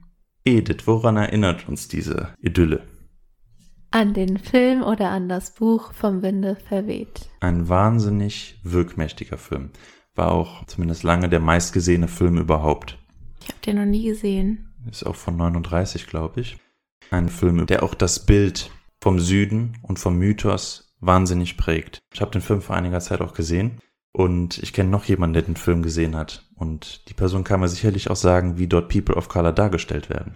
Edith, 0.44 0.82
woran 0.84 1.16
erinnert 1.16 1.66
uns 1.70 1.88
diese 1.88 2.34
Idylle? 2.42 2.82
An 3.94 4.12
den 4.12 4.38
Film 4.38 4.82
oder 4.82 5.10
an 5.10 5.28
das 5.28 5.52
Buch 5.54 5.92
vom 5.92 6.20
Winde 6.20 6.56
verweht. 6.56 7.28
Ein 7.38 7.68
wahnsinnig 7.68 8.58
wirkmächtiger 8.64 9.38
Film. 9.38 9.70
War 10.16 10.32
auch 10.32 10.66
zumindest 10.66 11.04
lange 11.04 11.28
der 11.28 11.38
meistgesehene 11.38 12.08
Film 12.08 12.38
überhaupt. 12.38 12.98
Ich 13.40 13.50
habe 13.50 13.60
den 13.64 13.76
noch 13.76 13.84
nie 13.84 14.02
gesehen. 14.06 14.74
Ist 14.90 15.06
auch 15.06 15.14
von 15.14 15.36
39, 15.36 16.08
glaube 16.08 16.40
ich. 16.40 16.56
Ein 17.12 17.28
Film, 17.28 17.66
der 17.66 17.84
auch 17.84 17.94
das 17.94 18.26
Bild 18.26 18.72
vom 19.00 19.20
Süden 19.20 19.78
und 19.82 20.00
vom 20.00 20.18
Mythos 20.18 20.92
wahnsinnig 20.98 21.56
prägt. 21.56 22.00
Ich 22.12 22.20
habe 22.20 22.32
den 22.32 22.42
Film 22.42 22.62
vor 22.62 22.74
einiger 22.74 22.98
Zeit 22.98 23.20
auch 23.20 23.32
gesehen 23.32 23.78
und 24.12 24.58
ich 24.58 24.72
kenne 24.72 24.90
noch 24.90 25.04
jemanden, 25.04 25.34
der 25.34 25.42
den 25.42 25.56
Film 25.56 25.84
gesehen 25.84 26.16
hat. 26.16 26.48
Und 26.56 27.08
die 27.08 27.14
Person 27.14 27.44
kann 27.44 27.60
mir 27.60 27.68
sicherlich 27.68 28.10
auch 28.10 28.16
sagen, 28.16 28.58
wie 28.58 28.66
dort 28.66 28.88
People 28.88 29.14
of 29.14 29.28
Color 29.28 29.52
dargestellt 29.52 30.10
werden. 30.10 30.34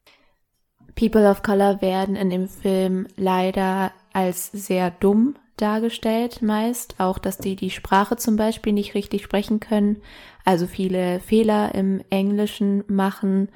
People 0.98 1.30
of 1.30 1.44
Color 1.44 1.80
werden 1.80 2.16
in 2.16 2.28
dem 2.28 2.48
Film 2.48 3.06
leider 3.16 3.92
als 4.12 4.50
sehr 4.50 4.90
dumm 4.90 5.36
dargestellt 5.56 6.42
meist. 6.42 6.96
Auch, 6.98 7.18
dass 7.18 7.38
die 7.38 7.54
die 7.54 7.70
Sprache 7.70 8.16
zum 8.16 8.34
Beispiel 8.34 8.72
nicht 8.72 8.94
richtig 8.96 9.22
sprechen 9.22 9.60
können. 9.60 10.02
Also 10.44 10.66
viele 10.66 11.20
Fehler 11.20 11.72
im 11.76 12.00
Englischen 12.10 12.82
machen 12.88 13.48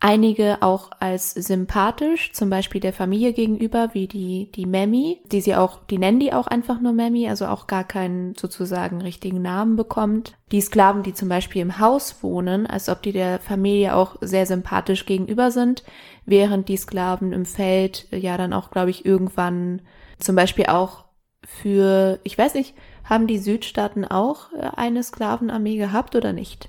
einige 0.00 0.58
auch 0.60 0.90
als 1.00 1.32
sympathisch, 1.32 2.32
zum 2.32 2.50
Beispiel 2.50 2.80
der 2.80 2.92
Familie 2.92 3.32
gegenüber, 3.32 3.90
wie 3.94 4.06
die, 4.06 4.50
die 4.52 4.66
Mammy, 4.66 5.20
die 5.32 5.40
sie 5.40 5.56
auch, 5.56 5.84
die 5.86 5.98
nennen 5.98 6.20
die 6.20 6.32
auch 6.32 6.46
einfach 6.46 6.80
nur 6.80 6.92
Mammy, 6.92 7.28
also 7.28 7.46
auch 7.46 7.66
gar 7.66 7.84
keinen 7.84 8.34
sozusagen 8.36 9.02
richtigen 9.02 9.42
Namen 9.42 9.76
bekommt. 9.76 10.36
Die 10.52 10.60
Sklaven, 10.60 11.02
die 11.02 11.14
zum 11.14 11.28
Beispiel 11.28 11.62
im 11.62 11.78
Haus 11.78 12.22
wohnen, 12.22 12.66
als 12.66 12.88
ob 12.88 13.02
die 13.02 13.12
der 13.12 13.40
Familie 13.40 13.94
auch 13.96 14.16
sehr 14.20 14.46
sympathisch 14.46 15.04
gegenüber 15.04 15.50
sind, 15.50 15.82
während 16.24 16.68
die 16.68 16.76
Sklaven 16.76 17.32
im 17.32 17.44
Feld 17.44 18.06
ja 18.12 18.36
dann 18.36 18.52
auch, 18.52 18.70
glaube 18.70 18.90
ich, 18.90 19.04
irgendwann 19.04 19.82
zum 20.18 20.36
Beispiel 20.36 20.66
auch 20.66 21.06
für, 21.44 22.20
ich 22.22 22.38
weiß 22.38 22.54
nicht, 22.54 22.74
haben 23.04 23.26
die 23.26 23.38
Südstaaten 23.38 24.04
auch 24.04 24.52
eine 24.76 25.02
Sklavenarmee 25.02 25.76
gehabt 25.76 26.14
oder 26.14 26.32
nicht? 26.32 26.68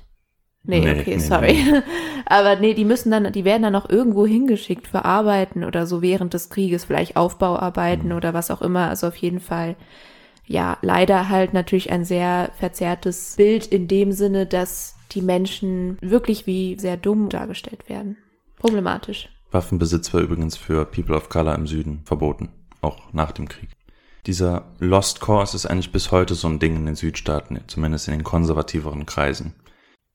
Nee, 0.64 0.82
nee 0.82 1.00
okay, 1.00 1.16
nee, 1.16 1.20
sorry. 1.20 1.54
Nee. 1.54 1.82
Aber 2.26 2.58
nee, 2.58 2.74
die 2.74 2.86
müssen 2.86 3.12
dann, 3.12 3.32
die 3.32 3.46
werden 3.46 3.64
dann 3.64 3.76
auch 3.76 3.90
irgendwo 3.90 4.26
hingeschickt 4.26 4.88
für 4.88 5.06
Arbeiten 5.06 5.64
oder 5.64 5.88
so 5.88 6.02
während 6.02 6.34
des 6.34 6.50
Krieges, 6.50 6.86
vielleicht 6.86 7.16
Aufbauarbeiten 7.16 8.10
mhm. 8.10 8.16
oder 8.16 8.34
was 8.34 8.52
auch 8.52 8.62
immer. 8.62 8.90
Also 8.90 9.08
auf 9.08 9.16
jeden 9.16 9.40
Fall, 9.40 9.76
ja, 10.46 10.78
leider 10.82 11.30
halt 11.30 11.54
natürlich 11.54 11.92
ein 11.92 12.06
sehr 12.06 12.52
verzerrtes 12.58 13.36
Bild 13.38 13.68
in 13.68 13.88
dem 13.88 14.12
Sinne, 14.12 14.46
dass 14.46 14.96
die 15.12 15.22
Menschen 15.22 15.98
wirklich 16.02 16.46
wie 16.46 16.78
sehr 16.80 16.98
dumm 16.98 17.30
dargestellt 17.30 17.90
werden. 17.90 18.18
Problematisch. 18.58 19.30
Waffenbesitz 19.52 20.14
war 20.14 20.22
übrigens 20.22 20.56
für 20.56 20.86
People 20.86 21.16
of 21.16 21.30
Color 21.30 21.56
im 21.56 21.66
Süden 21.66 22.02
verboten, 22.06 22.50
auch 22.82 23.12
nach 23.14 23.32
dem 23.32 23.48
Krieg. 23.48 23.70
Dieser 24.28 24.66
Lost 24.78 25.22
Cause 25.22 25.56
ist 25.56 25.66
eigentlich 25.66 25.92
bis 25.92 26.12
heute 26.12 26.36
so 26.36 26.48
ein 26.48 26.60
Ding 26.60 26.76
in 26.76 26.86
den 26.86 26.96
Südstaaten, 26.96 27.60
zumindest 27.66 28.08
in 28.08 28.14
den 28.14 28.24
konservativeren 28.24 29.08
Kreisen 29.08 29.56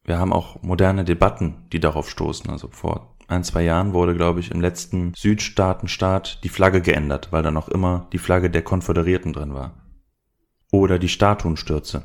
wir 0.04 0.18
haben 0.18 0.32
auch 0.32 0.62
moderne 0.62 1.04
Debatten, 1.04 1.54
die 1.72 1.80
darauf 1.80 2.10
stoßen. 2.10 2.50
Also 2.50 2.68
vor 2.70 3.16
ein, 3.26 3.42
zwei 3.42 3.62
Jahren 3.62 3.94
wurde, 3.94 4.14
glaube 4.14 4.40
ich, 4.40 4.50
im 4.50 4.60
letzten 4.60 5.12
Südstaatenstaat 5.16 6.44
die 6.44 6.50
Flagge 6.50 6.82
geändert, 6.82 7.28
weil 7.30 7.42
da 7.42 7.50
noch 7.50 7.68
immer 7.68 8.06
die 8.12 8.18
Flagge 8.18 8.50
der 8.50 8.62
Konföderierten 8.62 9.32
drin 9.32 9.54
war. 9.54 9.74
Oder 10.70 10.98
die 10.98 11.08
Statuenstürze. 11.08 12.04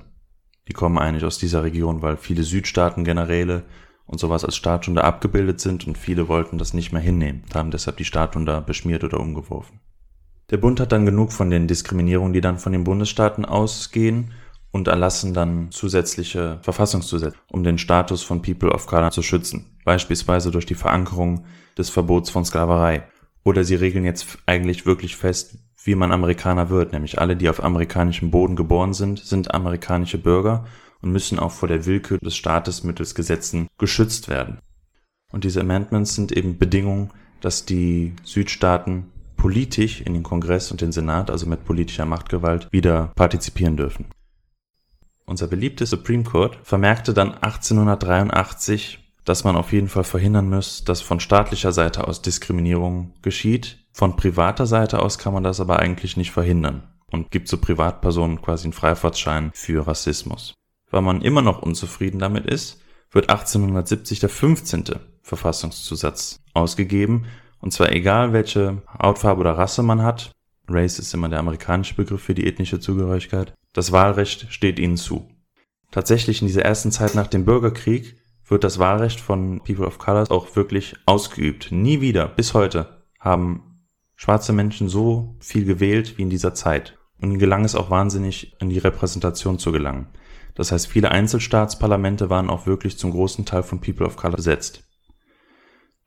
Die 0.67 0.73
kommen 0.73 0.97
eigentlich 0.97 1.25
aus 1.25 1.37
dieser 1.37 1.63
Region, 1.63 2.01
weil 2.01 2.15
viele 2.15 2.43
Südstaaten-Generäle 2.43 3.63
und 4.05 4.19
sowas 4.19 4.45
als 4.45 4.55
Statuen 4.55 4.95
da 4.95 5.01
abgebildet 5.01 5.59
sind 5.59 5.85
und 5.85 5.97
viele 5.97 6.27
wollten 6.27 6.57
das 6.57 6.73
nicht 6.73 6.91
mehr 6.91 7.01
hinnehmen, 7.01 7.43
haben 7.53 7.71
deshalb 7.71 7.97
die 7.97 8.05
Statuen 8.05 8.45
da 8.45 8.59
beschmiert 8.59 9.03
oder 9.03 9.19
umgeworfen. 9.19 9.81
Der 10.51 10.57
Bund 10.57 10.79
hat 10.79 10.91
dann 10.91 11.05
genug 11.05 11.31
von 11.31 11.51
den 11.51 11.67
Diskriminierungen, 11.67 12.33
die 12.33 12.41
dann 12.41 12.57
von 12.57 12.71
den 12.71 12.83
Bundesstaaten 12.83 13.45
ausgehen 13.45 14.31
und 14.71 14.87
erlassen 14.87 15.33
dann 15.33 15.71
zusätzliche 15.71 16.59
Verfassungszusätze, 16.61 17.37
um 17.51 17.63
den 17.63 17.77
Status 17.77 18.23
von 18.23 18.41
People 18.41 18.71
of 18.71 18.87
Color 18.87 19.11
zu 19.11 19.21
schützen, 19.21 19.77
beispielsweise 19.83 20.51
durch 20.51 20.65
die 20.65 20.75
Verankerung 20.75 21.45
des 21.77 21.89
Verbots 21.89 22.29
von 22.29 22.45
Sklaverei. 22.45 23.03
Oder 23.43 23.63
sie 23.63 23.75
regeln 23.75 24.05
jetzt 24.05 24.37
eigentlich 24.45 24.85
wirklich 24.85 25.15
fest, 25.15 25.57
wie 25.83 25.95
man 25.95 26.11
Amerikaner 26.11 26.69
wird, 26.69 26.91
nämlich 26.91 27.19
alle, 27.19 27.35
die 27.35 27.49
auf 27.49 27.63
amerikanischem 27.63 28.31
Boden 28.31 28.55
geboren 28.55 28.93
sind, 28.93 29.19
sind 29.19 29.53
amerikanische 29.53 30.17
Bürger 30.17 30.65
und 31.01 31.11
müssen 31.11 31.39
auch 31.39 31.51
vor 31.51 31.69
der 31.69 31.85
Willkür 31.85 32.17
des 32.19 32.35
Staates 32.35 32.83
mittels 32.83 33.15
Gesetzen 33.15 33.67
geschützt 33.77 34.27
werden. 34.27 34.59
Und 35.31 35.45
diese 35.45 35.61
Amendments 35.61 36.15
sind 36.15 36.31
eben 36.31 36.57
Bedingungen, 36.57 37.11
dass 37.39 37.65
die 37.65 38.13
Südstaaten 38.23 39.11
politisch 39.37 40.01
in 40.01 40.13
den 40.13 40.23
Kongress 40.23 40.71
und 40.71 40.81
den 40.81 40.91
Senat, 40.91 41.31
also 41.31 41.45
mit 41.47 41.63
politischer 41.63 42.05
Machtgewalt, 42.05 42.67
wieder 42.71 43.13
partizipieren 43.15 43.77
dürfen. 43.77 44.07
Unser 45.29 45.45
beliebter 45.45 45.85
Supreme 45.85 46.23
Court 46.23 46.57
vermerkte 46.63 47.13
dann 47.13 47.35
1883, 47.35 48.97
dass 49.25 49.43
man 49.43 49.55
auf 49.55 49.71
jeden 49.71 49.87
Fall 49.87 50.03
verhindern 50.03 50.49
muss, 50.49 50.83
dass 50.83 51.01
von 51.01 51.19
staatlicher 51.19 51.71
Seite 51.71 52.07
aus 52.07 52.23
Diskriminierung 52.23 53.13
geschieht. 53.21 53.77
Von 53.91 54.15
privater 54.15 54.65
Seite 54.65 54.97
aus 54.97 55.19
kann 55.19 55.33
man 55.33 55.43
das 55.43 55.59
aber 55.59 55.77
eigentlich 55.77 56.17
nicht 56.17 56.31
verhindern 56.31 56.81
und 57.11 57.29
gibt 57.29 57.47
so 57.47 57.59
Privatpersonen 57.59 58.41
quasi 58.41 58.63
einen 58.63 58.73
Freifahrtschein 58.73 59.51
für 59.53 59.85
Rassismus. 59.85 60.55
Weil 60.89 61.03
man 61.03 61.21
immer 61.21 61.43
noch 61.43 61.61
unzufrieden 61.61 62.17
damit 62.17 62.47
ist, 62.47 62.81
wird 63.11 63.29
1870 63.29 64.19
der 64.19 64.29
15. 64.29 64.85
Verfassungszusatz 65.21 66.39
ausgegeben, 66.55 67.25
und 67.61 67.71
zwar 67.71 67.91
egal 67.91 68.33
welche 68.33 68.81
Hautfarbe 68.99 69.41
oder 69.41 69.59
Rasse 69.59 69.83
man 69.83 70.01
hat, 70.01 70.31
Race 70.67 70.97
ist 70.97 71.13
immer 71.13 71.29
der 71.29 71.39
amerikanische 71.39 71.93
Begriff 71.93 72.23
für 72.23 72.33
die 72.33 72.47
ethnische 72.47 72.79
Zugehörigkeit, 72.79 73.53
das 73.73 73.91
Wahlrecht 73.91 74.47
steht 74.49 74.79
ihnen 74.79 74.97
zu. 74.97 75.29
Tatsächlich 75.91 76.41
in 76.41 76.47
dieser 76.47 76.63
ersten 76.63 76.91
Zeit 76.91 77.15
nach 77.15 77.27
dem 77.27 77.45
Bürgerkrieg 77.45 78.17
wird 78.47 78.63
das 78.63 78.79
Wahlrecht 78.79 79.19
von 79.19 79.59
People 79.59 79.85
of 79.85 79.99
Color 79.99 80.31
auch 80.31 80.55
wirklich 80.55 80.95
ausgeübt. 81.05 81.71
Nie 81.71 82.01
wieder, 82.01 82.27
bis 82.27 82.53
heute, 82.53 83.05
haben 83.19 83.85
schwarze 84.15 84.53
Menschen 84.53 84.89
so 84.89 85.35
viel 85.39 85.65
gewählt 85.65 86.17
wie 86.17 86.23
in 86.23 86.29
dieser 86.29 86.53
Zeit. 86.53 86.97
Und 87.21 87.31
ihnen 87.31 87.39
gelang 87.39 87.63
es 87.65 87.75
auch 87.75 87.89
wahnsinnig, 87.89 88.55
in 88.59 88.69
die 88.69 88.79
Repräsentation 88.79 89.59
zu 89.59 89.71
gelangen. 89.71 90.07
Das 90.55 90.71
heißt, 90.71 90.87
viele 90.87 91.11
Einzelstaatsparlamente 91.11 92.29
waren 92.29 92.49
auch 92.49 92.65
wirklich 92.65 92.97
zum 92.97 93.11
großen 93.11 93.45
Teil 93.45 93.63
von 93.63 93.81
People 93.81 94.05
of 94.05 94.15
Color 94.15 94.37
besetzt. 94.37 94.83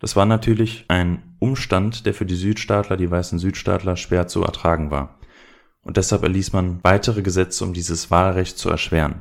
Das 0.00 0.16
war 0.16 0.26
natürlich 0.26 0.84
ein 0.88 1.36
Umstand, 1.38 2.06
der 2.06 2.14
für 2.14 2.26
die 2.26 2.34
Südstaatler, 2.34 2.96
die 2.96 3.10
weißen 3.10 3.38
Südstaatler, 3.38 3.96
schwer 3.96 4.26
zu 4.26 4.42
ertragen 4.42 4.90
war 4.90 5.20
und 5.84 5.96
deshalb 5.96 6.22
erließ 6.22 6.52
man 6.52 6.82
weitere 6.82 7.22
Gesetze, 7.22 7.64
um 7.64 7.72
dieses 7.72 8.10
Wahlrecht 8.10 8.58
zu 8.58 8.70
erschweren. 8.70 9.20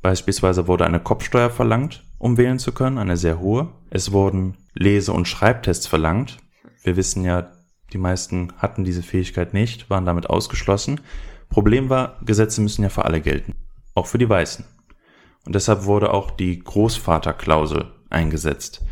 Beispielsweise 0.00 0.68
wurde 0.68 0.86
eine 0.86 1.00
Kopfsteuer 1.00 1.50
verlangt, 1.50 2.04
um 2.18 2.36
wählen 2.36 2.58
zu 2.58 2.72
können, 2.72 2.98
eine 2.98 3.16
sehr 3.16 3.40
hohe. 3.40 3.68
Es 3.90 4.12
wurden 4.12 4.56
Lese- 4.74 5.12
und 5.12 5.26
Schreibtests 5.26 5.86
verlangt. 5.86 6.38
Wir 6.82 6.96
wissen 6.96 7.24
ja, 7.24 7.50
die 7.92 7.98
meisten 7.98 8.52
hatten 8.58 8.84
diese 8.84 9.02
Fähigkeit 9.02 9.54
nicht, 9.54 9.90
waren 9.90 10.04
damit 10.04 10.30
ausgeschlossen. 10.30 11.00
Problem 11.48 11.88
war, 11.88 12.18
Gesetze 12.24 12.60
müssen 12.60 12.82
ja 12.82 12.90
für 12.90 13.04
alle 13.04 13.20
gelten, 13.20 13.54
auch 13.94 14.06
für 14.06 14.18
die 14.18 14.28
Weißen. 14.28 14.64
Und 15.46 15.54
deshalb 15.54 15.84
wurde 15.84 16.12
auch 16.12 16.30
die 16.30 16.58
Großvaterklausel 16.58 17.90
eingesetzt. 18.10 18.82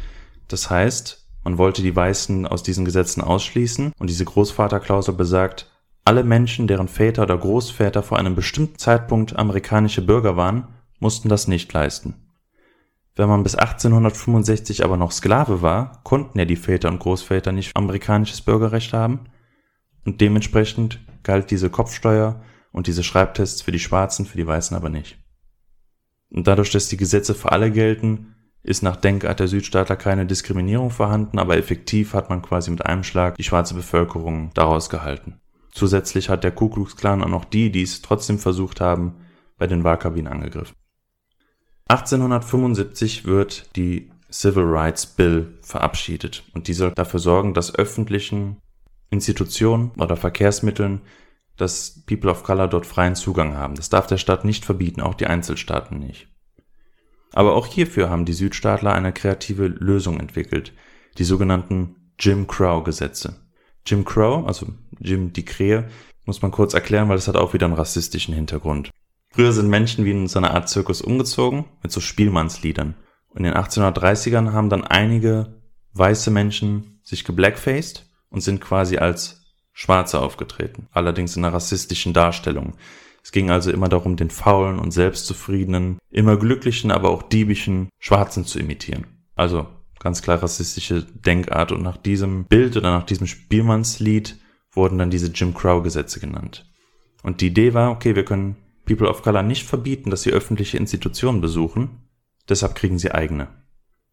Das 0.49 0.71
heißt, 0.71 1.27
man 1.45 1.59
wollte 1.59 1.83
die 1.83 1.95
Weißen 1.95 2.47
aus 2.47 2.63
diesen 2.63 2.85
Gesetzen 2.85 3.21
ausschließen 3.21 3.93
und 3.99 4.11
diese 4.11 4.25
Großvaterklausel 4.25 5.15
besagt, 5.15 5.71
alle 6.07 6.23
Menschen, 6.23 6.69
deren 6.69 6.89
Väter 6.89 7.25
oder 7.25 7.37
Großväter 7.37 8.03
vor 8.03 8.19
einem 8.19 8.37
bestimmten 8.37 8.79
Zeitpunkt 8.79 9.37
amerikanische 9.37 10.03
Bürger 10.03 10.37
waren, 10.37 10.69
mussten 11.01 11.29
das 11.29 11.49
nicht 11.49 11.73
leisten. 11.73 12.15
Wenn 13.17 13.29
man 13.29 13.43
bis 13.43 13.57
1865 13.57 14.85
aber 14.85 14.97
noch 14.97 15.11
Sklave 15.11 15.63
war, 15.63 16.01
konnten 16.05 16.39
ja 16.39 16.45
die 16.45 16.57
Väter 16.57 16.89
und 16.89 17.01
Großväter 17.01 17.51
nicht 17.51 17.75
amerikanisches 17.75 18.43
Bürgerrecht 18.43 18.93
haben 18.93 19.25
und 20.05 20.21
dementsprechend 20.21 21.01
galt 21.25 21.51
diese 21.51 21.71
Kopfsteuer 21.71 22.41
und 22.73 22.87
diese 22.87 23.03
Schreibtests 23.03 23.63
für 23.63 23.73
die 23.73 23.81
Schwarzen, 23.81 24.27
für 24.27 24.37
die 24.37 24.47
Weißen 24.47 24.77
aber 24.77 24.91
nicht. 24.91 25.19
Und 26.31 26.47
dadurch, 26.47 26.71
dass 26.71 26.89
die 26.89 26.99
Gesetze 26.99 27.35
für 27.35 27.51
alle 27.51 27.73
gelten, 27.73 28.35
ist 28.63 28.83
nach 28.83 28.97
Denkart 28.97 29.41
der 29.41 29.49
Südstaatler 29.49 29.97
keine 29.97 30.27
Diskriminierung 30.27 30.91
vorhanden, 30.91 31.39
aber 31.39 31.57
effektiv 31.57 32.15
hat 32.15 32.31
man 32.31 32.43
quasi 32.43 32.71
mit 32.71 32.85
einem 32.85 33.03
Schlag 33.03 33.37
die 33.37 33.45
schwarze 33.45 33.75
Bevölkerung 33.75 34.51
daraus 34.55 34.91
gehalten. 34.91 35.41
Zusätzlich 35.77 36.31
hat 36.31 36.43
der 36.43 36.53
Ku 36.53 36.71
Klux 36.71 36.97
Klan 36.97 37.23
auch 37.23 37.29
noch 37.29 37.45
die, 37.45 37.71
die 37.71 37.83
es 37.83 38.01
trotzdem 38.01 38.39
versucht 38.39 38.81
haben, 38.81 39.17
bei 39.59 39.67
den 39.67 39.85
Wahlkabinen 39.85 40.33
angegriffen. 40.33 40.75
1875 41.89 43.27
wird 43.27 43.77
die 43.77 44.11
Civil 44.33 44.65
Rights 44.65 45.05
Bill 45.05 45.59
verabschiedet 45.61 46.45
und 46.55 46.69
die 46.69 46.73
soll 46.73 46.93
dafür 46.93 47.21
sorgen, 47.21 47.53
dass 47.53 47.75
öffentlichen 47.75 48.57
Institutionen 49.11 49.91
oder 49.99 50.17
Verkehrsmitteln 50.17 51.03
dass 51.59 52.03
People 52.07 52.31
of 52.31 52.43
Color 52.43 52.69
dort 52.69 52.87
freien 52.87 53.15
Zugang 53.15 53.55
haben. 53.55 53.75
Das 53.75 53.91
darf 53.91 54.07
der 54.07 54.19
Staat 54.19 54.47
nicht 54.47 54.65
verbieten, 54.65 55.03
auch 55.03 55.15
die 55.15 55.27
Einzelstaaten 55.27 55.99
nicht. 55.99 56.29
Aber 57.33 57.55
auch 57.55 57.67
hierfür 57.67 58.09
haben 58.09 58.25
die 58.25 58.33
Südstaatler 58.33 58.95
eine 58.95 59.13
kreative 59.13 59.67
Lösung 59.67 60.21
entwickelt, 60.21 60.73
die 61.19 61.25
sogenannten 61.25 62.13
Jim 62.19 62.47
Crow 62.47 62.83
Gesetze. 62.83 63.46
Jim 63.87 64.05
Crow, 64.05 64.47
also 64.47 64.67
Jim 64.99 65.33
die 65.33 65.45
Krähe, 65.45 65.89
muss 66.25 66.43
man 66.43 66.51
kurz 66.51 66.75
erklären, 66.75 67.09
weil 67.09 67.17
das 67.17 67.29
hat 67.29 67.37
auch 67.37 67.55
wieder 67.55 67.67
einen 67.67 67.75
rassistischen 67.75 68.35
Hintergrund. 68.35 68.91
Früher 69.31 69.53
sind 69.53 69.69
Menschen 69.69 70.05
wie 70.05 70.11
in 70.11 70.29
so 70.29 70.39
einer 70.39 70.55
Art 70.55 70.69
Zirkus 70.69 71.03
umgezogen 71.03 71.67
mit 71.83 71.93
so 71.93 72.01
Spielmannsliedern. 72.01 72.95
Und 73.29 73.39
in 73.39 73.45
den 73.45 73.55
1830ern 73.55 74.53
haben 74.53 74.71
dann 74.71 74.85
einige 74.85 75.61
weiße 75.93 76.31
Menschen 76.31 77.01
sich 77.03 77.25
geblackfaced 77.25 78.07
und 78.31 78.41
sind 78.41 78.61
quasi 78.61 78.99
als 78.99 79.43
Schwarze 79.73 80.21
aufgetreten. 80.21 80.89
Allerdings 80.91 81.37
in 81.37 81.45
einer 81.45 81.55
rassistischen 81.55 82.15
Darstellung. 82.15 82.75
Es 83.23 83.33
ging 83.33 83.51
also 83.51 83.71
immer 83.71 83.89
darum, 83.89 84.17
den 84.17 84.31
faulen 84.31 84.79
und 84.79 84.93
selbstzufriedenen, 84.93 85.99
immer 86.11 86.37
glücklichen, 86.37 86.91
aber 86.91 87.11
auch 87.11 87.23
diebischen 87.23 87.91
Schwarzen 87.99 88.45
zu 88.47 88.59
imitieren. 88.59 89.07
Also 89.35 89.67
ganz 90.07 90.23
klar 90.23 90.41
rassistische 90.41 91.03
Denkart. 91.03 91.73
Und 91.73 91.83
nach 91.83 91.97
diesem 91.97 92.45
Bild 92.45 92.77
oder 92.77 92.93
nach 92.93 93.05
diesem 93.07 93.27
Spielmannslied 93.27 94.37
wurden 94.71 94.99
dann 94.99 95.11
diese 95.11 95.33
Jim 95.33 95.53
Crow-Gesetze 95.53 96.21
genannt. 96.21 96.71
Und 97.25 97.41
die 97.41 97.49
Idee 97.49 97.75
war, 97.75 97.91
okay, 97.91 98.15
wir 98.15 98.25
können 98.25 98.55
People 98.85 99.09
of 99.09 99.23
Color 99.23 99.43
nicht 99.43 99.67
verbieten, 99.67 100.11
dass 100.11 100.23
sie 100.23 100.31
öffentliche 100.31 100.77
Institutionen 100.77 101.41
besuchen, 101.41 102.09
deshalb 102.49 102.77
kriegen 102.77 103.01
sie 103.01 103.11
eigene. 103.11 103.49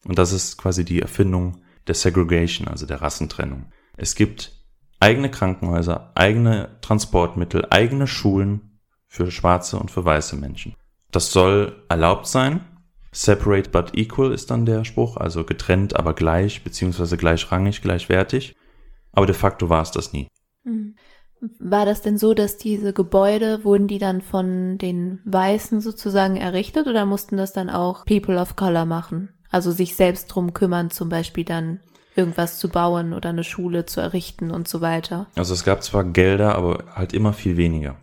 Und 0.07 0.17
das 0.17 0.33
ist 0.33 0.57
quasi 0.57 0.83
die 0.83 0.99
Erfindung 0.99 1.61
der 1.85 1.93
Segregation, 1.93 2.67
also 2.67 2.87
der 2.87 3.03
Rassentrennung. 3.03 3.67
Es 3.95 4.15
gibt 4.15 4.51
eigene 4.99 5.29
Krankenhäuser, 5.29 6.11
eigene 6.15 6.79
Transportmittel, 6.81 7.67
eigene 7.69 8.07
Schulen 8.07 8.79
für 9.07 9.29
schwarze 9.29 9.77
und 9.77 9.91
für 9.91 10.03
weiße 10.03 10.37
Menschen. 10.37 10.75
Das 11.11 11.31
soll 11.31 11.83
erlaubt 11.87 12.25
sein. 12.25 12.61
Separate 13.13 13.69
but 13.69 13.95
equal 13.95 14.33
ist 14.33 14.51
dann 14.51 14.65
der 14.65 14.83
Spruch, 14.83 15.17
also 15.17 15.43
getrennt, 15.45 15.95
aber 15.95 16.13
gleich, 16.13 16.63
beziehungsweise 16.63 17.15
gleichrangig, 17.15 17.81
gleichwertig. 17.81 18.55
Aber 19.11 19.27
de 19.27 19.35
facto 19.35 19.69
war 19.69 19.83
es 19.83 19.91
das 19.91 20.11
nie. 20.11 20.27
Hm. 20.63 20.95
War 21.59 21.85
das 21.85 22.01
denn 22.01 22.17
so, 22.17 22.33
dass 22.33 22.57
diese 22.57 22.93
Gebäude, 22.93 23.63
wurden 23.63 23.87
die 23.87 23.99
dann 23.99 24.21
von 24.21 24.77
den 24.77 25.19
Weißen 25.25 25.81
sozusagen 25.81 26.37
errichtet 26.37 26.87
oder 26.87 27.05
mussten 27.05 27.37
das 27.37 27.53
dann 27.53 27.69
auch 27.69 28.05
People 28.05 28.39
of 28.39 28.55
Color 28.55 28.85
machen? 28.85 29.29
Also 29.49 29.71
sich 29.71 29.95
selbst 29.95 30.27
drum 30.27 30.53
kümmern, 30.53 30.89
zum 30.89 31.09
Beispiel 31.09 31.43
dann 31.43 31.81
irgendwas 32.15 32.59
zu 32.59 32.69
bauen 32.69 33.13
oder 33.13 33.29
eine 33.29 33.43
Schule 33.43 33.85
zu 33.85 33.99
errichten 33.99 34.51
und 34.51 34.67
so 34.67 34.81
weiter. 34.81 35.27
Also 35.35 35.53
es 35.53 35.63
gab 35.63 35.83
zwar 35.83 36.03
Gelder, 36.05 36.55
aber 36.55 36.85
halt 36.95 37.13
immer 37.13 37.33
viel 37.33 37.57
weniger. 37.57 37.97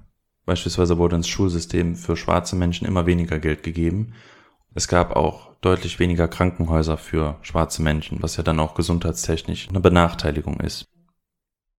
Beispielsweise 0.45 0.99
wurde 0.99 1.17
ins 1.17 1.29
Schulsystem 1.29 1.97
für 1.97 2.17
schwarze 2.17 2.57
Menschen 2.57 2.87
immer 2.87 3.07
weniger 3.07 3.39
Geld 3.39 3.63
gegeben. 3.63 4.15
Es 4.75 4.87
gab 4.87 5.17
auch 5.17 5.55
deutlich 5.61 5.99
weniger 5.99 6.29
Krankenhäuser 6.29 6.97
für 6.97 7.39
schwarze 7.43 7.83
Menschen, 7.83 8.23
was 8.23 8.37
ja 8.37 8.43
dann 8.43 8.61
auch 8.61 8.75
gesundheitstechnisch 8.75 9.69
eine 9.69 9.81
Benachteiligung 9.81 10.61
ist. 10.61 10.85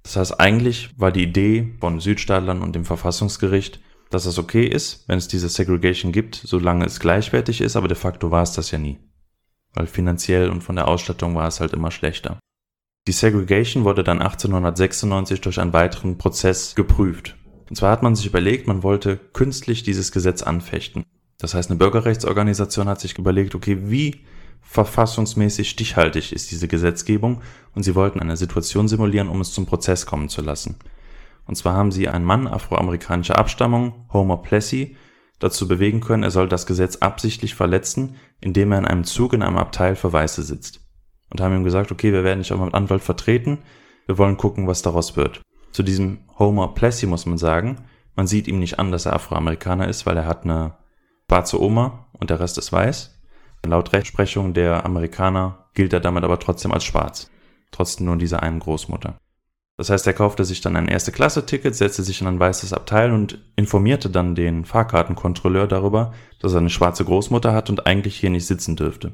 Das 0.04 0.16
heißt, 0.18 0.39
eigentlich 0.39 0.89
war 1.00 1.12
die 1.12 1.24
Idee 1.24 1.76
von 1.80 2.00
Südstaatlern 2.00 2.62
und 2.62 2.76
dem 2.76 2.86
Verfassungsgericht, 2.86 3.80
dass 4.10 4.26
es 4.26 4.38
okay 4.38 4.66
ist, 4.66 5.08
wenn 5.08 5.18
es 5.18 5.28
diese 5.28 5.48
Segregation 5.48 6.12
gibt, 6.12 6.36
solange 6.36 6.86
es 6.86 7.00
gleichwertig 7.00 7.62
ist, 7.62 7.76
aber 7.76 7.88
de 7.88 7.96
facto 7.96 8.30
war 8.30 8.44
es 8.44 8.54
das 8.54 8.72
ja 8.72 8.78
nie. 8.78 9.00
Weil 9.74 9.88
finanziell 9.88 10.50
und 10.50 10.62
von 10.62 10.76
der 10.76 10.88
Ausstattung 10.88 11.36
war 11.36 11.48
es 11.48 11.62
halt 11.62 11.74
immer 11.74 11.92
schlechter. 11.92 12.39
Die 13.08 13.14
Segregation 13.14 13.86
wurde 13.86 14.04
dann 14.04 14.22
1896 14.22 15.42
durch 15.42 15.60
einen 15.60 15.74
weiteren 15.74 16.18
Prozess 16.18 16.76
geprüft. 16.76 17.38
Und 17.70 17.78
zwar 17.78 17.92
hat 17.92 18.04
man 18.04 18.16
sich 18.16 18.26
überlegt, 18.26 18.68
man 18.68 18.84
wollte 18.84 19.18
künstlich 19.18 19.82
dieses 19.84 20.12
Gesetz 20.12 20.44
anfechten. 20.44 21.06
Das 21.42 21.56
heißt, 21.56 21.72
eine 21.72 21.80
Bürgerrechtsorganisation 21.80 22.88
hat 22.88 23.02
sich 23.02 23.18
überlegt, 23.18 23.56
okay, 23.56 23.78
wie 23.89 24.22
verfassungsmäßig 24.62 25.72
stichhaltig 25.72 26.34
ist 26.34 26.52
diese 26.52 26.68
Gesetzgebung 26.68 27.42
und 27.74 27.82
sie 27.82 27.96
wollten 27.96 28.20
eine 28.20 28.38
Situation 28.38 28.88
simulieren, 28.88 29.28
um 29.28 29.42
es 29.42 29.52
zum 29.52 29.66
Prozess 29.66 30.06
kommen 30.06 30.30
zu 30.30 30.44
lassen. 30.44 30.76
Und 31.48 31.56
zwar 31.56 31.74
haben 31.74 31.92
sie 31.92 32.08
einen 32.08 32.26
Mann 32.26 32.48
afroamerikanischer 32.48 33.39
Abstammung, 33.39 34.06
Homer 34.14 34.38
Plessy, 34.38 34.96
dazu 35.39 35.68
bewegen 35.68 36.00
können, 36.00 36.22
er 36.22 36.30
soll 36.30 36.48
das 36.48 36.68
Gesetz 36.68 36.98
absichtlich 36.98 37.56
verletzen, 37.56 38.18
indem 38.39 38.72
er 38.72 38.78
in 38.78 38.86
einem 38.86 39.04
Zug 39.04 39.34
in 39.34 39.42
einem 39.42 39.58
Abteil 39.58 39.96
für 39.96 40.14
Weiße 40.14 40.44
sitzt. 40.44 40.82
Und 41.32 41.42
haben 41.42 41.56
ihm 41.56 41.64
gesagt, 41.64 41.92
okay, 41.92 42.14
wir 42.14 42.24
werden 42.24 42.42
dich 42.42 42.54
auch 42.54 42.64
mit 42.64 42.76
Anwalt 42.76 43.02
vertreten, 43.02 43.58
wir 44.06 44.20
wollen 44.20 44.38
gucken, 44.38 44.68
was 44.68 44.84
daraus 44.84 45.18
wird. 45.18 45.42
Zu 45.72 45.82
diesem 45.82 46.20
Homer 46.38 46.76
Plessy 46.76 47.08
muss 47.08 47.26
man 47.26 47.39
sagen, 47.39 47.78
man 48.16 48.28
sieht 48.28 48.48
ihm 48.48 48.60
nicht 48.60 48.78
an, 48.78 48.92
dass 48.92 49.08
er 49.08 49.14
Afroamerikaner 49.14 49.88
ist, 49.88 50.06
weil 50.06 50.18
er 50.18 50.28
hat 50.28 50.44
eine 50.44 50.76
schwarze 51.32 51.62
Oma 51.62 52.08
und 52.12 52.30
der 52.30 52.42
Rest 52.42 52.58
ist 52.58 52.74
weiß. 52.74 53.18
Laut 53.66 53.94
Rechtsprechung 53.94 54.54
der 54.54 54.86
Amerikaner 54.86 55.70
gilt 55.74 55.94
er 55.94 56.02
damit 56.02 56.26
aber 56.26 56.40
trotzdem 56.40 56.74
als 56.74 56.84
schwarz. 56.84 57.32
Trotzdem 57.72 58.08
nur 58.08 58.18
dieser 58.18 58.44
einen 58.44 58.60
Großmutter. 58.60 59.18
Das 59.78 59.90
heißt, 59.90 60.06
er 60.08 60.14
kaufte 60.14 60.44
sich 60.44 60.60
dann 60.60 60.76
ein 60.76 60.90
Erste-Klasse-Ticket, 60.90 61.74
setzte 61.74 62.04
sich 62.04 62.20
in 62.20 62.28
ein 62.28 62.38
weißes 62.38 62.74
Abteil 62.74 63.14
und 63.14 63.40
informierte 63.56 64.10
dann 64.10 64.36
den 64.36 64.66
Fahrkartenkontrolleur 64.66 65.68
darüber, 65.68 66.12
dass 66.42 66.52
er 66.52 66.60
eine 66.60 66.70
schwarze 66.70 67.06
Großmutter 67.06 67.54
hat 67.54 67.70
und 67.70 67.88
eigentlich 67.88 68.18
hier 68.18 68.30
nicht 68.30 68.46
sitzen 68.46 68.76
dürfte. 68.76 69.14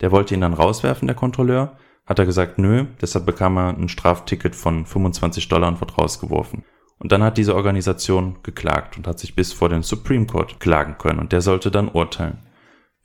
Der 0.00 0.12
wollte 0.12 0.32
ihn 0.32 0.40
dann 0.40 0.54
rauswerfen, 0.54 1.06
der 1.06 1.16
Kontrolleur, 1.16 1.76
hat 2.06 2.18
er 2.18 2.24
gesagt, 2.24 2.56
nö, 2.56 2.86
deshalb 3.02 3.26
bekam 3.26 3.58
er 3.58 3.76
ein 3.76 3.90
Strafticket 3.90 4.56
von 4.56 4.86
25 4.86 5.48
Dollar 5.48 5.68
und 5.68 5.80
wird 5.80 5.98
rausgeworfen. 5.98 6.64
Und 6.98 7.12
dann 7.12 7.22
hat 7.22 7.36
diese 7.36 7.54
Organisation 7.54 8.42
geklagt 8.42 8.96
und 8.96 9.06
hat 9.06 9.18
sich 9.18 9.34
bis 9.34 9.52
vor 9.52 9.68
den 9.68 9.82
Supreme 9.82 10.26
Court 10.26 10.60
klagen 10.60 10.96
können 10.98 11.18
und 11.18 11.32
der 11.32 11.42
sollte 11.42 11.70
dann 11.70 11.88
urteilen. 11.88 12.38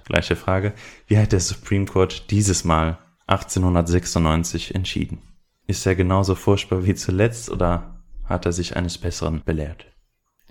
Gleiche 0.06 0.36
Frage, 0.36 0.74
wie 1.08 1.18
hat 1.18 1.32
der 1.32 1.40
Supreme 1.40 1.86
Court 1.86 2.32
dieses 2.32 2.64
Mal 2.64 2.98
1896 3.28 4.76
entschieden? 4.76 5.22
Ist 5.68 5.86
er 5.86 5.96
genauso 5.96 6.36
furchtbar 6.36 6.86
wie 6.86 6.96
zuletzt 6.96 7.50
oder 7.50 8.04
hat 8.26 8.46
er 8.46 8.52
sich 8.52 8.76
eines 8.76 8.98
Besseren 8.98 9.42
belehrt? 9.44 9.86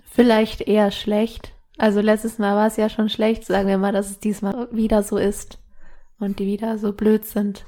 Vielleicht 0.05 0.61
eher 0.61 0.91
schlecht. 0.91 1.53
Also 1.77 2.01
letztes 2.01 2.37
Mal 2.37 2.55
war 2.55 2.67
es 2.67 2.77
ja 2.77 2.89
schon 2.89 3.09
schlecht, 3.09 3.45
sagen 3.45 3.67
wir 3.67 3.77
mal, 3.77 3.91
dass 3.91 4.09
es 4.09 4.19
diesmal 4.19 4.67
wieder 4.71 5.03
so 5.03 5.17
ist 5.17 5.59
und 6.19 6.39
die 6.39 6.45
wieder 6.45 6.77
so 6.77 6.93
blöd 6.93 7.25
sind. 7.25 7.65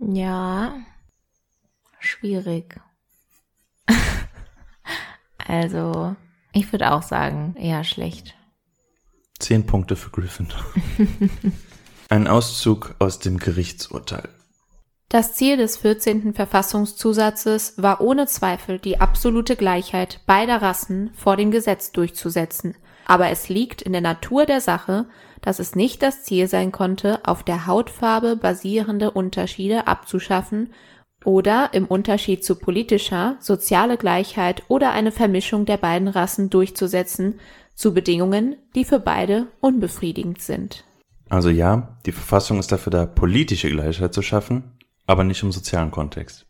Ja, 0.00 0.74
schwierig. 1.98 2.80
also, 5.46 6.16
ich 6.52 6.72
würde 6.72 6.92
auch 6.92 7.02
sagen, 7.02 7.54
eher 7.58 7.84
schlecht. 7.84 8.34
Zehn 9.38 9.66
Punkte 9.66 9.96
für 9.96 10.10
Gryffindor. 10.10 10.64
Ein 12.08 12.26
Auszug 12.26 12.94
aus 12.98 13.18
dem 13.18 13.38
Gerichtsurteil. 13.38 14.28
Das 15.08 15.34
Ziel 15.34 15.56
des 15.56 15.76
14. 15.76 16.34
Verfassungszusatzes 16.34 17.74
war 17.76 18.00
ohne 18.00 18.26
Zweifel 18.26 18.78
die 18.78 19.00
absolute 19.00 19.54
Gleichheit 19.54 20.20
beider 20.26 20.62
Rassen 20.62 21.10
vor 21.14 21.36
dem 21.36 21.50
Gesetz 21.50 21.92
durchzusetzen, 21.92 22.76
aber 23.06 23.30
es 23.30 23.48
liegt 23.48 23.82
in 23.82 23.92
der 23.92 24.00
Natur 24.00 24.46
der 24.46 24.60
Sache, 24.60 25.06
dass 25.42 25.60
es 25.60 25.76
nicht 25.76 26.02
das 26.02 26.24
Ziel 26.24 26.48
sein 26.48 26.72
konnte, 26.72 27.20
auf 27.24 27.44
der 27.44 27.66
Hautfarbe 27.66 28.34
basierende 28.34 29.12
Unterschiede 29.12 29.86
abzuschaffen 29.86 30.72
oder 31.26 31.70
im 31.72 31.86
Unterschied 31.86 32.44
zu 32.44 32.54
politischer, 32.54 33.36
soziale 33.40 33.98
Gleichheit 33.98 34.62
oder 34.68 34.92
eine 34.92 35.10
Vermischung 35.10 35.66
der 35.66 35.76
beiden 35.76 36.08
Rassen 36.08 36.50
durchzusetzen, 36.50 37.40
zu 37.74 37.92
Bedingungen, 37.92 38.56
die 38.74 38.84
für 38.84 39.00
beide 39.00 39.48
unbefriedigend 39.60 40.40
sind. 40.40 40.84
Also 41.28 41.50
ja, 41.50 41.98
die 42.06 42.12
Verfassung 42.12 42.58
ist 42.58 42.72
dafür 42.72 42.92
da, 42.92 43.06
politische 43.06 43.68
Gleichheit 43.68 44.14
zu 44.14 44.22
schaffen, 44.22 44.78
aber 45.06 45.24
nicht 45.24 45.42
im 45.42 45.52
sozialen 45.52 45.90
Kontext. 45.90 46.46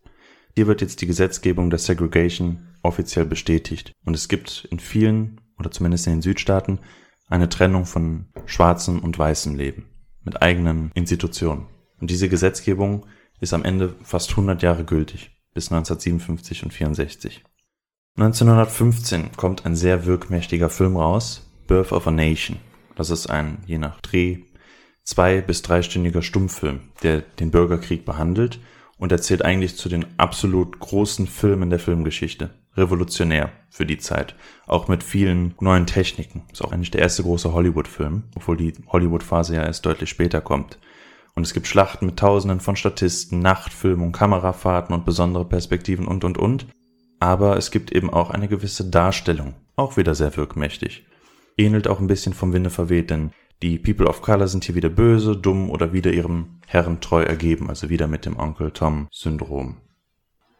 Hier 0.55 0.67
wird 0.67 0.83
jetzt 0.83 1.01
die 1.01 1.07
Gesetzgebung 1.07 1.71
der 1.71 1.79
Segregation 1.79 2.69
offiziell 2.83 3.25
bestätigt. 3.25 3.93
Und 4.05 4.15
es 4.15 4.29
gibt 4.29 4.69
in 4.71 4.79
vielen, 4.79 5.41
oder 5.59 5.71
zumindest 5.71 6.07
in 6.07 6.15
den 6.15 6.23
Südstaaten, 6.23 6.81
eine 7.29 7.49
Trennung 7.49 7.87
von 7.87 8.27
schwarzem 8.45 9.01
und 9.01 9.19
weißem 9.19 9.57
Leben 9.57 9.87
mit 10.23 10.43
eigenen 10.43 10.93
Institutionen. 10.95 11.67
Und 11.99 12.11
diese 12.11 12.29
Gesetzgebung 12.29 13.07
ist 13.41 13.53
am 13.53 13.65
Ende 13.65 13.95
fast 14.03 14.31
100 14.31 14.63
Jahre 14.63 14.85
gültig, 14.85 15.31
bis 15.55 15.71
1957 15.71 16.65
und 16.65 16.73
64. 16.73 17.43
1915 18.17 19.33
kommt 19.37 19.67
ein 19.67 19.77
sehr 19.77 20.07
wirkmächtiger 20.07 20.71
Film 20.71 20.97
raus, 20.97 21.51
Birth 21.67 21.93
of 21.93 22.07
a 22.07 22.11
Nation. 22.11 22.59
Das 22.95 23.11
ist 23.11 23.27
ein, 23.27 23.59
je 23.67 23.79
nach 23.79 24.01
Dreh, 24.01 24.39
zwei- 25.05 25.41
bis 25.41 25.63
dreistündiger 25.63 26.23
Stummfilm, 26.23 26.81
der 27.03 27.21
den 27.21 27.51
Bürgerkrieg 27.51 28.05
behandelt 28.05 28.59
und 28.99 29.13
erzählt 29.13 29.45
eigentlich 29.45 29.77
zu 29.77 29.89
den 29.89 30.07
absolut 30.19 30.79
großen 30.81 31.27
Filmen 31.27 31.69
der 31.69 31.79
Filmgeschichte. 31.79 32.51
Revolutionär 32.77 33.53
für 33.71 33.87
die 33.87 33.99
Zeit. 33.99 34.35
Auch 34.67 34.89
mit 34.89 35.03
vielen 35.03 35.55
neuen 35.61 35.87
Techniken. 35.87 36.45
Ist 36.53 36.63
auch 36.63 36.73
eigentlich 36.73 36.91
der 36.91 37.01
erste 37.03 37.23
große 37.23 37.53
Hollywood-Film, 37.53 38.25
obwohl 38.35 38.57
die 38.57 38.75
Hollywood-Phase 38.89 39.55
ja 39.57 39.65
erst 39.65 39.87
deutlich 39.87 40.11
später 40.11 40.41
kommt. 40.41 40.79
Und 41.37 41.43
es 41.43 41.53
gibt 41.53 41.67
Schlachten 41.67 42.07
mit 42.07 42.19
Tausenden 42.19 42.61
von 42.61 42.77
Statisten, 42.77 43.41
Nachtfilmung, 43.41 44.11
Kamerafahrten 44.11 44.95
und 44.95 45.05
besondere 45.05 45.45
Perspektiven 45.45 46.09
und, 46.09 46.25
und, 46.25 46.39
und. 46.39 46.67
Aber 47.21 47.57
es 47.59 47.71
gibt 47.71 47.93
eben 47.93 48.11
auch 48.11 48.31
eine 48.31 48.49
gewisse 48.49 48.89
Darstellung. 48.89 49.55
Auch 49.77 49.99
wieder 49.99 50.15
sehr 50.15 50.35
wirkmächtig. 50.37 51.05
Ähnelt 51.59 51.89
auch 51.89 52.01
ein 52.01 52.07
bisschen 52.07 52.33
vom 52.33 52.55
Winde 52.55 52.71
verweht, 52.71 53.11
denn 53.11 53.33
die 53.63 53.79
People 53.79 54.07
of 54.07 54.23
Color 54.23 54.49
sind 54.49 54.65
hier 54.65 54.75
wieder 54.75 54.89
böse, 54.89 55.37
dumm 55.37 55.71
oder 55.71 55.93
wieder 55.93 56.11
ihrem 56.13 56.61
Herren 56.67 57.01
treu 57.01 57.23
ergeben, 57.23 57.69
also 57.69 57.91
wieder 57.91 58.07
mit 58.07 58.25
dem 58.25 58.39
Onkel 58.39 58.71
Tom 58.71 59.09
Syndrom. 59.11 59.77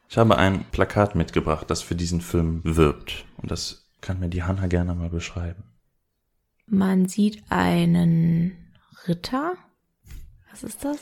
Ich 0.09 0.19
habe 0.19 0.37
ein 0.37 0.65
Plakat 0.71 1.15
mitgebracht, 1.15 1.71
das 1.71 1.83
für 1.83 1.95
diesen 1.95 2.21
Film 2.21 2.61
wirbt. 2.65 3.25
Und 3.39 3.51
das 3.51 3.89
kann 4.03 4.21
mir 4.21 4.29
die 4.29 4.43
Hanna 4.43 4.67
gerne 4.67 4.95
mal 4.95 5.09
beschreiben. 5.09 5.65
Man 6.67 7.07
sieht 7.07 7.43
einen 7.49 8.53
Ritter. 9.09 9.55
Was 10.57 10.63
ist 10.63 10.85
das? 10.87 10.97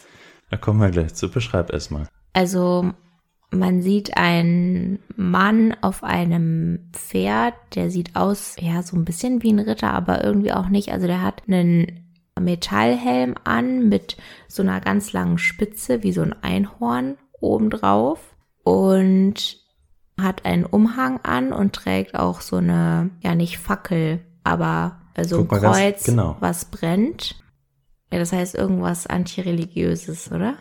Da 0.50 0.56
kommen 0.56 0.80
wir 0.80 0.90
gleich 0.90 1.14
zu. 1.14 1.30
Beschreib 1.30 1.72
es 1.72 1.88
mal. 1.88 2.08
Also 2.32 2.92
man 3.52 3.82
sieht 3.82 4.16
einen 4.16 4.98
Mann 5.14 5.76
auf 5.80 6.02
einem 6.02 6.88
Pferd, 6.92 7.54
der 7.76 7.88
sieht 7.88 8.16
aus, 8.16 8.56
ja, 8.58 8.82
so 8.82 8.96
ein 8.96 9.04
bisschen 9.04 9.44
wie 9.44 9.52
ein 9.52 9.60
Ritter, 9.60 9.92
aber 9.92 10.24
irgendwie 10.24 10.52
auch 10.52 10.68
nicht. 10.68 10.90
Also 10.90 11.06
der 11.06 11.22
hat 11.22 11.42
einen 11.46 12.10
Metallhelm 12.38 13.36
an 13.44 13.88
mit 13.88 14.16
so 14.48 14.64
einer 14.64 14.80
ganz 14.80 15.12
langen 15.12 15.38
Spitze, 15.38 16.02
wie 16.02 16.12
so 16.12 16.22
ein 16.22 16.34
Einhorn 16.42 17.16
obendrauf. 17.40 18.34
Und 18.64 19.58
hat 20.20 20.44
einen 20.44 20.64
Umhang 20.64 21.20
an 21.22 21.52
und 21.52 21.74
trägt 21.74 22.16
auch 22.16 22.40
so 22.40 22.56
eine, 22.56 23.10
ja 23.20 23.36
nicht 23.36 23.58
Fackel, 23.58 24.20
aber 24.42 24.98
so 25.22 25.40
ein 25.40 25.48
Kreuz, 25.48 25.62
ganz, 25.62 26.04
genau. 26.04 26.36
was 26.40 26.64
brennt. 26.64 27.36
Ja, 28.14 28.20
das 28.20 28.32
heißt 28.32 28.54
irgendwas 28.54 29.08
antireligiöses, 29.08 30.30
oder? 30.30 30.54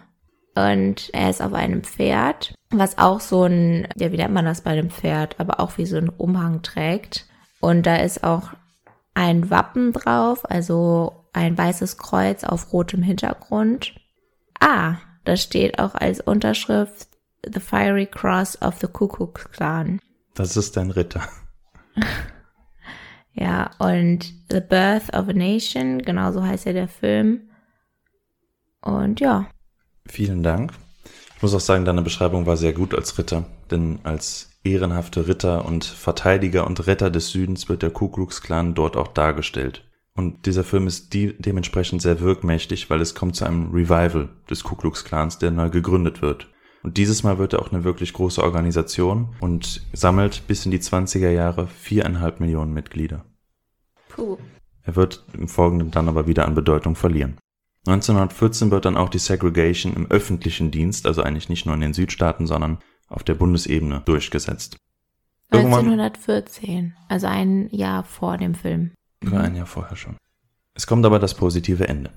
Und 0.55 1.11
er 1.13 1.29
ist 1.29 1.39
auf 1.39 1.53
einem 1.53 1.83
Pferd, 1.83 2.55
was 2.71 2.97
auch 2.97 3.19
so 3.19 3.43
ein, 3.43 3.87
ja, 3.95 4.11
wie 4.11 4.17
nennt 4.17 4.33
man 4.33 4.45
das 4.45 4.61
bei 4.61 4.71
einem 4.71 4.89
Pferd, 4.89 5.39
aber 5.39 5.59
auch 5.59 5.77
wie 5.77 5.85
so 5.85 5.97
ein 5.97 6.09
Umhang 6.09 6.63
trägt. 6.63 7.27
Und 7.59 7.85
da 7.85 7.97
ist 7.97 8.23
auch 8.23 8.53
ein 9.13 9.51
Wappen 9.51 9.93
drauf, 9.93 10.49
also 10.49 11.27
ein 11.31 11.55
weißes 11.55 11.99
Kreuz 11.99 12.43
auf 12.43 12.73
rotem 12.73 13.03
Hintergrund. 13.03 13.93
Ah, 14.59 14.95
da 15.23 15.37
steht 15.37 15.77
auch 15.77 15.93
als 15.93 16.21
Unterschrift 16.21 17.07
The 17.45 17.59
Fiery 17.59 18.07
Cross 18.07 18.59
of 18.63 18.79
the 18.81 18.87
Ku 18.87 19.07
Klux 19.07 19.51
Klan. 19.51 19.99
Das 20.33 20.57
ist 20.57 20.75
ein 20.79 20.89
Ritter. 20.89 21.21
ja, 23.33 23.71
und 23.79 24.33
The 24.51 24.61
Birth 24.61 25.13
of 25.13 25.27
a 25.27 25.33
Nation, 25.33 25.99
genau 25.99 26.31
so 26.31 26.43
heißt 26.43 26.65
ja 26.65 26.73
der 26.73 26.87
Film. 26.87 27.49
Und 28.81 29.19
ja. 29.19 29.47
Vielen 30.07 30.43
Dank. 30.43 30.73
Ich 31.35 31.41
muss 31.41 31.53
auch 31.53 31.59
sagen, 31.59 31.85
deine 31.85 32.01
Beschreibung 32.01 32.45
war 32.45 32.57
sehr 32.57 32.73
gut 32.73 32.93
als 32.93 33.17
Ritter, 33.17 33.45
denn 33.71 33.99
als 34.03 34.51
ehrenhafte 34.63 35.27
Ritter 35.27 35.65
und 35.65 35.83
Verteidiger 35.83 36.67
und 36.67 36.87
Retter 36.87 37.09
des 37.09 37.29
Südens 37.29 37.67
wird 37.69 37.81
der 37.81 37.91
Ku 37.91 38.07
Klux 38.07 38.41
Klan 38.41 38.75
dort 38.75 38.95
auch 38.95 39.09
dargestellt. 39.09 39.83
Und 40.15 40.45
dieser 40.45 40.63
Film 40.63 40.85
ist 40.85 41.13
die, 41.13 41.35
dementsprechend 41.37 42.01
sehr 42.01 42.19
wirkmächtig, 42.19 42.89
weil 42.89 43.01
es 43.01 43.15
kommt 43.15 43.35
zu 43.35 43.45
einem 43.45 43.71
Revival 43.71 44.29
des 44.49 44.63
Ku 44.63 44.75
Klux 44.75 45.03
Klans, 45.03 45.39
der 45.39 45.51
neu 45.51 45.69
gegründet 45.69 46.21
wird. 46.21 46.47
Und 46.83 46.97
dieses 46.97 47.23
Mal 47.23 47.37
wird 47.37 47.53
er 47.53 47.61
auch 47.61 47.71
eine 47.71 47.85
wirklich 47.85 48.11
große 48.11 48.43
Organisation 48.43 49.33
und 49.39 49.81
sammelt 49.93 50.43
bis 50.47 50.65
in 50.65 50.71
die 50.71 50.79
20er 50.79 51.29
Jahre 51.29 51.67
viereinhalb 51.67 52.41
Millionen 52.41 52.73
Mitglieder. 52.73 53.23
Puh. 54.09 54.37
Er 54.83 54.97
wird 54.97 55.23
im 55.33 55.47
Folgenden 55.47 55.91
dann 55.91 56.09
aber 56.09 56.27
wieder 56.27 56.45
an 56.45 56.55
Bedeutung 56.55 56.95
verlieren. 56.95 57.37
1914 57.87 58.69
wird 58.69 58.85
dann 58.85 58.97
auch 58.97 59.09
die 59.09 59.19
Segregation 59.19 59.93
im 59.93 60.11
öffentlichen 60.11 60.71
Dienst, 60.71 61.05
also 61.05 61.23
eigentlich 61.23 61.49
nicht 61.49 61.65
nur 61.65 61.75
in 61.75 61.81
den 61.81 61.93
Südstaaten, 61.93 62.47
sondern 62.47 62.79
auf 63.07 63.23
der 63.23 63.35
Bundesebene 63.35 64.01
durchgesetzt. 64.01 64.77
1914, 65.51 66.95
also 67.07 67.27
ein 67.27 67.69
Jahr 67.69 68.03
vor 68.03 68.37
dem 68.37 68.55
Film. 68.55 68.91
Mhm. 69.21 69.33
Ein 69.37 69.55
Jahr 69.55 69.65
vorher 69.65 69.95
schon. 69.95 70.17
Es 70.73 70.87
kommt 70.87 71.05
aber 71.05 71.19
das 71.19 71.35
positive 71.35 71.87
Ende. 71.87 72.11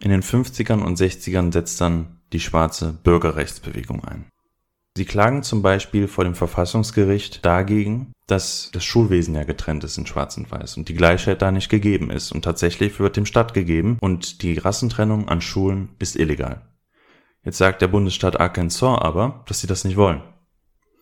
In 0.00 0.10
den 0.10 0.22
50ern 0.22 0.82
und 0.82 0.98
60ern 0.98 1.52
setzt 1.52 1.80
dann 1.80 2.20
die 2.32 2.40
schwarze 2.40 2.92
Bürgerrechtsbewegung 2.92 4.04
ein. 4.04 4.24
Sie 4.96 5.06
klagen 5.06 5.42
zum 5.42 5.62
Beispiel 5.62 6.06
vor 6.06 6.24
dem 6.24 6.34
Verfassungsgericht 6.34 7.44
dagegen, 7.46 8.12
dass 8.26 8.70
das 8.72 8.84
Schulwesen 8.84 9.34
ja 9.34 9.44
getrennt 9.44 9.84
ist 9.84 9.96
in 9.96 10.06
Schwarz 10.06 10.36
und 10.36 10.50
Weiß 10.50 10.76
und 10.76 10.88
die 10.88 10.94
Gleichheit 10.94 11.40
da 11.40 11.50
nicht 11.50 11.70
gegeben 11.70 12.10
ist. 12.10 12.30
Und 12.30 12.42
tatsächlich 12.42 13.00
wird 13.00 13.16
dem 13.16 13.24
stattgegeben 13.24 13.96
und 14.00 14.42
die 14.42 14.58
Rassentrennung 14.58 15.28
an 15.28 15.40
Schulen 15.40 15.90
ist 15.98 16.16
illegal. 16.16 16.60
Jetzt 17.42 17.58
sagt 17.58 17.80
der 17.80 17.88
Bundesstaat 17.88 18.38
Arkansas 18.38 19.00
aber, 19.00 19.44
dass 19.46 19.60
sie 19.60 19.66
das 19.66 19.84
nicht 19.84 19.96
wollen. 19.96 20.22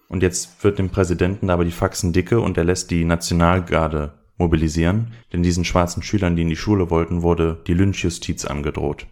Und 0.08 0.22
jetzt 0.22 0.62
wird 0.64 0.78
dem 0.78 0.90
Präsidenten 0.90 1.50
aber 1.50 1.64
die 1.64 1.70
Faxen 1.70 2.12
dicke 2.12 2.40
und 2.40 2.56
er 2.56 2.64
lässt 2.64 2.90
die 2.90 3.04
Nationalgarde 3.04 4.14
mobilisieren, 4.38 5.12
denn 5.32 5.42
diesen 5.42 5.64
schwarzen 5.64 6.02
Schülern, 6.02 6.34
die 6.34 6.42
in 6.42 6.48
die 6.48 6.56
Schule 6.56 6.90
wollten, 6.90 7.22
wurde 7.22 7.62
die 7.66 7.74
Lynchjustiz 7.74 8.44
angedroht. 8.44 9.06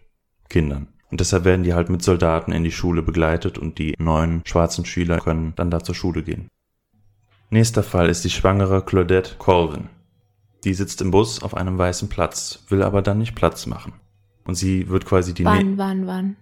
Kindern. 0.48 0.88
Und 1.10 1.20
deshalb 1.20 1.44
werden 1.44 1.62
die 1.62 1.74
halt 1.74 1.88
mit 1.88 2.02
Soldaten 2.02 2.52
in 2.52 2.64
die 2.64 2.70
Schule 2.70 3.02
begleitet 3.02 3.58
und 3.58 3.78
die 3.78 3.94
neuen 3.98 4.42
schwarzen 4.44 4.84
Schüler 4.84 5.18
können 5.18 5.54
dann 5.56 5.70
da 5.70 5.82
zur 5.82 5.94
Schule 5.94 6.22
gehen. 6.22 6.48
Nächster 7.50 7.82
Fall 7.82 8.10
ist 8.10 8.24
die 8.24 8.30
schwangere 8.30 8.84
Claudette 8.84 9.36
Colvin. 9.38 9.88
Die 10.64 10.74
sitzt 10.74 11.00
im 11.00 11.10
Bus 11.10 11.42
auf 11.42 11.56
einem 11.56 11.78
weißen 11.78 12.08
Platz, 12.08 12.64
will 12.68 12.82
aber 12.82 13.00
dann 13.00 13.18
nicht 13.18 13.34
Platz 13.34 13.66
machen. 13.66 13.94
Und 14.44 14.56
sie 14.56 14.88
wird 14.88 15.06
quasi 15.06 15.32
die... 15.32 15.44
Wann, 15.44 15.72
ne 15.72 15.78
wann, 15.78 16.06
wann? 16.06 16.36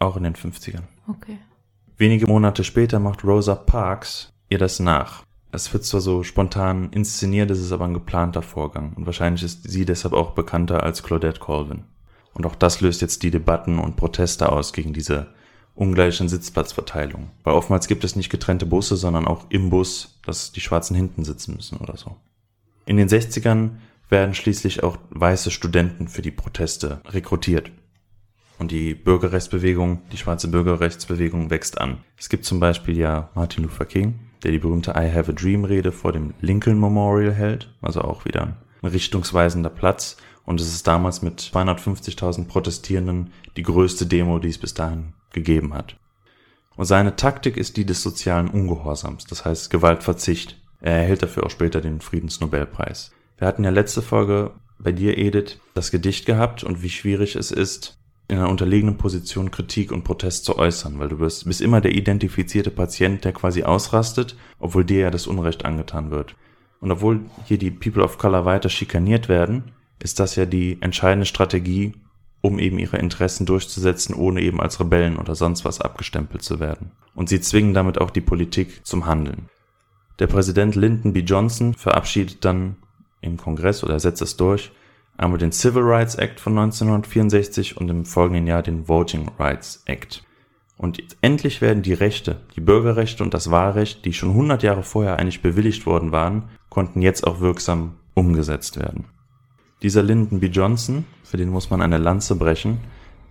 Auch 0.00 0.16
in 0.16 0.24
den 0.24 0.34
50ern. 0.34 0.82
Okay. 1.06 1.38
Wenige 1.96 2.26
Monate 2.26 2.64
später 2.64 2.98
macht 2.98 3.22
Rosa 3.24 3.54
Parks 3.54 4.32
ihr 4.48 4.58
das 4.58 4.80
nach. 4.80 5.24
Es 5.52 5.72
wird 5.72 5.84
zwar 5.84 6.00
so 6.00 6.22
spontan 6.22 6.90
inszeniert, 6.90 7.50
es 7.50 7.60
ist 7.60 7.72
aber 7.72 7.84
ein 7.84 7.94
geplanter 7.94 8.42
Vorgang. 8.42 8.92
Und 8.94 9.06
wahrscheinlich 9.06 9.42
ist 9.42 9.68
sie 9.68 9.84
deshalb 9.84 10.14
auch 10.14 10.32
bekannter 10.32 10.82
als 10.82 11.02
Claudette 11.02 11.40
Colvin. 11.40 11.84
Und 12.32 12.46
auch 12.46 12.54
das 12.54 12.80
löst 12.80 13.02
jetzt 13.02 13.22
die 13.22 13.30
Debatten 13.30 13.78
und 13.78 13.96
Proteste 13.96 14.50
aus 14.50 14.72
gegen 14.72 14.92
diese 14.92 15.28
ungleichen 15.74 16.28
Sitzplatzverteilung. 16.28 17.30
Weil 17.42 17.54
oftmals 17.54 17.88
gibt 17.88 18.04
es 18.04 18.16
nicht 18.16 18.30
getrennte 18.30 18.66
Busse, 18.66 18.96
sondern 18.96 19.26
auch 19.26 19.46
im 19.48 19.70
Bus, 19.70 20.18
dass 20.24 20.52
die 20.52 20.60
Schwarzen 20.60 20.94
hinten 20.94 21.24
sitzen 21.24 21.56
müssen 21.56 21.78
oder 21.78 21.96
so. 21.96 22.16
In 22.86 22.96
den 22.96 23.08
60ern 23.08 23.70
werden 24.08 24.34
schließlich 24.34 24.82
auch 24.82 24.98
weiße 25.10 25.50
Studenten 25.50 26.08
für 26.08 26.22
die 26.22 26.30
Proteste 26.30 27.00
rekrutiert. 27.06 27.70
Und 28.58 28.72
die 28.72 28.94
Bürgerrechtsbewegung, 28.94 30.02
die 30.12 30.18
schwarze 30.18 30.48
Bürgerrechtsbewegung 30.48 31.48
wächst 31.48 31.80
an. 31.80 31.98
Es 32.18 32.28
gibt 32.28 32.44
zum 32.44 32.60
Beispiel 32.60 32.98
ja 32.98 33.30
Martin 33.34 33.64
Luther 33.64 33.86
King, 33.86 34.18
der 34.42 34.50
die 34.50 34.58
berühmte 34.58 34.90
I 34.90 35.10
Have 35.10 35.30
a 35.30 35.34
Dream 35.34 35.64
Rede 35.64 35.92
vor 35.92 36.12
dem 36.12 36.34
Lincoln 36.42 36.78
Memorial 36.78 37.32
hält, 37.32 37.72
also 37.80 38.02
auch 38.02 38.26
wieder 38.26 38.58
ein 38.82 38.88
richtungsweisender 38.88 39.70
Platz. 39.70 40.18
Und 40.50 40.60
es 40.60 40.74
ist 40.74 40.88
damals 40.88 41.22
mit 41.22 41.40
250.000 41.40 42.48
Protestierenden 42.48 43.30
die 43.56 43.62
größte 43.62 44.04
Demo, 44.04 44.40
die 44.40 44.48
es 44.48 44.58
bis 44.58 44.74
dahin 44.74 45.12
gegeben 45.32 45.74
hat. 45.74 45.94
Und 46.74 46.86
seine 46.86 47.14
Taktik 47.14 47.56
ist 47.56 47.76
die 47.76 47.86
des 47.86 48.02
sozialen 48.02 48.48
Ungehorsams, 48.48 49.26
das 49.26 49.44
heißt 49.44 49.70
Gewaltverzicht. 49.70 50.60
Er 50.80 50.94
erhält 51.02 51.22
dafür 51.22 51.46
auch 51.46 51.50
später 51.50 51.80
den 51.80 52.00
Friedensnobelpreis. 52.00 53.12
Wir 53.38 53.46
hatten 53.46 53.62
ja 53.62 53.70
letzte 53.70 54.02
Folge 54.02 54.50
bei 54.80 54.90
dir, 54.90 55.18
Edith, 55.18 55.60
das 55.74 55.92
Gedicht 55.92 56.26
gehabt 56.26 56.64
und 56.64 56.82
wie 56.82 56.90
schwierig 56.90 57.36
es 57.36 57.52
ist, 57.52 57.96
in 58.26 58.38
einer 58.38 58.48
unterlegenen 58.48 58.96
Position 58.96 59.52
Kritik 59.52 59.92
und 59.92 60.02
Protest 60.02 60.46
zu 60.46 60.58
äußern, 60.58 60.98
weil 60.98 61.10
du 61.10 61.18
bist, 61.18 61.44
bist 61.44 61.60
immer 61.60 61.80
der 61.80 61.94
identifizierte 61.94 62.72
Patient, 62.72 63.24
der 63.24 63.34
quasi 63.34 63.62
ausrastet, 63.62 64.36
obwohl 64.58 64.84
dir 64.84 64.98
ja 64.98 65.10
das 65.12 65.28
Unrecht 65.28 65.64
angetan 65.64 66.10
wird. 66.10 66.34
Und 66.80 66.90
obwohl 66.90 67.20
hier 67.44 67.58
die 67.58 67.70
People 67.70 68.02
of 68.02 68.18
Color 68.18 68.44
weiter 68.46 68.68
schikaniert 68.68 69.28
werden, 69.28 69.70
ist 70.02 70.18
das 70.18 70.36
ja 70.36 70.46
die 70.46 70.78
entscheidende 70.80 71.26
Strategie, 71.26 71.94
um 72.40 72.58
eben 72.58 72.78
ihre 72.78 72.96
Interessen 72.96 73.46
durchzusetzen, 73.46 74.14
ohne 74.14 74.40
eben 74.40 74.60
als 74.60 74.80
Rebellen 74.80 75.18
oder 75.18 75.34
sonst 75.34 75.64
was 75.64 75.80
abgestempelt 75.80 76.42
zu 76.42 76.58
werden. 76.58 76.92
Und 77.14 77.28
sie 77.28 77.40
zwingen 77.40 77.74
damit 77.74 78.00
auch 78.00 78.10
die 78.10 78.22
Politik 78.22 78.84
zum 78.84 79.06
Handeln. 79.06 79.48
Der 80.18 80.26
Präsident 80.26 80.74
Lyndon 80.74 81.12
B. 81.12 81.20
Johnson 81.20 81.74
verabschiedet 81.74 82.44
dann 82.44 82.76
im 83.20 83.36
Kongress 83.36 83.84
oder 83.84 84.00
setzt 84.00 84.22
es 84.22 84.36
durch, 84.36 84.70
einmal 85.16 85.38
den 85.38 85.52
Civil 85.52 85.82
Rights 85.82 86.14
Act 86.14 86.40
von 86.40 86.58
1964 86.58 87.76
und 87.76 87.88
im 87.90 88.06
folgenden 88.06 88.46
Jahr 88.46 88.62
den 88.62 88.88
Voting 88.88 89.30
Rights 89.38 89.82
Act. 89.84 90.24
Und 90.78 91.02
endlich 91.20 91.60
werden 91.60 91.82
die 91.82 91.92
Rechte, 91.92 92.40
die 92.56 92.62
Bürgerrechte 92.62 93.22
und 93.22 93.34
das 93.34 93.50
Wahlrecht, 93.50 94.06
die 94.06 94.14
schon 94.14 94.30
100 94.30 94.62
Jahre 94.62 94.82
vorher 94.82 95.18
eigentlich 95.18 95.42
bewilligt 95.42 95.84
worden 95.84 96.10
waren, 96.10 96.44
konnten 96.70 97.02
jetzt 97.02 97.26
auch 97.26 97.40
wirksam 97.40 97.96
umgesetzt 98.14 98.78
werden. 98.78 99.04
Dieser 99.82 100.02
Lyndon 100.02 100.40
B. 100.40 100.48
Johnson, 100.48 101.06
für 101.22 101.38
den 101.38 101.48
muss 101.48 101.70
man 101.70 101.80
eine 101.80 101.98
Lanze 101.98 102.36
brechen, 102.36 102.80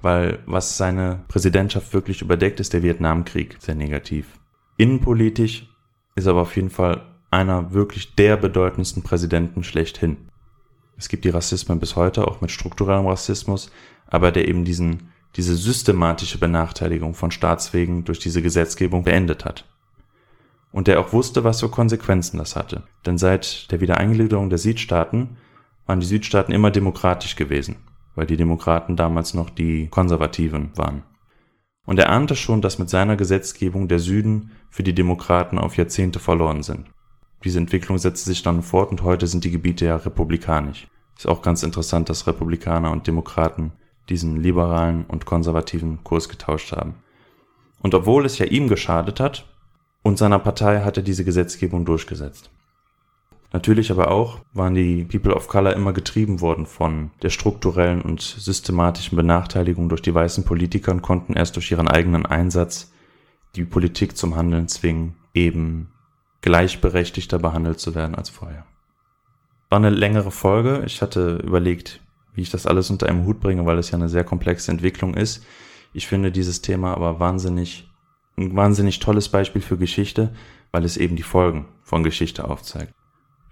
weil 0.02 0.40
was 0.46 0.78
seine 0.78 1.24
Präsidentschaft 1.28 1.94
wirklich 1.94 2.22
überdeckt, 2.22 2.60
ist 2.60 2.74
der 2.74 2.82
Vietnamkrieg, 2.82 3.58
sehr 3.60 3.76
negativ. 3.76 4.40
Innenpolitisch 4.78 5.68
ist 6.16 6.28
aber 6.28 6.42
auf 6.42 6.56
jeden 6.56 6.72
Fall 6.72 7.06
einer 7.30 7.74
wirklich 7.74 8.16
der 8.16 8.38
bedeutendsten 8.38 9.04
Präsidenten 9.04 9.64
schlechthin. 9.64 10.18
Es 10.98 11.08
gibt 11.08 11.24
die 11.24 11.30
Rassismen 11.30 11.80
bis 11.80 11.96
heute, 11.96 12.28
auch 12.28 12.42
mit 12.42 12.50
strukturellem 12.50 13.08
Rassismus, 13.08 13.72
aber 14.08 14.32
der 14.32 14.48
eben 14.48 14.66
diesen, 14.66 15.12
diese 15.36 15.56
systematische 15.56 16.40
Benachteiligung 16.40 17.14
von 17.14 17.30
Staatswegen 17.30 18.06
durch 18.06 18.20
diese 18.20 18.42
Gesetzgebung 18.42 19.04
beendet 19.04 19.46
hat. 19.46 19.66
Und 20.72 20.88
der 20.88 21.00
auch 21.00 21.14
wusste, 21.14 21.44
was 21.44 21.60
für 21.60 21.70
Konsequenzen 21.70 22.38
das 22.38 22.56
hatte. 22.56 22.84
Denn 23.06 23.18
seit 23.18 23.72
der 23.72 23.82
Wiedereingliederung 23.82 24.50
der 24.50 24.60
Südstaaten 24.60 25.38
waren 25.90 26.02
die 26.02 26.06
Südstaaten 26.06 26.52
immer 26.52 26.70
demokratisch 26.70 27.36
gewesen, 27.36 27.78
weil 28.14 28.28
die 28.28 28.38
Demokraten 28.38 28.96
damals 28.96 29.34
noch 29.34 29.50
die 29.50 29.88
Konservativen 29.88 30.70
waren. 30.76 31.02
Und 31.88 31.98
er 31.98 32.12
ahnte 32.12 32.36
schon, 32.36 32.62
dass 32.62 32.78
mit 32.78 32.92
seiner 32.92 33.16
Gesetzgebung 33.16 33.88
der 33.88 33.98
Süden 33.98 34.52
für 34.70 34.84
die 34.84 34.94
Demokraten 34.94 35.58
auf 35.58 35.78
Jahrzehnte 35.78 36.20
verloren 36.20 36.62
sind. 36.62 36.92
Diese 37.44 37.58
Entwicklung 37.58 37.98
setzte 37.98 38.30
sich 38.30 38.44
dann 38.44 38.62
fort 38.62 38.92
und 38.92 39.02
heute 39.02 39.26
sind 39.26 39.46
die 39.46 39.50
Gebiete 39.50 39.86
ja 39.86 39.96
republikanisch. 39.96 40.88
Ist 41.18 41.28
auch 41.28 41.42
ganz 41.42 41.64
interessant, 41.64 42.08
dass 42.08 42.28
Republikaner 42.28 42.92
und 42.92 43.08
Demokraten 43.08 43.72
diesen 44.10 44.44
liberalen 44.44 45.06
und 45.06 45.26
konservativen 45.26 46.04
Kurs 46.04 46.30
getauscht 46.30 46.72
haben. 46.72 46.98
Und 47.82 47.96
obwohl 47.96 48.28
es 48.28 48.38
ja 48.38 48.46
ihm 48.46 48.68
geschadet 48.68 49.20
hat 49.20 49.48
und 50.04 50.20
seiner 50.20 50.38
Partei 50.38 50.82
hat 50.82 50.98
er 50.98 51.04
diese 51.04 51.26
Gesetzgebung 51.26 51.84
durchgesetzt. 51.84 52.52
Natürlich 53.52 53.92
aber 53.92 54.12
auch 54.12 54.40
waren 54.54 54.76
die 54.76 55.06
People 55.06 55.34
of 55.34 55.48
Color 55.48 55.74
immer 55.74 55.92
getrieben 55.92 56.40
worden 56.40 56.68
von 56.68 57.10
der 57.24 57.32
strukturellen 57.32 58.02
und 58.02 58.22
systematischen 58.22 59.16
Benachteiligung 59.16 59.90
durch 59.90 60.04
die 60.04 60.14
weißen 60.14 60.44
Politiker 60.46 60.92
und 60.92 61.02
konnten 61.02 61.34
erst 61.34 61.56
durch 61.56 61.72
ihren 61.72 61.88
eigenen 61.88 62.26
Einsatz 62.26 62.92
die 63.56 63.66
Politik 63.66 64.16
zum 64.16 64.36
Handeln 64.36 64.68
zwingen, 64.68 65.16
eben 65.34 65.92
gleichberechtigter 66.42 67.40
behandelt 67.40 67.80
zu 67.80 67.96
werden 67.96 68.16
als 68.16 68.30
vorher. 68.30 68.66
War 69.70 69.80
eine 69.80 69.90
längere 69.90 70.32
Folge. 70.32 70.84
Ich 70.86 71.02
hatte 71.02 71.38
überlegt, 71.38 72.02
wie 72.34 72.42
ich 72.42 72.52
das 72.52 72.68
alles 72.68 72.92
unter 72.92 73.08
einem 73.08 73.26
Hut 73.26 73.40
bringe, 73.40 73.66
weil 73.66 73.80
es 73.80 73.90
ja 73.90 73.98
eine 73.98 74.10
sehr 74.10 74.24
komplexe 74.24 74.72
Entwicklung 74.72 75.16
ist. 75.16 75.44
Ich 75.92 76.08
finde 76.08 76.32
dieses 76.32 76.62
Thema 76.62 76.94
aber 76.94 77.20
wahnsinnig, 77.20 77.90
ein 78.38 78.56
wahnsinnig 78.56 79.00
tolles 79.00 79.30
Beispiel 79.30 79.62
für 79.62 79.78
Geschichte, 79.78 80.34
weil 80.72 80.86
es 80.86 80.98
eben 80.98 81.16
die 81.16 81.24
Folgen 81.24 81.66
von 81.82 82.04
Geschichte 82.04 82.48
aufzeigt. 82.48 82.94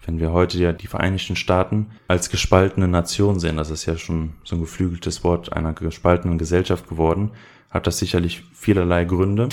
Wenn 0.08 0.22
wir 0.22 0.32
heute 0.32 0.58
ja 0.58 0.72
die 0.72 0.88
Vereinigten 0.88 1.36
Staaten 1.36 1.88
als 2.08 2.30
gespaltene 2.30 2.88
Nation 2.88 3.42
sehen, 3.42 3.58
das 3.58 3.70
ist 3.70 3.86
ja 3.86 3.98
schon 3.98 4.36
so 4.46 4.56
ein 4.56 4.62
geflügeltes 4.62 5.26
Wort 5.26 5.52
einer 5.52 5.74
gespaltenen 5.74 6.38
Gesellschaft 6.38 6.88
geworden, 6.88 7.32
hat 7.70 7.88
das 7.88 8.00
sicherlich 8.00 8.46
vielerlei 8.54 9.04
Gründe. 9.04 9.50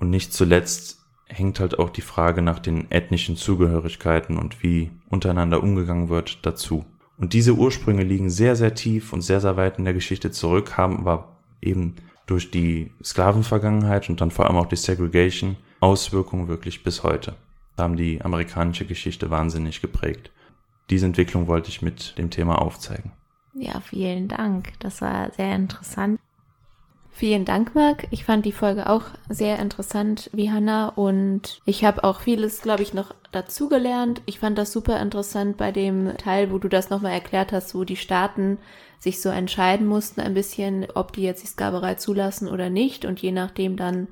Und 0.00 0.10
nicht 0.10 0.34
zuletzt 0.34 0.98
hängt 1.28 1.60
halt 1.60 1.78
auch 1.78 1.88
die 1.88 2.00
Frage 2.00 2.42
nach 2.42 2.58
den 2.58 2.90
ethnischen 2.90 3.36
Zugehörigkeiten 3.36 4.38
und 4.38 4.64
wie 4.64 4.90
untereinander 5.08 5.62
umgegangen 5.62 6.08
wird 6.08 6.44
dazu. 6.44 6.84
Und 7.16 7.32
diese 7.32 7.54
Ursprünge 7.54 8.02
liegen 8.02 8.28
sehr, 8.28 8.56
sehr 8.56 8.74
tief 8.74 9.12
und 9.12 9.22
sehr, 9.22 9.40
sehr 9.40 9.56
weit 9.56 9.78
in 9.78 9.84
der 9.84 9.94
Geschichte 9.94 10.32
zurück, 10.32 10.76
haben 10.76 10.98
aber 10.98 11.36
eben 11.60 11.94
durch 12.26 12.50
die 12.50 12.90
Sklavenvergangenheit 13.04 14.10
und 14.10 14.20
dann 14.20 14.32
vor 14.32 14.46
allem 14.48 14.56
auch 14.56 14.66
die 14.66 14.74
Segregation 14.74 15.56
Auswirkungen 15.78 16.48
wirklich 16.48 16.82
bis 16.82 17.04
heute. 17.04 17.36
Haben 17.76 17.96
die 17.96 18.20
amerikanische 18.22 18.84
Geschichte 18.84 19.30
wahnsinnig 19.30 19.80
geprägt. 19.80 20.30
Diese 20.90 21.06
Entwicklung 21.06 21.46
wollte 21.46 21.70
ich 21.70 21.82
mit 21.82 22.18
dem 22.18 22.30
Thema 22.30 22.60
aufzeigen. 22.60 23.12
Ja, 23.54 23.80
vielen 23.80 24.28
Dank. 24.28 24.72
Das 24.78 25.00
war 25.02 25.30
sehr 25.32 25.54
interessant. 25.54 26.18
Vielen 27.14 27.44
Dank, 27.44 27.74
Marc. 27.74 28.06
Ich 28.10 28.24
fand 28.24 28.46
die 28.46 28.52
Folge 28.52 28.88
auch 28.88 29.04
sehr 29.28 29.58
interessant, 29.58 30.30
wie 30.32 30.50
Hannah. 30.50 30.88
Und 30.88 31.60
ich 31.66 31.84
habe 31.84 32.04
auch 32.04 32.20
vieles, 32.20 32.62
glaube 32.62 32.82
ich, 32.82 32.94
noch 32.94 33.14
dazugelernt. 33.32 34.22
Ich 34.24 34.38
fand 34.38 34.56
das 34.56 34.72
super 34.72 34.98
interessant 35.00 35.58
bei 35.58 35.72
dem 35.72 36.16
Teil, 36.16 36.50
wo 36.50 36.58
du 36.58 36.68
das 36.68 36.88
nochmal 36.88 37.12
erklärt 37.12 37.52
hast, 37.52 37.74
wo 37.74 37.84
die 37.84 37.96
Staaten 37.96 38.58
sich 38.98 39.20
so 39.20 39.28
entscheiden 39.28 39.86
mussten, 39.86 40.20
ein 40.20 40.32
bisschen, 40.32 40.86
ob 40.94 41.12
die 41.12 41.22
jetzt 41.22 41.42
die 41.42 41.48
Sklaverei 41.48 41.96
zulassen 41.96 42.48
oder 42.48 42.70
nicht. 42.70 43.04
Und 43.04 43.20
je 43.20 43.32
nachdem 43.32 43.76
dann, 43.76 44.08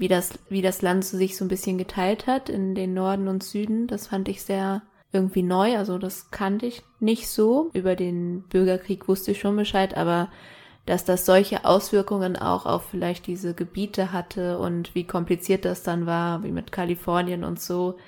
wie 0.00 0.08
das, 0.08 0.32
wie 0.48 0.62
das 0.62 0.80
Land 0.80 1.04
sich 1.04 1.36
so 1.36 1.44
ein 1.44 1.48
bisschen 1.48 1.76
geteilt 1.76 2.26
hat 2.26 2.48
in 2.48 2.74
den 2.74 2.94
Norden 2.94 3.28
und 3.28 3.42
Süden. 3.42 3.86
Das 3.86 4.06
fand 4.06 4.28
ich 4.28 4.42
sehr 4.42 4.80
irgendwie 5.12 5.42
neu. 5.42 5.76
Also 5.76 5.98
das 5.98 6.30
kannte 6.30 6.64
ich 6.64 6.82
nicht 7.00 7.28
so. 7.28 7.68
Über 7.74 7.96
den 7.96 8.42
Bürgerkrieg 8.48 9.08
wusste 9.08 9.32
ich 9.32 9.40
schon 9.40 9.56
Bescheid, 9.56 9.94
aber 9.98 10.30
dass 10.86 11.04
das 11.04 11.26
solche 11.26 11.66
Auswirkungen 11.66 12.36
auch 12.36 12.64
auf 12.64 12.86
vielleicht 12.90 13.26
diese 13.26 13.52
Gebiete 13.52 14.10
hatte 14.10 14.58
und 14.58 14.94
wie 14.94 15.06
kompliziert 15.06 15.66
das 15.66 15.82
dann 15.82 16.06
war, 16.06 16.42
wie 16.44 16.50
mit 16.50 16.72
Kalifornien 16.72 17.44
und 17.44 17.60
so, 17.60 17.98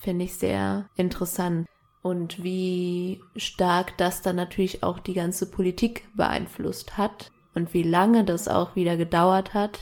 finde 0.00 0.24
ich 0.24 0.34
sehr 0.34 0.88
interessant. 0.96 1.68
Und 2.02 2.42
wie 2.42 3.20
stark 3.36 3.96
das 3.98 4.20
dann 4.20 4.34
natürlich 4.34 4.82
auch 4.82 4.98
die 4.98 5.14
ganze 5.14 5.48
Politik 5.48 6.08
beeinflusst 6.16 6.98
hat 6.98 7.30
und 7.54 7.72
wie 7.72 7.82
lange 7.82 8.24
das 8.24 8.48
auch 8.48 8.74
wieder 8.74 8.96
gedauert 8.96 9.54
hat, 9.54 9.78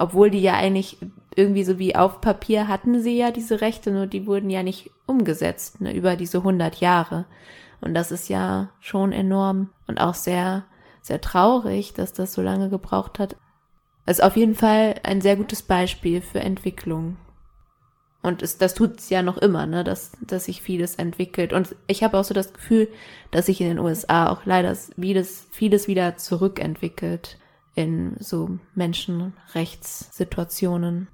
obwohl 0.00 0.30
die 0.30 0.40
ja 0.40 0.54
eigentlich 0.54 0.98
irgendwie 1.36 1.64
so 1.64 1.78
wie 1.78 1.94
auf 1.94 2.20
Papier 2.20 2.68
hatten 2.68 3.02
sie 3.02 3.16
ja 3.16 3.30
diese 3.30 3.60
Rechte, 3.60 3.90
nur 3.90 4.06
die 4.06 4.26
wurden 4.26 4.50
ja 4.50 4.62
nicht 4.62 4.90
umgesetzt, 5.06 5.80
ne, 5.80 5.94
über 5.94 6.16
diese 6.16 6.38
100 6.38 6.76
Jahre. 6.76 7.26
Und 7.80 7.94
das 7.94 8.10
ist 8.10 8.28
ja 8.28 8.70
schon 8.80 9.12
enorm 9.12 9.70
und 9.86 10.00
auch 10.00 10.14
sehr 10.14 10.64
sehr 11.02 11.20
traurig, 11.20 11.94
dass 11.94 12.12
das 12.12 12.32
so 12.32 12.42
lange 12.42 12.68
gebraucht 12.68 13.18
hat. 13.18 13.36
Es 14.06 14.18
ist 14.18 14.24
auf 14.24 14.36
jeden 14.36 14.54
Fall 14.54 14.96
ein 15.02 15.20
sehr 15.20 15.36
gutes 15.36 15.62
Beispiel 15.62 16.20
für 16.20 16.40
Entwicklung. 16.40 17.16
Und 18.22 18.42
es, 18.42 18.58
das 18.58 18.74
tut 18.74 18.98
es 18.98 19.08
ja 19.08 19.22
noch 19.22 19.38
immer, 19.38 19.66
ne, 19.66 19.82
dass, 19.82 20.12
dass 20.20 20.44
sich 20.44 20.60
vieles 20.60 20.96
entwickelt. 20.96 21.52
Und 21.52 21.74
ich 21.86 22.02
habe 22.02 22.18
auch 22.18 22.24
so 22.24 22.34
das 22.34 22.52
Gefühl, 22.52 22.88
dass 23.30 23.46
sich 23.46 23.60
in 23.60 23.68
den 23.68 23.78
USA 23.78 24.28
auch 24.28 24.44
leider 24.44 24.74
vieles, 24.74 25.46
vieles 25.50 25.88
wieder 25.88 26.16
zurückentwickelt 26.16 27.38
in 27.74 28.16
so 28.18 28.58
Menschenrechtssituationen. 28.74 31.08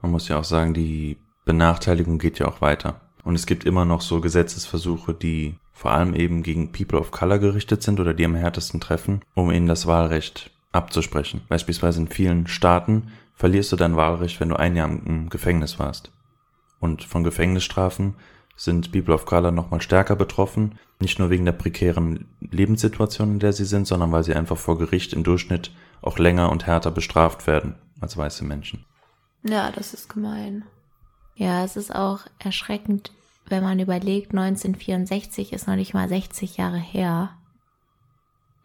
Man 0.00 0.10
muss 0.10 0.28
ja 0.28 0.38
auch 0.38 0.44
sagen, 0.44 0.74
die 0.74 1.16
Benachteiligung 1.44 2.18
geht 2.18 2.38
ja 2.38 2.48
auch 2.48 2.60
weiter. 2.60 3.00
Und 3.24 3.34
es 3.34 3.46
gibt 3.46 3.64
immer 3.64 3.84
noch 3.84 4.00
so 4.00 4.20
Gesetzesversuche, 4.20 5.14
die 5.14 5.54
vor 5.72 5.92
allem 5.92 6.14
eben 6.14 6.42
gegen 6.42 6.72
People 6.72 6.98
of 6.98 7.10
Color 7.10 7.38
gerichtet 7.38 7.82
sind 7.82 8.00
oder 8.00 8.14
die 8.14 8.24
am 8.24 8.34
härtesten 8.34 8.80
treffen, 8.80 9.22
um 9.34 9.50
ihnen 9.50 9.66
das 9.66 9.86
Wahlrecht 9.86 10.50
abzusprechen. 10.72 11.42
Beispielsweise 11.48 12.00
in 12.00 12.08
vielen 12.08 12.46
Staaten 12.46 13.12
verlierst 13.34 13.72
du 13.72 13.76
dein 13.76 13.96
Wahlrecht, 13.96 14.40
wenn 14.40 14.48
du 14.48 14.56
ein 14.56 14.76
Jahr 14.76 14.88
im 14.88 15.28
Gefängnis 15.28 15.78
warst. 15.78 16.10
Und 16.80 17.04
von 17.04 17.24
Gefängnisstrafen 17.24 18.14
sind 18.56 18.92
People 18.92 19.14
of 19.14 19.24
Color 19.24 19.50
nochmal 19.50 19.80
stärker 19.80 20.16
betroffen, 20.16 20.78
nicht 21.00 21.18
nur 21.18 21.30
wegen 21.30 21.44
der 21.44 21.52
prekären 21.52 22.26
Lebenssituation, 22.40 23.32
in 23.32 23.38
der 23.38 23.52
sie 23.52 23.64
sind, 23.64 23.86
sondern 23.86 24.12
weil 24.12 24.24
sie 24.24 24.34
einfach 24.34 24.58
vor 24.58 24.78
Gericht 24.78 25.12
im 25.12 25.24
Durchschnitt 25.24 25.72
auch 26.02 26.18
länger 26.18 26.50
und 26.50 26.66
härter 26.66 26.90
bestraft 26.90 27.46
werden 27.46 27.76
als 28.00 28.16
weiße 28.16 28.44
Menschen. 28.44 28.84
Ja, 29.44 29.70
das 29.70 29.94
ist 29.94 30.08
gemein. 30.08 30.64
Ja, 31.34 31.64
es 31.64 31.76
ist 31.76 31.94
auch 31.94 32.20
erschreckend, 32.38 33.12
wenn 33.46 33.62
man 33.62 33.80
überlegt, 33.80 34.32
1964 34.32 35.52
ist 35.52 35.66
noch 35.66 35.76
nicht 35.76 35.94
mal 35.94 36.08
60 36.08 36.56
Jahre 36.56 36.78
her. 36.78 37.30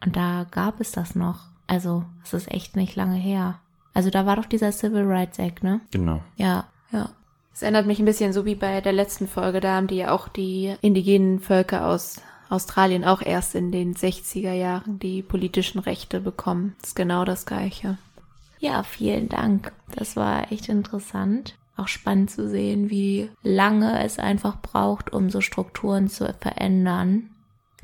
Und 0.04 0.16
da 0.16 0.46
gab 0.50 0.80
es 0.80 0.92
das 0.92 1.14
noch. 1.14 1.46
Also, 1.66 2.04
es 2.24 2.32
ist 2.32 2.50
echt 2.50 2.76
nicht 2.76 2.96
lange 2.96 3.16
her. 3.16 3.60
Also, 3.94 4.10
da 4.10 4.26
war 4.26 4.36
doch 4.36 4.46
dieser 4.46 4.72
Civil 4.72 5.04
Rights 5.04 5.38
Act, 5.38 5.62
ne? 5.62 5.80
Genau. 5.90 6.22
Ja, 6.36 6.68
ja. 6.92 7.10
Es 7.52 7.62
erinnert 7.62 7.86
mich 7.86 7.98
ein 7.98 8.04
bisschen 8.04 8.32
so 8.32 8.44
wie 8.44 8.54
bei 8.54 8.80
der 8.80 8.92
letzten 8.92 9.26
Folge. 9.26 9.58
Da 9.58 9.74
haben 9.74 9.88
die 9.88 9.96
ja 9.96 10.12
auch 10.12 10.28
die 10.28 10.76
indigenen 10.80 11.40
Völker 11.40 11.86
aus 11.86 12.22
Australien 12.48 13.04
auch 13.04 13.22
erst 13.22 13.54
in 13.54 13.72
den 13.72 13.94
60er 13.94 14.52
Jahren 14.52 14.98
die 14.98 15.22
politischen 15.22 15.78
Rechte 15.78 16.20
bekommen. 16.20 16.74
Das 16.80 16.90
ist 16.90 16.96
genau 16.96 17.24
das 17.24 17.46
Gleiche. 17.46 17.98
Ja, 18.58 18.82
vielen 18.82 19.28
Dank. 19.28 19.72
Das 19.94 20.16
war 20.16 20.50
echt 20.50 20.68
interessant 20.68 21.54
auch 21.78 21.88
spannend 21.88 22.30
zu 22.30 22.48
sehen, 22.48 22.90
wie 22.90 23.30
lange 23.42 24.02
es 24.04 24.18
einfach 24.18 24.60
braucht, 24.60 25.12
um 25.12 25.30
so 25.30 25.40
Strukturen 25.40 26.08
zu 26.08 26.34
verändern, 26.40 27.30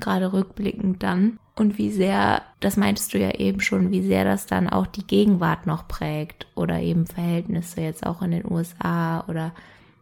gerade 0.00 0.32
rückblickend 0.32 1.02
dann. 1.02 1.38
Und 1.56 1.78
wie 1.78 1.90
sehr, 1.90 2.42
das 2.58 2.76
meintest 2.76 3.14
du 3.14 3.18
ja 3.18 3.30
eben 3.30 3.60
schon, 3.60 3.92
wie 3.92 4.02
sehr 4.02 4.24
das 4.24 4.46
dann 4.46 4.68
auch 4.68 4.88
die 4.88 5.06
Gegenwart 5.06 5.66
noch 5.66 5.86
prägt 5.86 6.48
oder 6.56 6.80
eben 6.80 7.06
Verhältnisse 7.06 7.80
jetzt 7.80 8.04
auch 8.04 8.22
in 8.22 8.32
den 8.32 8.50
USA 8.50 9.24
oder 9.28 9.52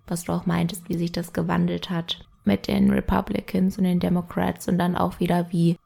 was 0.07 0.25
du 0.25 0.33
auch 0.33 0.47
meintest, 0.47 0.89
wie 0.89 0.97
sich 0.97 1.13
das 1.13 1.35
gewandelt 1.35 1.91
hat 1.91 2.25
mit 2.45 2.69
den 2.69 2.91
Republicans 2.91 3.79
und 3.79 3.85
den 3.85 4.01
Democrats 4.01 4.69
und 4.69 4.79
dann 4.79 4.97
auch 4.97 5.21
wieder, 5.21 5.47
wie 5.51 5.77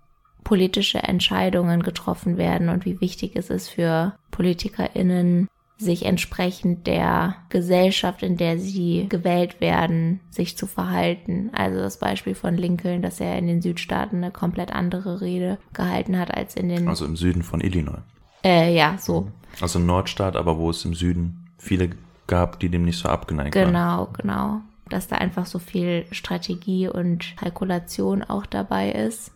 politische 0.45 0.99
Entscheidungen 0.99 1.83
getroffen 1.83 2.37
werden 2.37 2.69
und 2.69 2.85
wie 2.85 3.01
wichtig 3.01 3.35
es 3.35 3.51
ist 3.51 3.69
für 3.69 4.15
PolitikerInnen, 4.31 5.49
sich 5.79 6.07
entsprechend 6.07 6.87
der 6.87 7.37
Gesellschaft, 7.49 8.23
in 8.23 8.37
der 8.37 8.59
sie 8.59 9.07
gewählt 9.09 9.61
werden, 9.61 10.21
sich 10.31 10.57
zu 10.57 10.67
verhalten. 10.67 11.51
Also 11.53 11.81
das 11.81 11.99
Beispiel 11.99 12.35
von 12.35 12.57
Lincoln, 12.57 13.03
dass 13.03 13.21
er 13.21 13.37
in 13.37 13.47
den 13.47 13.61
Südstaaten 13.61 14.17
eine 14.17 14.31
komplett 14.31 14.73
andere 14.73 15.21
Rede 15.21 15.59
gehalten 15.75 16.19
hat 16.19 16.35
als 16.35 16.55
in 16.55 16.69
den. 16.69 16.89
Also 16.89 17.05
im 17.05 17.17
Süden 17.17 17.43
von 17.43 17.61
Illinois. 17.61 18.03
Äh, 18.43 18.75
ja, 18.75 18.97
so. 18.99 19.31
Also 19.61 19.79
Nordstaat, 19.79 20.37
aber 20.37 20.59
wo 20.59 20.71
es 20.71 20.85
im 20.85 20.95
Süden 20.95 21.49
viele 21.59 21.91
gab, 22.27 22.61
die 22.61 22.69
dem 22.69 22.85
nicht 22.85 22.99
so 22.99 23.09
abgeneigt 23.09 23.53
genau, 23.53 23.73
waren. 23.73 24.09
Genau, 24.17 24.37
genau. 24.37 24.61
Dass 24.89 25.09
da 25.09 25.17
einfach 25.17 25.47
so 25.47 25.59
viel 25.59 26.07
Strategie 26.13 26.89
und 26.89 27.37
Kalkulation 27.37 28.23
auch 28.23 28.47
dabei 28.47 28.93
ist. 28.93 29.33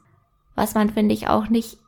Was 0.55 0.75
man, 0.75 0.91
finde 0.91 1.15
ich, 1.15 1.29
auch 1.29 1.49
nicht 1.49 1.79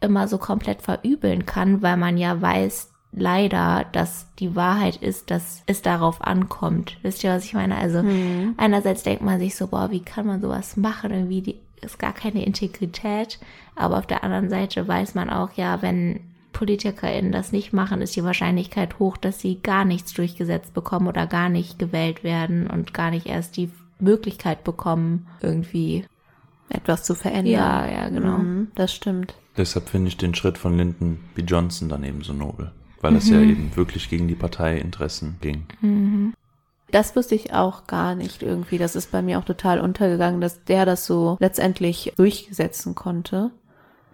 immer 0.00 0.28
so 0.28 0.38
komplett 0.38 0.82
verübeln 0.82 1.46
kann, 1.46 1.82
weil 1.82 1.96
man 1.96 2.16
ja 2.16 2.40
weiß, 2.40 2.90
leider, 3.12 3.86
dass 3.92 4.26
die 4.38 4.56
Wahrheit 4.56 4.96
ist, 4.96 5.30
dass 5.30 5.62
es 5.66 5.82
darauf 5.82 6.22
ankommt. 6.22 6.98
Wisst 7.02 7.24
ihr, 7.24 7.30
was 7.30 7.44
ich 7.44 7.54
meine? 7.54 7.76
Also 7.76 8.02
mhm. 8.02 8.54
einerseits 8.56 9.02
denkt 9.02 9.22
man 9.22 9.38
sich 9.38 9.56
so, 9.56 9.68
boah, 9.68 9.90
wie 9.90 10.02
kann 10.02 10.26
man 10.26 10.40
sowas 10.40 10.76
machen? 10.76 11.12
Irgendwie 11.12 11.42
die, 11.42 11.60
ist 11.80 11.98
gar 11.98 12.12
keine 12.12 12.44
Integrität. 12.44 13.38
Aber 13.76 13.98
auf 13.98 14.06
der 14.06 14.24
anderen 14.24 14.50
Seite 14.50 14.86
weiß 14.86 15.14
man 15.14 15.30
auch, 15.30 15.52
ja, 15.52 15.82
wenn 15.82 16.20
PolitikerInnen 16.54 17.32
das 17.32 17.52
nicht 17.52 17.74
machen, 17.74 18.00
ist 18.00 18.16
die 18.16 18.24
Wahrscheinlichkeit 18.24 18.98
hoch, 18.98 19.18
dass 19.18 19.40
sie 19.40 19.60
gar 19.62 19.84
nichts 19.84 20.14
durchgesetzt 20.14 20.72
bekommen 20.72 21.06
oder 21.06 21.26
gar 21.26 21.50
nicht 21.50 21.78
gewählt 21.78 22.24
werden 22.24 22.66
und 22.68 22.94
gar 22.94 23.10
nicht 23.10 23.26
erst 23.26 23.58
die 23.58 23.70
Möglichkeit 23.98 24.64
bekommen, 24.64 25.26
irgendwie 25.42 26.06
etwas 26.70 27.04
zu 27.04 27.14
verändern. 27.14 27.52
Ja, 27.52 27.86
ja, 27.86 28.08
genau. 28.08 28.38
Mhm, 28.38 28.68
das 28.74 28.94
stimmt. 28.94 29.34
Deshalb 29.58 29.90
finde 29.90 30.08
ich 30.08 30.16
den 30.16 30.34
Schritt 30.34 30.56
von 30.56 30.78
Lyndon 30.78 31.20
B. 31.34 31.42
Johnson 31.42 31.90
daneben 31.90 32.22
so 32.22 32.32
nobel 32.32 32.72
weil 33.04 33.12
mhm. 33.12 33.18
es 33.18 33.28
ja 33.28 33.40
eben 33.40 33.76
wirklich 33.76 34.08
gegen 34.08 34.26
die 34.26 34.34
Parteiinteressen 34.34 35.36
ging. 35.40 35.66
Mhm. 35.82 36.32
Das 36.90 37.14
wusste 37.14 37.34
ich 37.34 37.52
auch 37.52 37.86
gar 37.86 38.14
nicht 38.14 38.42
irgendwie. 38.42 38.78
Das 38.78 38.96
ist 38.96 39.12
bei 39.12 39.20
mir 39.20 39.38
auch 39.38 39.44
total 39.44 39.80
untergegangen, 39.80 40.40
dass 40.40 40.64
der 40.64 40.86
das 40.86 41.06
so 41.06 41.36
letztendlich 41.38 42.12
durchsetzen 42.16 42.94
konnte. 42.94 43.50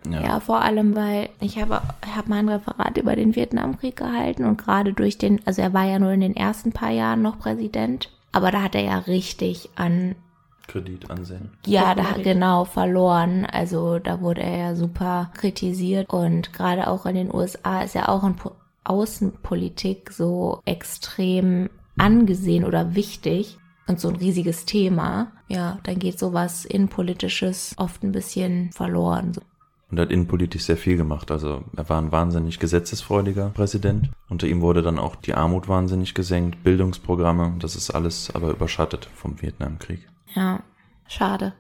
Ja. 0.08 0.22
ja, 0.22 0.40
vor 0.40 0.62
allem, 0.62 0.96
weil 0.96 1.28
ich 1.40 1.60
habe 1.60 1.82
hab 2.16 2.26
mein 2.28 2.48
Referat 2.48 2.96
über 2.96 3.16
den 3.16 3.36
Vietnamkrieg 3.36 3.96
gehalten 3.96 4.44
und 4.44 4.56
gerade 4.56 4.92
durch 4.92 5.18
den, 5.18 5.40
also 5.46 5.60
er 5.62 5.72
war 5.74 5.84
ja 5.84 5.98
nur 5.98 6.10
in 6.12 6.20
den 6.20 6.36
ersten 6.36 6.72
paar 6.72 6.90
Jahren 6.90 7.22
noch 7.22 7.38
Präsident 7.38 8.10
Aber 8.32 8.50
da 8.50 8.62
hat 8.62 8.74
er 8.74 8.82
ja 8.82 8.98
richtig 8.98 9.68
an, 9.76 10.14
Kredit 10.68 11.10
ansehen. 11.10 11.50
ja, 11.66 11.94
da 11.94 12.12
genau 12.22 12.64
verloren. 12.64 13.44
Also 13.44 13.98
da 13.98 14.20
wurde 14.20 14.42
er 14.42 14.56
ja 14.56 14.74
super 14.76 15.30
kritisiert 15.34 16.08
und 16.10 16.52
gerade 16.52 16.86
auch 16.88 17.06
in 17.06 17.16
den 17.16 17.34
USA 17.34 17.82
ist 17.82 17.94
ja 17.94 18.08
auch 18.08 18.22
in 18.24 18.36
Po- 18.36 18.52
Außenpolitik 18.84 20.10
so 20.12 20.60
extrem 20.64 21.68
angesehen 21.98 22.64
oder 22.64 22.94
wichtig 22.94 23.58
und 23.86 24.00
so 24.00 24.08
ein 24.08 24.16
riesiges 24.16 24.64
Thema. 24.64 25.32
Ja, 25.48 25.78
dann 25.82 25.98
geht 25.98 26.18
sowas 26.18 26.64
Innenpolitisches 26.64 27.74
oft 27.76 28.02
ein 28.04 28.12
bisschen 28.12 28.70
verloren. 28.72 29.32
Und 29.90 29.98
hat 29.98 30.10
innenpolitisch 30.10 30.62
sehr 30.62 30.76
viel 30.76 30.96
gemacht. 30.96 31.30
Also 31.30 31.64
er 31.76 31.88
war 31.88 32.00
ein 32.00 32.12
wahnsinnig 32.12 32.58
gesetzesfreudiger 32.58 33.50
Präsident. 33.50 34.10
Unter 34.28 34.46
ihm 34.46 34.60
wurde 34.60 34.82
dann 34.82 34.98
auch 34.98 35.16
die 35.16 35.34
Armut 35.34 35.68
wahnsinnig 35.68 36.14
gesenkt, 36.14 36.62
Bildungsprogramme. 36.62 37.56
Das 37.58 37.74
ist 37.74 37.90
alles 37.90 38.34
aber 38.34 38.50
überschattet 38.50 39.08
vom 39.14 39.42
Vietnamkrieg. 39.42 40.08
Ja, 40.34 40.60
Schade. 41.10 41.54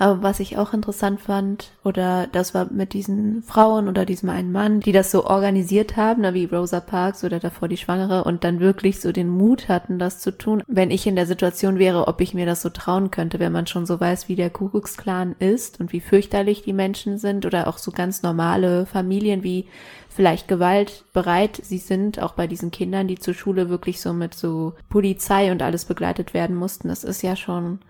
Aber 0.00 0.22
was 0.22 0.40
ich 0.40 0.56
auch 0.56 0.72
interessant 0.72 1.20
fand, 1.20 1.72
oder 1.84 2.26
das 2.32 2.54
war 2.54 2.72
mit 2.72 2.94
diesen 2.94 3.42
Frauen 3.42 3.86
oder 3.86 4.06
diesem 4.06 4.30
einen 4.30 4.50
Mann, 4.50 4.80
die 4.80 4.92
das 4.92 5.10
so 5.10 5.26
organisiert 5.26 5.98
haben, 5.98 6.22
wie 6.32 6.46
Rosa 6.46 6.80
Parks 6.80 7.22
oder 7.22 7.38
davor 7.38 7.68
die 7.68 7.76
Schwangere 7.76 8.24
und 8.24 8.42
dann 8.42 8.60
wirklich 8.60 8.98
so 8.98 9.12
den 9.12 9.28
Mut 9.28 9.68
hatten, 9.68 9.98
das 9.98 10.18
zu 10.18 10.30
tun. 10.30 10.62
Wenn 10.66 10.90
ich 10.90 11.06
in 11.06 11.16
der 11.16 11.26
Situation 11.26 11.78
wäre, 11.78 12.08
ob 12.08 12.22
ich 12.22 12.32
mir 12.32 12.46
das 12.46 12.62
so 12.62 12.70
trauen 12.70 13.10
könnte, 13.10 13.38
wenn 13.40 13.52
man 13.52 13.66
schon 13.66 13.84
so 13.84 14.00
weiß, 14.00 14.26
wie 14.30 14.36
der 14.36 14.48
Ku 14.48 14.70
Klux 14.70 14.96
Klan 14.96 15.36
ist 15.38 15.80
und 15.80 15.92
wie 15.92 16.00
fürchterlich 16.00 16.62
die 16.62 16.72
Menschen 16.72 17.18
sind 17.18 17.44
oder 17.44 17.68
auch 17.68 17.76
so 17.76 17.90
ganz 17.90 18.22
normale 18.22 18.86
Familien, 18.86 19.42
wie 19.42 19.66
vielleicht 20.08 20.48
gewaltbereit 20.48 21.60
sie 21.62 21.76
sind, 21.76 22.22
auch 22.22 22.32
bei 22.32 22.46
diesen 22.46 22.70
Kindern, 22.70 23.06
die 23.06 23.18
zur 23.18 23.34
Schule 23.34 23.68
wirklich 23.68 24.00
so 24.00 24.14
mit 24.14 24.32
so 24.32 24.72
Polizei 24.88 25.52
und 25.52 25.60
alles 25.60 25.84
begleitet 25.84 26.32
werden 26.32 26.56
mussten. 26.56 26.88
Das 26.88 27.04
ist 27.04 27.20
ja 27.20 27.36
schon 27.36 27.80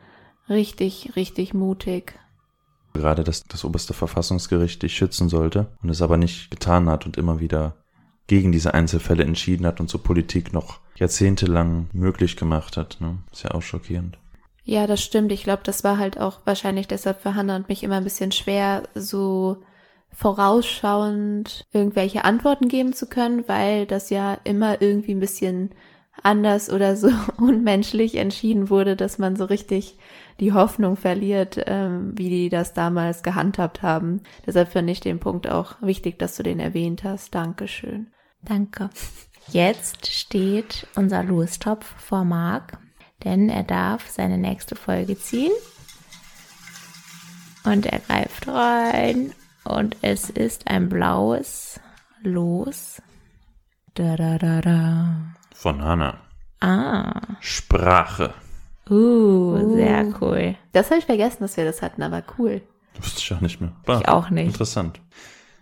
richtig, 0.51 1.13
richtig 1.17 1.55
mutig. 1.55 2.19
Gerade, 2.93 3.23
dass 3.25 3.45
das 3.45 3.65
oberste 3.65 3.95
Verfassungsgericht 3.95 4.83
dich 4.83 4.95
schützen 4.95 5.29
sollte 5.29 5.69
und 5.83 5.89
es 5.89 6.03
aber 6.03 6.17
nicht 6.17 6.51
getan 6.51 6.89
hat 6.91 7.07
und 7.07 7.17
immer 7.17 7.39
wieder 7.41 7.77
gegen 8.27 8.53
diese 8.53 8.75
Einzelfälle 8.75 9.25
entschieden 9.25 9.67
hat 9.67 9.81
und 9.81 9.89
so 9.89 9.99
Politik 9.99 10.53
noch 10.53 10.81
jahrzehntelang 10.97 11.89
möglich 11.93 12.37
gemacht 12.37 12.77
hat. 12.77 12.99
Ne? 13.01 13.19
Ist 13.33 13.45
ja 13.45 13.53
auch 13.53 13.63
schockierend. 13.63 14.19
Ja, 14.65 14.87
das 14.87 15.03
stimmt. 15.03 15.33
Ich 15.33 15.43
glaube, 15.43 15.63
das 15.65 15.83
war 15.83 15.99
halt 15.99 16.21
auch 16.21 16.41
wahrscheinlich 16.45 16.87
deshalb 16.87 17.21
für 17.23 17.35
Hannah 17.35 17.57
und 17.57 17.69
mich 17.69 17.83
immer 17.83 17.97
ein 17.97 18.05
bisschen 18.05 18.33
schwer, 18.33 18.85
so 18.95 19.57
vorausschauend 20.13 21.65
irgendwelche 21.73 22.25
Antworten 22.25 22.69
geben 22.69 22.93
zu 22.93 23.07
können, 23.09 23.49
weil 23.49 23.87
das 23.87 24.11
ja 24.11 24.39
immer 24.45 24.83
irgendwie 24.83 25.13
ein 25.13 25.21
bisschen 25.21 25.71
anders 26.23 26.71
oder 26.71 26.97
so 26.97 27.11
unmenschlich 27.39 28.17
entschieden 28.17 28.71
wurde, 28.71 28.97
dass 28.97 29.19
man 29.19 29.37
so 29.37 29.45
richtig 29.45 29.99
die 30.41 30.53
Hoffnung 30.53 30.97
verliert, 30.97 31.63
ähm, 31.67 32.13
wie 32.17 32.31
die 32.31 32.49
das 32.49 32.73
damals 32.73 33.23
gehandhabt 33.23 33.83
haben. 33.83 34.23
Deshalb 34.47 34.73
finde 34.73 34.93
ich 34.93 35.01
den 35.01 35.21
Punkt 35.21 35.49
auch 35.49 35.77
wichtig, 35.83 36.19
dass 36.19 36.37
du 36.37 36.43
den 36.43 36.61
erwähnt 36.61 37.05
hast. 37.05 37.35
Dankeschön. 37.35 38.09
danke. 38.43 38.91
Jetzt 39.49 40.07
steht 40.07 40.87
unser 40.95 41.23
Louis-Topf 41.25 41.85
vor 41.99 42.25
Marc, 42.25 42.79
denn 43.25 43.49
er 43.49 43.65
darf 43.65 44.09
seine 44.09 44.39
nächste 44.39 44.77
Folge 44.77 45.19
ziehen. 45.19 45.53
Und 47.65 47.87
er 47.87 47.99
greift 47.99 48.49
rein 48.49 49.33
und 49.65 49.97
es 50.03 50.31
ist 50.31 50.69
ein 50.69 50.89
blaues 50.89 51.81
Los. 52.23 53.03
Da 53.95 54.17
da 54.17 54.39
da 54.39 54.61
da. 54.61 55.17
Von 55.55 55.83
Hannah. 55.83 56.19
Ah, 56.61 57.21
Sprache. 57.41 58.35
Uh, 58.91 59.75
sehr 59.75 60.13
cool. 60.21 60.57
Das 60.73 60.91
habe 60.91 60.99
ich 60.99 61.07
vergessen, 61.07 61.39
dass 61.41 61.57
wir 61.57 61.65
das 61.65 61.83
hatten, 61.83 62.03
aber 62.03 62.23
cool. 62.39 62.63
Wusste 63.01 63.21
ich 63.21 63.33
auch 63.33 63.41
nicht 63.41 63.61
mehr. 63.61 63.73
War 63.87 64.01
Ich 64.01 64.09
auch 64.09 64.31
nicht. 64.31 64.47
Interessant. 64.47 65.01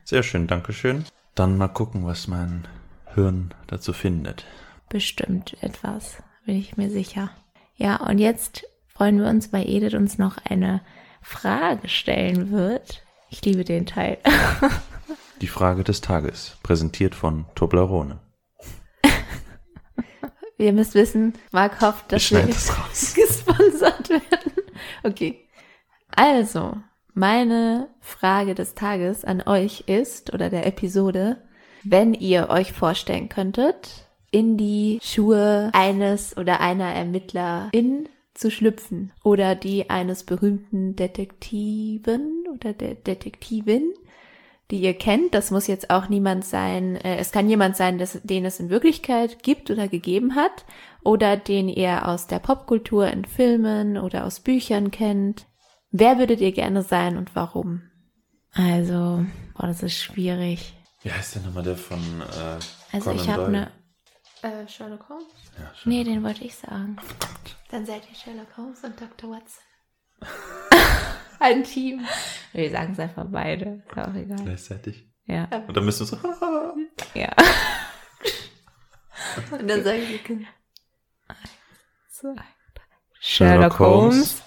Sehr 0.04 0.22
schön, 0.22 0.46
Dankeschön. 0.46 1.04
Dann 1.34 1.56
mal 1.56 1.68
gucken, 1.68 2.06
was 2.06 2.26
mein 2.26 2.66
Hirn 3.14 3.54
dazu 3.66 3.92
findet. 3.92 4.44
Bestimmt 4.88 5.56
etwas, 5.62 6.22
bin 6.46 6.56
ich 6.56 6.76
mir 6.76 6.90
sicher. 6.90 7.30
Ja, 7.76 7.96
und 7.96 8.18
jetzt 8.18 8.64
freuen 8.88 9.20
wir 9.20 9.28
uns, 9.28 9.52
weil 9.52 9.68
Edith 9.68 9.94
uns 9.94 10.18
noch 10.18 10.38
eine 10.44 10.80
Frage 11.20 11.88
stellen 11.88 12.50
wird. 12.50 13.02
Ich 13.30 13.44
liebe 13.44 13.64
den 13.64 13.86
Teil. 13.86 14.18
Die 15.40 15.46
Frage 15.46 15.84
des 15.84 16.00
Tages, 16.00 16.56
präsentiert 16.62 17.14
von 17.14 17.44
Toblerone. 17.54 18.18
Ihr 20.58 20.72
müsst 20.72 20.94
wissen, 20.94 21.34
Marc 21.52 21.80
hofft, 21.80 22.12
dass 22.12 22.32
wir 22.32 22.42
das 22.42 23.14
gesponsert 23.14 24.10
werden. 24.10 24.52
Okay. 25.04 25.46
Also, 26.14 26.76
meine 27.14 27.88
Frage 28.00 28.54
des 28.54 28.74
Tages 28.74 29.24
an 29.24 29.42
euch 29.42 29.84
ist, 29.86 30.34
oder 30.34 30.50
der 30.50 30.66
Episode, 30.66 31.38
wenn 31.84 32.12
ihr 32.12 32.50
euch 32.50 32.72
vorstellen 32.72 33.28
könntet, 33.28 34.08
in 34.30 34.56
die 34.56 34.98
Schuhe 35.02 35.70
eines 35.72 36.36
oder 36.36 36.60
einer 36.60 36.92
Ermittlerin 36.92 38.08
zu 38.34 38.50
schlüpfen 38.50 39.12
oder 39.24 39.54
die 39.54 39.90
eines 39.90 40.24
berühmten 40.24 40.96
Detektiven 40.96 42.44
oder 42.52 42.72
der 42.72 42.94
Detektivin, 42.94 43.94
die 44.70 44.80
ihr 44.80 44.94
kennt. 44.94 45.34
Das 45.34 45.50
muss 45.50 45.66
jetzt 45.66 45.90
auch 45.90 46.08
niemand 46.08 46.44
sein. 46.44 46.96
Äh, 46.96 47.16
es 47.16 47.32
kann 47.32 47.48
jemand 47.48 47.76
sein, 47.76 47.98
das, 47.98 48.20
den 48.22 48.44
es 48.44 48.60
in 48.60 48.70
Wirklichkeit 48.70 49.42
gibt 49.42 49.70
oder 49.70 49.88
gegeben 49.88 50.34
hat 50.34 50.64
oder 51.02 51.36
den 51.36 51.68
ihr 51.68 52.06
aus 52.06 52.26
der 52.26 52.38
Popkultur 52.38 53.08
in 53.08 53.24
Filmen 53.24 53.96
oder 53.96 54.24
aus 54.24 54.40
Büchern 54.40 54.90
kennt. 54.90 55.46
Wer 55.90 56.18
würdet 56.18 56.40
ihr 56.40 56.52
gerne 56.52 56.82
sein 56.82 57.16
und 57.16 57.34
warum? 57.34 57.82
Also, 58.52 59.24
boah, 59.54 59.66
das 59.66 59.82
ist 59.82 59.98
schwierig. 59.98 60.74
Wie 61.02 61.12
heißt 61.12 61.36
der 61.36 61.42
nochmal 61.42 61.62
der 61.62 61.76
von 61.76 61.98
äh, 61.98 62.58
Also 62.92 63.10
Conan 63.10 63.16
ich 63.16 63.28
habe 63.28 63.46
eine. 63.46 63.70
Äh, 64.42 64.68
Sherlock 64.68 65.08
Holmes? 65.08 65.26
Ja, 65.58 65.74
schon. 65.74 65.92
Nee, 65.92 66.04
den 66.04 66.22
wollte 66.22 66.44
ich 66.44 66.54
sagen. 66.54 66.96
Dann 67.70 67.86
seid 67.86 68.02
ihr 68.08 68.16
Sherlock 68.16 68.56
Holmes 68.56 68.84
und 68.84 69.00
Dr. 69.00 69.30
Watson. 69.30 69.62
Ein 71.40 71.64
Team. 71.64 72.06
Wir 72.52 72.70
sagen 72.70 72.92
es 72.92 72.98
einfach 72.98 73.26
beide. 73.30 73.82
Ist 73.88 73.98
auch 73.98 74.14
egal. 74.14 74.38
Gleichzeitig. 74.44 75.06
Ja. 75.26 75.48
Und 75.66 75.76
dann 75.76 75.84
müssen 75.84 76.00
wir 76.00 76.06
so. 76.06 76.16
Ja. 77.14 77.30
Und 79.52 79.68
dann 79.68 79.84
sagen 79.84 80.02
wir, 80.08 80.18
So. 82.10 82.34
Sherlock 83.20 83.74
Sherlock 83.74 83.78
Holmes. 83.78 84.42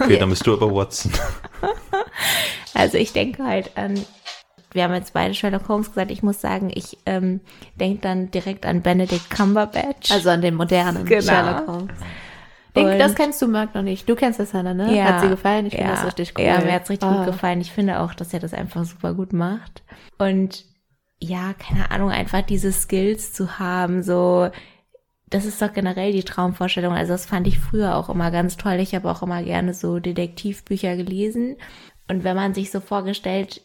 Okay, 0.00 0.18
dann 0.18 0.28
bist 0.30 0.46
du 0.46 0.52
aber 0.54 0.74
Watson. 0.74 1.12
Also 2.74 2.98
ich 2.98 3.14
denke 3.14 3.42
halt 3.42 3.74
an, 3.78 3.98
wir 4.72 4.84
haben 4.84 4.92
jetzt 4.92 5.14
beide 5.14 5.32
Sherlock 5.32 5.66
Holmes 5.68 5.88
gesagt, 5.88 6.10
ich 6.10 6.22
muss 6.22 6.42
sagen, 6.42 6.70
ich 6.74 6.98
ähm, 7.06 7.40
denke 7.80 8.02
dann 8.02 8.30
direkt 8.30 8.66
an 8.66 8.82
Benedict 8.82 9.30
Cumberbatch. 9.30 10.10
also 10.10 10.28
an 10.28 10.42
den 10.42 10.54
modernen 10.56 11.06
Genau. 11.06 11.22
Sherlock 11.22 11.66
Holmes. 11.66 11.94
Und- 12.84 12.98
das 12.98 13.14
kennst 13.14 13.40
du, 13.42 13.48
Marc, 13.48 13.74
noch 13.74 13.82
nicht. 13.82 14.08
Du 14.08 14.14
kennst 14.14 14.38
das, 14.40 14.52
Hannah, 14.54 14.74
ne? 14.74 14.94
Ja, 14.96 15.04
Hat 15.04 15.20
sie 15.22 15.28
gefallen? 15.28 15.66
Ich 15.66 15.74
finde 15.74 15.88
ja, 15.88 15.94
das 15.96 16.06
richtig 16.06 16.34
cool. 16.38 16.44
Ja, 16.44 16.60
mir 16.60 16.72
hat's 16.72 16.90
richtig 16.90 17.08
Ah. 17.08 17.16
gut 17.18 17.26
gefallen. 17.26 17.60
Ich 17.60 17.72
finde 17.72 18.00
auch, 18.00 18.14
dass 18.14 18.32
er 18.34 18.40
das 18.40 18.54
einfach 18.54 18.84
super 18.84 19.14
gut 19.14 19.32
macht. 19.32 19.82
Und 20.18 20.64
ja, 21.18 21.54
keine 21.54 21.90
Ahnung, 21.90 22.10
einfach 22.10 22.42
diese 22.42 22.72
Skills 22.72 23.32
zu 23.32 23.58
haben, 23.58 24.02
so, 24.02 24.50
das 25.28 25.44
ist 25.44 25.60
doch 25.62 25.72
generell 25.72 26.12
die 26.12 26.22
Traumvorstellung. 26.24 26.92
Also 26.94 27.12
das 27.12 27.26
fand 27.26 27.46
ich 27.46 27.58
früher 27.58 27.96
auch 27.96 28.08
immer 28.08 28.30
ganz 28.30 28.56
toll. 28.56 28.74
Ich 28.80 28.94
habe 28.94 29.10
auch 29.10 29.22
immer 29.22 29.42
gerne 29.42 29.74
so 29.74 29.98
Detektivbücher 29.98 30.96
gelesen. 30.96 31.56
Und 32.08 32.22
wenn 32.22 32.36
man 32.36 32.54
sich 32.54 32.70
so 32.70 32.80
vorgestellt, 32.80 33.62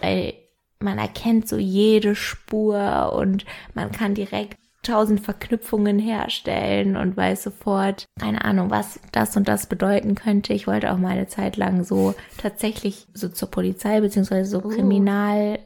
weil 0.00 0.34
man 0.80 0.98
erkennt 0.98 1.48
so 1.48 1.56
jede 1.56 2.14
Spur 2.14 3.12
und 3.16 3.44
man 3.74 3.90
kann 3.92 4.14
direkt 4.14 4.58
tausend 4.84 5.20
Verknüpfungen 5.20 5.98
herstellen 5.98 6.96
und 6.96 7.16
weiß 7.16 7.42
sofort, 7.42 8.04
keine 8.20 8.44
Ahnung, 8.44 8.70
was 8.70 9.00
das 9.12 9.36
und 9.36 9.48
das 9.48 9.66
bedeuten 9.68 10.14
könnte. 10.14 10.52
Ich 10.52 10.66
wollte 10.66 10.92
auch 10.92 10.98
mal 10.98 11.10
eine 11.10 11.26
Zeit 11.26 11.56
lang 11.56 11.82
so 11.84 12.14
tatsächlich 12.38 13.06
so 13.12 13.28
zur 13.28 13.50
Polizei 13.50 14.00
beziehungsweise 14.00 14.48
so 14.48 14.62
Oh. 14.64 14.68
Kriminal, 14.68 15.58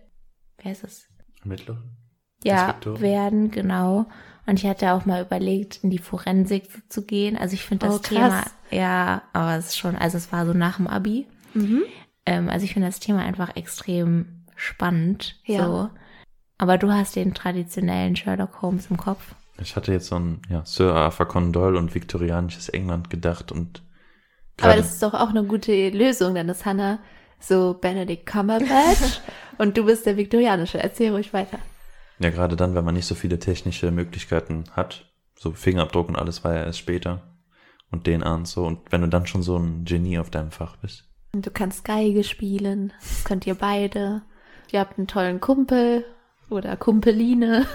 wer 0.62 0.73
ist 0.73 0.85
es? 0.85 1.09
Ermittler? 1.43 1.83
Ja, 2.45 2.66
Inspektorin? 2.66 3.03
werden, 3.03 3.51
genau. 3.51 4.07
Und 4.47 4.59
ich 4.59 4.66
hatte 4.66 4.93
auch 4.93 5.05
mal 5.05 5.23
überlegt, 5.23 5.81
in 5.83 5.91
die 5.91 5.99
Forensik 5.99 6.64
zu 6.89 7.05
gehen. 7.05 7.37
Also 7.37 7.53
ich 7.55 7.64
finde 7.64 7.87
das 7.87 7.97
Oh. 7.97 7.99
Thema, 7.99 8.45
ja, 8.71 9.23
aber 9.35 9.57
es 9.57 9.66
ist 9.66 9.77
schon, 9.79 9.95
also 9.97 10.16
es 10.16 10.33
war 10.33 10.47
so 10.47 10.55
nach 10.55 10.77
dem 10.77 10.87
Abi. 10.87 11.27
Mhm. 11.53 11.83
Ähm, 12.25 12.49
also 12.49 12.64
ich 12.64 12.73
finde 12.73 12.89
das 12.89 13.01
Thema 13.01 13.21
einfach 13.21 13.57
extrem 13.57 14.45
spannend. 14.57 15.37
Ja. 15.45 15.64
So. 15.66 15.91
Aber 16.59 16.77
du 16.77 16.93
hast 16.93 17.17
den 17.17 17.35
traditionellen 17.35 18.17
Sherlock 18.17 18.63
Holmes 18.63 18.89
im 18.91 18.97
Kopf. 18.97 19.35
Ich 19.61 19.77
hatte 19.77 19.93
jetzt 19.93 20.07
so 20.09 20.17
ein 20.17 20.43
ja, 20.49 20.65
Sir 20.65 20.95
Arthur 20.95 21.27
Conan 21.27 21.53
Doyle 21.53 21.79
und 21.79 21.95
viktorianisches 21.95 22.69
England 22.69 23.11
gedacht 23.11 23.51
und 23.51 23.83
Aber 24.61 24.77
das 24.77 24.93
ist 24.93 25.03
doch 25.03 25.15
auch 25.15 25.31
eine 25.31 25.45
gute 25.45 25.91
Lösung, 25.91 26.35
dann 26.35 26.49
ist 26.49 26.67
Hannah 26.67 26.99
so 27.41 27.75
Benedict 27.75 28.27
Cumberbatch 28.27 29.21
und 29.59 29.77
du 29.77 29.85
bist 29.85 30.07
der 30.07 30.17
Viktorianische. 30.17 30.83
Erzähl 30.83 31.13
ruhig 31.13 31.33
weiter. 31.33 31.59
ja 32.19 32.31
gerade 32.31 32.57
dann, 32.57 32.75
wenn 32.75 32.85
man 32.85 32.95
nicht 32.95 33.07
so 33.07 33.15
viele 33.15 33.39
technische 33.39 33.91
Möglichkeiten 33.91 34.65
hat, 34.73 35.07
so 35.37 35.53
Fingerabdruck 35.53 36.09
und 36.09 36.17
alles 36.17 36.43
war 36.45 36.55
ja 36.55 36.65
erst 36.65 36.81
später. 36.81 37.23
Und 37.91 38.07
den 38.07 38.23
an 38.23 38.45
so. 38.45 38.67
Und 38.67 38.81
wenn 38.91 39.01
du 39.01 39.09
dann 39.09 39.27
schon 39.27 39.43
so 39.43 39.57
ein 39.57 39.85
Genie 39.85 40.19
auf 40.19 40.29
deinem 40.29 40.51
Fach 40.51 40.77
bist. 40.77 41.05
Und 41.33 41.47
du 41.47 41.51
kannst 41.51 41.85
Geige 41.85 42.23
spielen. 42.23 42.93
Das 43.01 43.25
könnt 43.25 43.47
ihr 43.47 43.55
beide. 43.55 44.23
Ihr 44.73 44.81
habt 44.81 44.99
einen 44.99 45.07
tollen 45.07 45.41
Kumpel 45.41 46.05
oder 46.51 46.77
Kumpeline. 46.77 47.67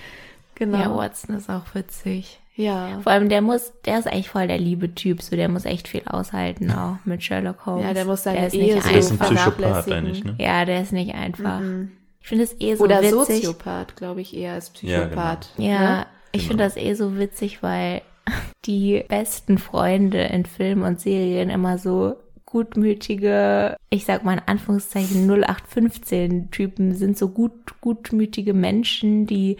genau. 0.54 0.78
Ja, 0.78 0.96
Watson 0.96 1.36
ist 1.36 1.48
auch 1.50 1.74
witzig. 1.74 2.40
Ja. 2.54 2.98
Vor 3.02 3.12
allem, 3.12 3.28
der 3.28 3.40
muss, 3.40 3.72
der 3.84 4.00
ist 4.00 4.08
eigentlich 4.08 4.30
voll 4.30 4.48
der 4.48 4.58
liebe 4.58 4.92
Typ, 4.94 5.22
so 5.22 5.36
der 5.36 5.48
muss 5.48 5.64
echt 5.64 5.86
viel 5.86 6.02
aushalten, 6.06 6.72
auch 6.72 6.96
mit 7.04 7.22
Sherlock 7.22 7.64
Holmes. 7.66 7.84
Ja, 7.84 7.94
der 7.94 8.04
muss 8.04 8.24
seine 8.24 8.38
der 8.38 8.46
ist 8.48 8.54
Ehe 8.54 8.74
nicht 8.74 8.82
so 8.82 8.88
Der 8.90 8.98
ist 8.98 9.10
ein 9.12 9.20
einfach. 9.20 9.52
Psychopath 9.52 9.92
eigentlich, 9.92 10.24
ne? 10.24 10.34
Ja, 10.38 10.64
der 10.64 10.82
ist 10.82 10.92
nicht 10.92 11.14
einfach. 11.14 11.60
Mhm. 11.60 11.92
Ich 12.20 12.28
finde 12.28 12.44
es 12.44 12.56
eh 12.60 12.74
so 12.74 12.84
Oder 12.84 13.00
witzig. 13.00 13.12
Soziopath, 13.44 13.94
glaube 13.96 14.20
ich, 14.22 14.36
eher 14.36 14.54
als 14.54 14.72
Ja, 14.82 15.00
Psychopath. 15.02 15.50
Ja, 15.56 15.78
Ne? 15.98 16.06
ich 16.32 16.40
Genau. 16.42 16.48
finde 16.50 16.64
das 16.64 16.76
eh 16.76 16.94
so 16.94 17.16
witzig, 17.16 17.62
weil 17.62 18.02
die 18.66 19.04
besten 19.08 19.58
Freunde 19.58 20.22
in 20.24 20.44
Filmen 20.44 20.82
und 20.82 21.00
Serien 21.00 21.50
immer 21.50 21.78
so 21.78 22.16
gutmütige, 22.50 23.76
ich 23.90 24.04
sag 24.06 24.24
mal 24.24 24.34
in 24.34 24.42
Anführungszeichen 24.46 25.28
0815-Typen 25.30 26.94
sind, 26.94 27.18
so 27.18 27.28
gut, 27.28 27.52
gutmütige 27.80 28.54
Menschen, 28.54 29.26
die, 29.26 29.56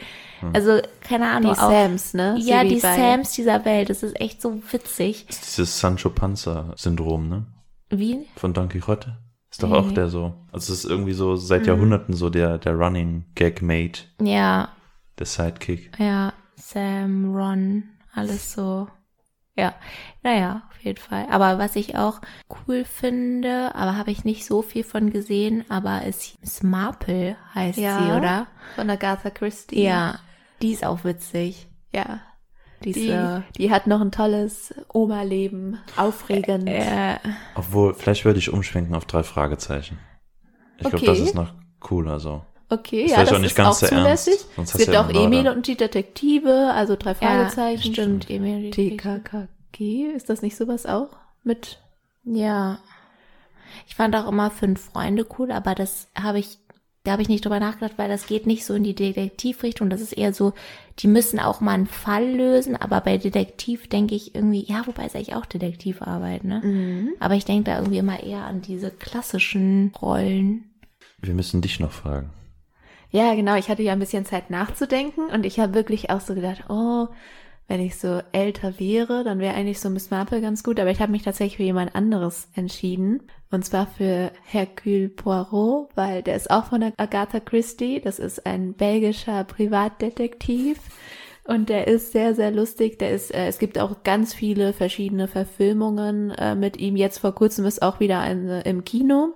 also 0.53 0.81
keine 1.01 1.29
Ahnung, 1.31 1.53
Die 1.55 1.59
auch, 1.61 1.71
Sams, 1.71 2.15
ne? 2.15 2.37
ja, 2.41 2.65
die 2.65 2.77
bei- 2.77 2.97
Sams 2.97 3.33
dieser 3.33 3.65
Welt, 3.65 3.91
das 3.91 4.03
ist 4.03 4.19
echt 4.21 4.41
so 4.41 4.61
witzig. 4.71 5.27
Das 5.27 5.37
ist 5.37 5.59
dieses 5.59 5.79
Sancho 5.79 6.11
Panza-Syndrom, 6.11 7.29
ne? 7.29 7.47
Wie? 7.91 8.27
Von 8.37 8.53
Don 8.55 8.69
Quixote. 8.69 9.17
Ist 9.51 9.63
doch 9.63 9.71
Nee. 9.71 9.77
auch 9.77 9.93
der 9.93 10.09
so. 10.09 10.35
Also 10.53 10.73
es 10.73 10.85
ist 10.85 10.91
irgendwie 10.91 11.15
so 11.15 11.37
seit 11.37 11.67
Jahrhunderten 11.67 12.15
so 12.15 12.29
der, 12.29 12.59
der 12.59 12.75
Running 12.75 13.25
Gag 13.35 13.63
Mate, 13.63 14.03
Ja, 14.21 14.69
der 15.19 15.27
Sidekick. 15.27 15.91
ja, 15.99 16.35
Sam, 16.57 17.35
Ron, 17.35 17.85
alles 18.15 18.53
so. 18.53 18.89
Ja, 19.59 19.75
naja, 20.23 20.63
auf 20.71 20.79
jeden 20.85 20.99
Fall. 20.99 21.27
Aber 21.31 21.59
was 21.59 21.75
ich 21.77 21.97
auch 21.97 22.21
cool 22.69 22.85
finde, 22.85 23.75
aber 23.75 23.97
habe 23.97 24.11
ich 24.13 24.25
nicht 24.25 24.47
so 24.47 24.63
viel 24.63 24.85
von 24.85 25.11
gesehen, 25.11 25.65
aber 25.69 26.05
ist 26.05 26.39
Miss 26.41 26.63
Marple 26.63 27.37
heißt 27.55 27.79
Ja. 27.79 27.99
sie, 27.99 28.13
oder? 28.13 28.47
Von 28.77 28.89
Agatha 28.89 29.31
Christie. 29.31 29.83
Ja, 29.83 30.21
die 30.63 30.73
ist 30.73 30.85
auch 30.85 31.03
witzig. 31.05 31.69
Ja. 31.93 32.21
Die, 32.85 32.93
Die, 32.93 33.07
ist, 33.09 33.11
äh, 33.13 33.41
die 33.57 33.73
hat 33.73 33.89
noch 33.89 34.01
ein 34.01 34.13
tolles 34.13 34.73
Oma-Leben. 34.93 35.79
Aufregend. 35.97 36.69
äh, 36.69 37.17
Obwohl, 37.57 37.95
vielleicht 37.95 38.25
würde 38.25 38.39
ich 38.39 38.53
umschwenken 38.53 38.95
auf 38.95 39.05
drei 39.05 39.25
Fragezeichen. 39.25 39.99
Ich 40.77 40.83
glaube, 40.89 40.99
Okay. 40.99 41.07
das 41.07 41.19
ist 41.19 41.35
noch 41.35 41.55
cooler 41.81 42.21
so. 42.21 42.45
Okay, 42.71 43.05
Ist 43.05 43.13
ja, 43.13 43.21
das 43.21 43.33
auch 43.33 43.39
nicht 43.39 43.53
ist 43.53 43.57
ganz 43.57 43.69
auch 43.69 43.89
so 43.89 43.95
ernst, 43.95 44.25
zulässig. 44.25 44.47
Es 44.63 44.77
gibt 44.77 44.93
ja 44.93 45.05
auch 45.05 45.09
Emil 45.09 45.49
und 45.49 45.67
die 45.67 45.77
Detektive, 45.77 46.73
also 46.75 46.97
drei 46.97 47.15
Fragezeichen. 47.15 47.93
stimmt, 47.95 48.29
Emil. 48.29 48.71
TKKG, 48.71 50.13
ist 50.15 50.29
das 50.29 50.43
nicht 50.43 50.57
sowas 50.57 50.85
auch? 50.85 51.09
Mit 51.45 51.79
Ja. 52.25 52.79
Ich 53.87 53.95
fand 53.95 54.15
auch 54.17 54.29
immer 54.29 54.51
fünf 54.51 54.81
Freunde 54.81 55.27
cool, 55.39 55.51
aber 55.51 55.75
das 55.75 56.09
habe 56.15 56.39
ich, 56.39 56.59
da 57.05 57.13
habe 57.13 57.23
ich 57.23 57.31
nicht 57.31 57.45
drüber 57.45 57.59
nachgedacht, 57.59 57.95
weil 57.97 58.09
das 58.11 58.27
geht 58.27 58.47
nicht 58.47 58.67
so 58.67 58.75
in 58.75 58.85
die 58.85 58.95
Detektivrichtung. 58.95 59.89
Das 59.89 60.03
ist 60.03 60.13
eher 60.13 60.35
so, 60.35 60.53
die 60.99 61.07
müssen 61.07 61.39
auch 61.41 61.63
mal 61.63 61.73
einen 61.73 61.87
Fall 61.87 62.29
lösen, 62.29 62.77
aber 62.77 63.01
bei 63.01 63.17
Detektiv 63.17 63.89
denke 63.89 64.15
ich 64.15 64.35
irgendwie, 64.35 64.65
ja, 64.65 64.87
wobei 64.87 65.07
ist 65.07 65.17
eigentlich 65.17 65.35
auch 65.35 65.47
Detektivarbeit, 65.47 66.45
ne? 66.45 66.61
Mhm. 66.63 67.13
Aber 67.19 67.35
ich 67.35 67.47
denke 67.47 67.71
da 67.71 67.79
irgendwie 67.79 67.99
immer 67.99 68.23
eher 68.23 68.45
an 68.45 68.61
diese 68.61 68.91
klassischen 68.91 69.93
Rollen. 70.03 70.65
Wir 71.21 71.33
müssen 71.33 71.63
dich 71.63 71.81
noch 71.81 71.93
fragen. 71.93 72.31
Ja, 73.11 73.35
genau. 73.35 73.57
Ich 73.57 73.69
hatte 73.69 73.83
ja 73.83 73.93
ein 73.93 73.99
bisschen 73.99 74.25
Zeit 74.25 74.51
nachzudenken 74.51 75.27
und 75.33 75.47
ich 75.47 75.59
habe 75.59 75.75
wirklich 75.75 76.11
auch 76.11 76.21
so 76.21 76.35
gedacht, 76.35 76.65
oh, 76.69 77.09
wenn 77.69 77.81
ich 77.81 77.97
so 77.99 78.21
älter 78.33 78.79
wäre, 78.81 79.25
dann 79.25 79.41
wäre 79.41 79.55
eigentlich 79.55 79.79
so 79.79 79.91
Miss 79.91 80.11
Marple 80.11 80.41
ganz 80.41 80.63
gut. 80.63 80.81
Aber 80.81 80.91
ich 80.91 81.01
habe 81.01 81.13
mich 81.13 81.23
tatsächlich 81.23 81.59
für 81.59 81.63
jemand 81.63 81.95
anderes 81.95 82.49
entschieden. 82.55 83.23
Und 83.51 83.65
zwar 83.65 83.87
für 83.87 84.33
Hercule 84.45 85.11
Poirot, 85.11 85.91
weil 85.95 86.23
der 86.23 86.37
ist 86.37 86.51
auch 86.51 86.65
von 86.67 86.83
Agatha 86.97 87.41
Christie. 87.41 88.01
Das 88.01 88.19
ist 88.19 88.47
ein 88.47 88.73
belgischer 88.73 89.45
Privatdetektiv. 89.45 90.79
Und 91.45 91.69
der 91.69 91.89
ist 91.89 92.13
sehr, 92.13 92.35
sehr 92.35 92.51
lustig. 92.51 92.99
Der 92.99 93.11
ist, 93.11 93.35
äh, 93.35 93.47
es 93.47 93.59
gibt 93.59 93.79
auch 93.79 94.03
ganz 94.03 94.35
viele 94.35 94.73
verschiedene 94.73 95.29
Verfilmungen 95.29 96.31
äh, 96.31 96.55
mit 96.55 96.79
ihm. 96.79 96.97
Jetzt 96.97 97.19
vor 97.19 97.35
kurzem 97.35 97.67
ist 97.67 97.83
auch 97.83 98.01
wieder 98.01 98.21
eine 98.21 98.63
im 98.63 98.85
Kino. 98.85 99.35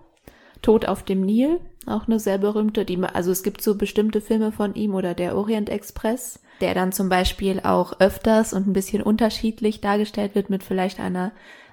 Tod 0.63 0.87
auf 0.87 1.03
dem 1.03 1.23
Nil, 1.23 1.61
auch 1.87 2.07
eine 2.07 2.21
sehr 2.21 2.39
berühmte, 2.39 2.85
die, 2.85 3.03
also 3.03 3.31
es 3.31 3.43
gibt 3.43 3.63
so 3.63 3.77
bestimmte 3.77 4.21
Filme 4.21 4.53
von 4.53 4.75
ihm 4.75 4.95
oder 4.95 5.15
der 5.15 5.37
Orient 5.37 5.69
Express, 5.69 6.41
der 6.61 6.75
dann 6.75 6.93
zum 6.93 7.09
Beispiel 7.09 7.61
auch 7.61 7.99
öfters 8.01 8.53
und 8.53 8.67
ein 8.67 8.73
bisschen 8.73 9.03
unterschiedlich 9.03 9.81
dargestellt 9.81 10.35
wird 10.35 10.51
mit 10.51 10.63
vielleicht 10.63 11.01
einer 11.01 11.33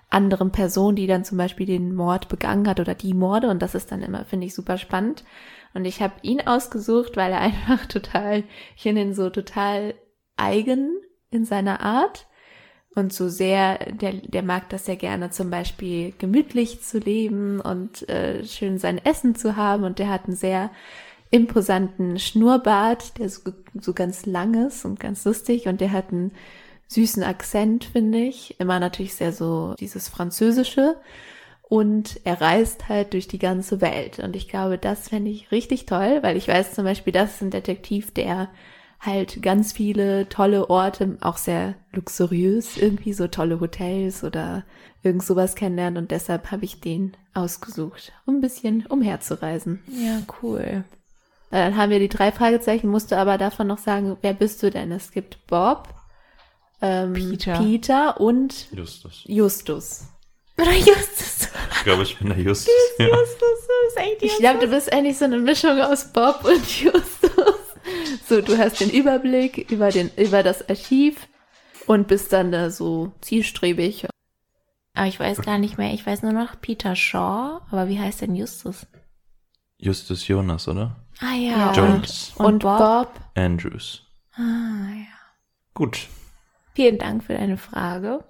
anderen 0.09 0.51
Person, 0.51 0.95
die 0.95 1.07
dann 1.07 1.23
zum 1.23 1.37
Beispiel 1.37 1.65
den 1.65 1.93
Mord 1.93 2.29
begangen 2.29 2.67
hat 2.67 2.79
oder 2.79 2.95
die 2.95 3.13
Morde 3.13 3.49
und 3.49 3.61
das 3.61 3.75
ist 3.75 3.91
dann 3.91 4.01
immer, 4.01 4.25
finde 4.25 4.47
ich, 4.47 4.55
super 4.55 4.77
spannend. 4.77 5.23
Und 5.73 5.85
ich 5.85 6.01
habe 6.01 6.15
ihn 6.23 6.41
ausgesucht, 6.41 7.15
weil 7.15 7.31
er 7.31 7.41
einfach 7.41 7.85
total, 7.85 8.43
ich 8.75 8.83
finde 8.83 9.01
ihn 9.01 9.13
so 9.13 9.29
total 9.29 9.93
eigen 10.35 10.97
in 11.29 11.45
seiner 11.45 11.81
Art 11.81 12.25
und 12.95 13.13
so 13.13 13.29
sehr, 13.29 13.77
der, 13.91 14.13
der 14.13 14.43
mag 14.43 14.69
das 14.69 14.85
sehr 14.85 14.95
gerne, 14.95 15.29
zum 15.29 15.49
Beispiel 15.49 16.13
gemütlich 16.17 16.81
zu 16.81 16.97
leben 16.99 17.59
und 17.61 18.07
äh, 18.09 18.43
schön 18.45 18.79
sein 18.79 19.03
Essen 19.03 19.35
zu 19.35 19.55
haben. 19.55 19.83
Und 19.83 19.99
der 19.99 20.09
hat 20.09 20.25
einen 20.25 20.35
sehr 20.35 20.71
imposanten 21.29 22.17
Schnurrbart, 22.17 23.19
der 23.19 23.29
so, 23.29 23.51
so 23.79 23.93
ganz 23.93 24.25
lang 24.25 24.67
ist 24.67 24.85
und 24.85 24.99
ganz 24.99 25.23
lustig. 25.25 25.67
Und 25.67 25.81
der 25.81 25.91
hat 25.91 26.11
einen 26.11 26.31
süßen 26.87 27.23
Akzent, 27.23 27.85
finde 27.85 28.19
ich. 28.19 28.59
Immer 28.59 28.79
natürlich 28.79 29.13
sehr 29.13 29.33
so 29.33 29.75
dieses 29.79 30.09
Französische. 30.09 30.97
Und 31.61 32.19
er 32.23 32.41
reist 32.41 32.89
halt 32.89 33.13
durch 33.13 33.27
die 33.27 33.37
ganze 33.37 33.79
Welt. 33.79 34.17
Und 34.17 34.35
ich 34.35 34.49
glaube, 34.49 34.79
das 34.79 35.09
fände 35.09 35.29
ich 35.29 35.51
richtig 35.51 35.85
toll, 35.85 36.19
weil 36.23 36.35
ich 36.35 36.47
weiß 36.47 36.73
zum 36.73 36.83
Beispiel, 36.83 37.13
das 37.13 37.35
ist 37.35 37.41
ein 37.43 37.51
Detektiv, 37.51 38.11
der 38.11 38.49
halt 38.99 39.41
ganz 39.41 39.71
viele 39.71 40.27
tolle 40.29 40.69
Orte, 40.69 41.17
auch 41.21 41.37
sehr 41.37 41.75
luxuriös, 41.93 42.77
irgendwie 42.77 43.13
so 43.13 43.27
tolle 43.27 43.59
Hotels 43.59 44.23
oder 44.23 44.63
irgend 45.03 45.23
sowas 45.23 45.55
kennenlernen 45.55 46.03
und 46.03 46.11
deshalb 46.11 46.51
habe 46.51 46.65
ich 46.65 46.81
den 46.81 47.15
ausgesucht, 47.33 48.11
um 48.25 48.35
ein 48.35 48.41
bisschen 48.41 48.85
umherzureisen. 48.85 49.81
Ja, 49.87 50.21
cool. 50.41 50.83
Dann 51.51 51.77
haben 51.77 51.89
wir 51.89 51.99
die 51.99 52.09
drei 52.09 52.31
Fragezeichen, 52.31 52.89
musst 52.89 53.11
du 53.11 53.17
aber 53.17 53.37
davon 53.37 53.67
noch 53.67 53.79
sagen, 53.79 54.17
wer 54.21 54.33
bist 54.33 54.61
du 54.61 54.69
denn? 54.69 54.91
Es 54.91 55.11
gibt 55.11 55.47
Bob, 55.47 55.87
ähm, 56.81 57.13
Peter. 57.13 57.57
Peter 57.57 58.19
und 58.19 58.67
Justus. 58.71 59.23
Justus. 59.25 60.03
Oder 60.57 60.73
Justus. 60.73 61.47
Ich 61.77 61.83
glaube, 61.85 62.03
ich 62.03 62.17
bin 62.17 62.29
der 62.29 62.37
Justus. 62.41 62.73
ja. 62.97 63.07
Justus 63.07 63.67
ist 63.87 63.97
echt 63.97 64.23
Ich 64.23 64.37
glaube, 64.37 64.59
du 64.59 64.67
bist 64.67 64.91
eigentlich 64.91 65.17
so 65.17 65.25
eine 65.25 65.39
Mischung 65.39 65.79
aus 65.81 66.11
Bob 66.11 66.43
und 66.43 66.81
Justus. 66.81 67.18
So, 68.27 68.41
du 68.41 68.57
hast 68.57 68.79
den 68.79 68.89
Überblick 68.89 69.71
über, 69.71 69.89
den, 69.89 70.11
über 70.17 70.43
das 70.43 70.67
Archiv 70.69 71.27
und 71.87 72.07
bist 72.07 72.31
dann 72.33 72.51
da 72.51 72.69
so 72.69 73.11
zielstrebig. 73.21 74.07
Aber 74.95 75.07
ich 75.07 75.19
weiß 75.19 75.41
gar 75.41 75.57
nicht 75.57 75.77
mehr. 75.77 75.93
Ich 75.93 76.05
weiß 76.05 76.23
nur 76.23 76.33
noch 76.33 76.59
Peter 76.61 76.95
Shaw. 76.95 77.61
Aber 77.71 77.87
wie 77.87 77.99
heißt 77.99 78.21
denn 78.21 78.35
Justus? 78.35 78.85
Justus 79.77 80.27
Jonas, 80.27 80.67
oder? 80.67 80.97
Ah 81.21 81.33
Ja. 81.35 81.69
Und, 81.69 81.77
Und, 81.77 82.33
und 82.37 82.59
Bob. 82.63 82.77
Bob. 82.77 83.13
Andrews. 83.35 84.03
Ah 84.35 84.41
ja. 84.41 85.05
Gut. 85.73 86.07
Vielen 86.75 86.97
Dank 86.97 87.23
für 87.23 87.33
deine 87.33 87.57
Frage. 87.57 88.23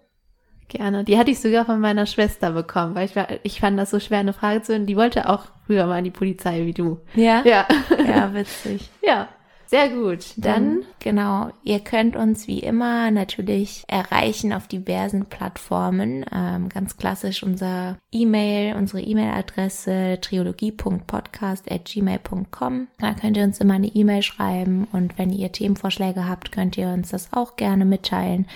Gerne. 0.68 1.03
Die 1.03 1.18
hatte 1.18 1.32
ich 1.32 1.39
sogar 1.39 1.66
von 1.66 1.80
meiner 1.80 2.05
Schwester 2.05 2.51
bekommen, 2.51 2.93
weil 2.93 3.05
ich, 3.05 3.16
war, 3.16 3.28
ich 3.43 3.60
fand 3.60 3.80
das 3.80 3.89
so 3.89 3.99
schwer, 3.99 4.20
eine 4.20 4.34
Frage 4.34 4.62
zu 4.62 4.74
hören. 4.74 4.86
Die 4.86 4.95
wollte 4.95 5.28
auch 5.28 5.45
früher 5.66 5.88
mal 5.88 5.97
in 5.97 6.03
die 6.03 6.12
Polizei 6.12 6.66
wie 6.66 6.74
du. 6.74 6.99
Ja? 7.16 7.41
Ja. 7.43 7.68
Ja, 8.07 8.34
witzig. 8.34 8.89
Ja. 9.01 9.28
Sehr 9.70 9.89
gut. 9.89 10.34
Dann, 10.36 10.82
Dann, 10.82 10.86
genau, 10.97 11.51
ihr 11.63 11.80
könnt 11.80 12.15
uns 12.15 12.47
wie 12.47 12.57
immer 12.57 13.11
natürlich 13.11 13.84
erreichen 13.88 14.51
auf 14.51 14.67
diversen 14.67 15.28
Plattformen. 15.28 16.26
Ähm, 16.34 16.70
ganz 16.70 16.97
klassisch 16.97 17.43
unser 17.43 17.99
E-Mail, 18.11 18.76
unsere 18.76 19.01
E-Mail-Adresse 19.01 20.17
triologie.podcast.gmail.com. 20.22 22.88
Da 22.97 23.13
könnt 23.13 23.38
ihr 23.38 23.43
uns 23.43 23.59
immer 23.59 23.76
eine 23.76 23.89
E-Mail 23.89 24.24
schreiben 24.24 24.88
und 24.91 25.20
wenn 25.20 25.32
ihr 25.32 25.51
Themenvorschläge 25.51 26.28
habt, 26.28 26.51
könnt 26.51 26.76
ihr 26.76 26.88
uns 26.88 27.09
das 27.09 27.32
auch 27.32 27.55
gerne 27.55 27.86
mitteilen. 27.86 28.47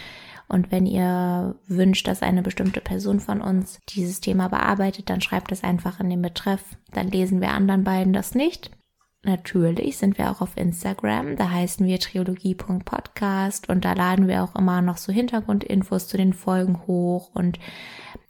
Und 0.47 0.71
wenn 0.71 0.87
ihr 0.87 1.53
wünscht, 1.67 2.07
dass 2.07 2.23
eine 2.23 2.41
bestimmte 2.41 2.81
Person 2.81 3.19
von 3.19 3.39
uns 3.39 3.79
dieses 3.89 4.19
Thema 4.19 4.47
bearbeitet, 4.47 5.11
dann 5.11 5.21
schreibt 5.21 5.51
es 5.51 5.63
einfach 5.63 5.99
in 5.99 6.09
den 6.09 6.23
Betreff. 6.23 6.63
Dann 6.91 7.11
lesen 7.11 7.39
wir 7.39 7.49
anderen 7.49 7.83
beiden 7.83 8.13
das 8.13 8.33
nicht. 8.33 8.71
Natürlich 9.23 9.97
sind 9.97 10.17
wir 10.17 10.29
auch 10.29 10.41
auf 10.41 10.57
Instagram. 10.57 11.35
Da 11.35 11.49
heißen 11.49 11.85
wir 11.85 11.99
triologie.podcast 11.99 13.69
und 13.69 13.85
da 13.85 13.93
laden 13.93 14.27
wir 14.27 14.43
auch 14.43 14.55
immer 14.55 14.81
noch 14.81 14.97
so 14.97 15.11
Hintergrundinfos 15.11 16.07
zu 16.07 16.17
den 16.17 16.33
Folgen 16.33 16.85
hoch 16.87 17.31
und 17.33 17.59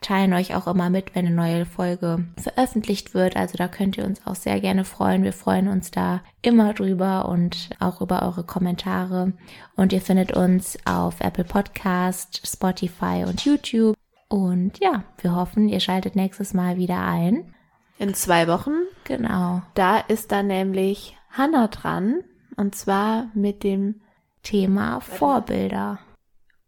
teilen 0.02 0.34
euch 0.34 0.56
auch 0.56 0.68
immer 0.68 0.90
mit, 0.90 1.16
wenn 1.16 1.26
eine 1.26 1.36
neue 1.36 1.66
Folge 1.66 2.26
veröffentlicht 2.38 3.14
wird. 3.14 3.36
Also 3.36 3.58
da 3.58 3.68
könnt 3.68 3.98
ihr 3.98 4.06
uns 4.06 4.26
auch 4.26 4.36
sehr 4.36 4.60
gerne 4.60 4.86
freuen. 4.86 5.24
Wir 5.24 5.34
freuen 5.34 5.68
uns 5.68 5.92
da 5.92 6.22
immer 6.42 6.74
drüber 6.74 7.28
und 7.28 7.70
auch 7.80 8.02
über 8.02 8.22
eure 8.24 8.44
Kommentare. 8.44 9.34
Und 9.76 9.94
ihr 9.94 10.02
findet 10.02 10.34
uns 10.34 10.78
auf 10.86 11.20
Apple 11.22 11.46
Podcast, 11.46 12.42
Spotify 12.46 13.26
und 13.28 13.44
YouTube. 13.46 13.96
Und 14.30 14.80
ja, 14.80 15.04
wir 15.22 15.36
hoffen, 15.36 15.70
ihr 15.70 15.80
schaltet 15.80 16.16
nächstes 16.16 16.54
Mal 16.54 16.78
wieder 16.78 17.06
ein. 17.06 17.53
In 18.00 18.14
zwei 18.14 18.48
Wochen. 18.48 18.74
Genau. 19.04 19.62
Da 19.74 20.00
ist 20.00 20.32
dann 20.32 20.48
nämlich 20.48 21.18
Hannah 21.32 21.68
dran. 21.68 22.24
Und 22.56 22.76
zwar 22.76 23.28
mit 23.34 23.64
dem 23.64 24.02
Thema 24.44 25.00
Vorbilder. 25.00 26.00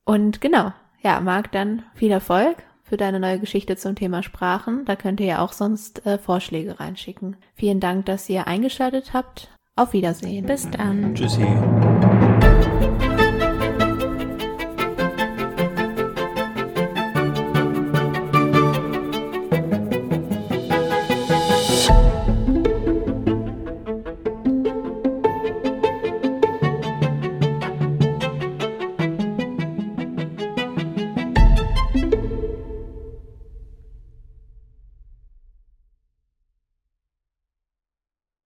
Und 0.06 0.42
genau, 0.42 0.72
ja, 1.02 1.20
Marc, 1.20 1.52
dann 1.52 1.84
viel 1.94 2.12
Erfolg 2.12 2.58
für 2.84 2.98
deine 2.98 3.20
neue 3.20 3.40
Geschichte 3.40 3.76
zum 3.76 3.96
Thema 3.96 4.24
Sprachen. 4.24 4.86
Da 4.86 4.96
könnt 4.96 5.20
ihr 5.20 5.26
ja 5.26 5.40
auch 5.40 5.54
sonst 5.54 6.06
äh, 6.06 6.18
Vorschläge 6.18 6.80
reinschicken. 6.80 7.36
Vielen 7.56 7.80
Dank, 7.80 8.06
dass 8.06 8.30
ihr 8.30 8.48
eingeschaltet 8.48 9.14
habt. 9.14 9.50
Auf 9.76 9.94
Wiedersehen. 9.94 10.46
Bis 10.46 10.70
dann. 10.70 11.14
Tschüssi. 11.16 11.46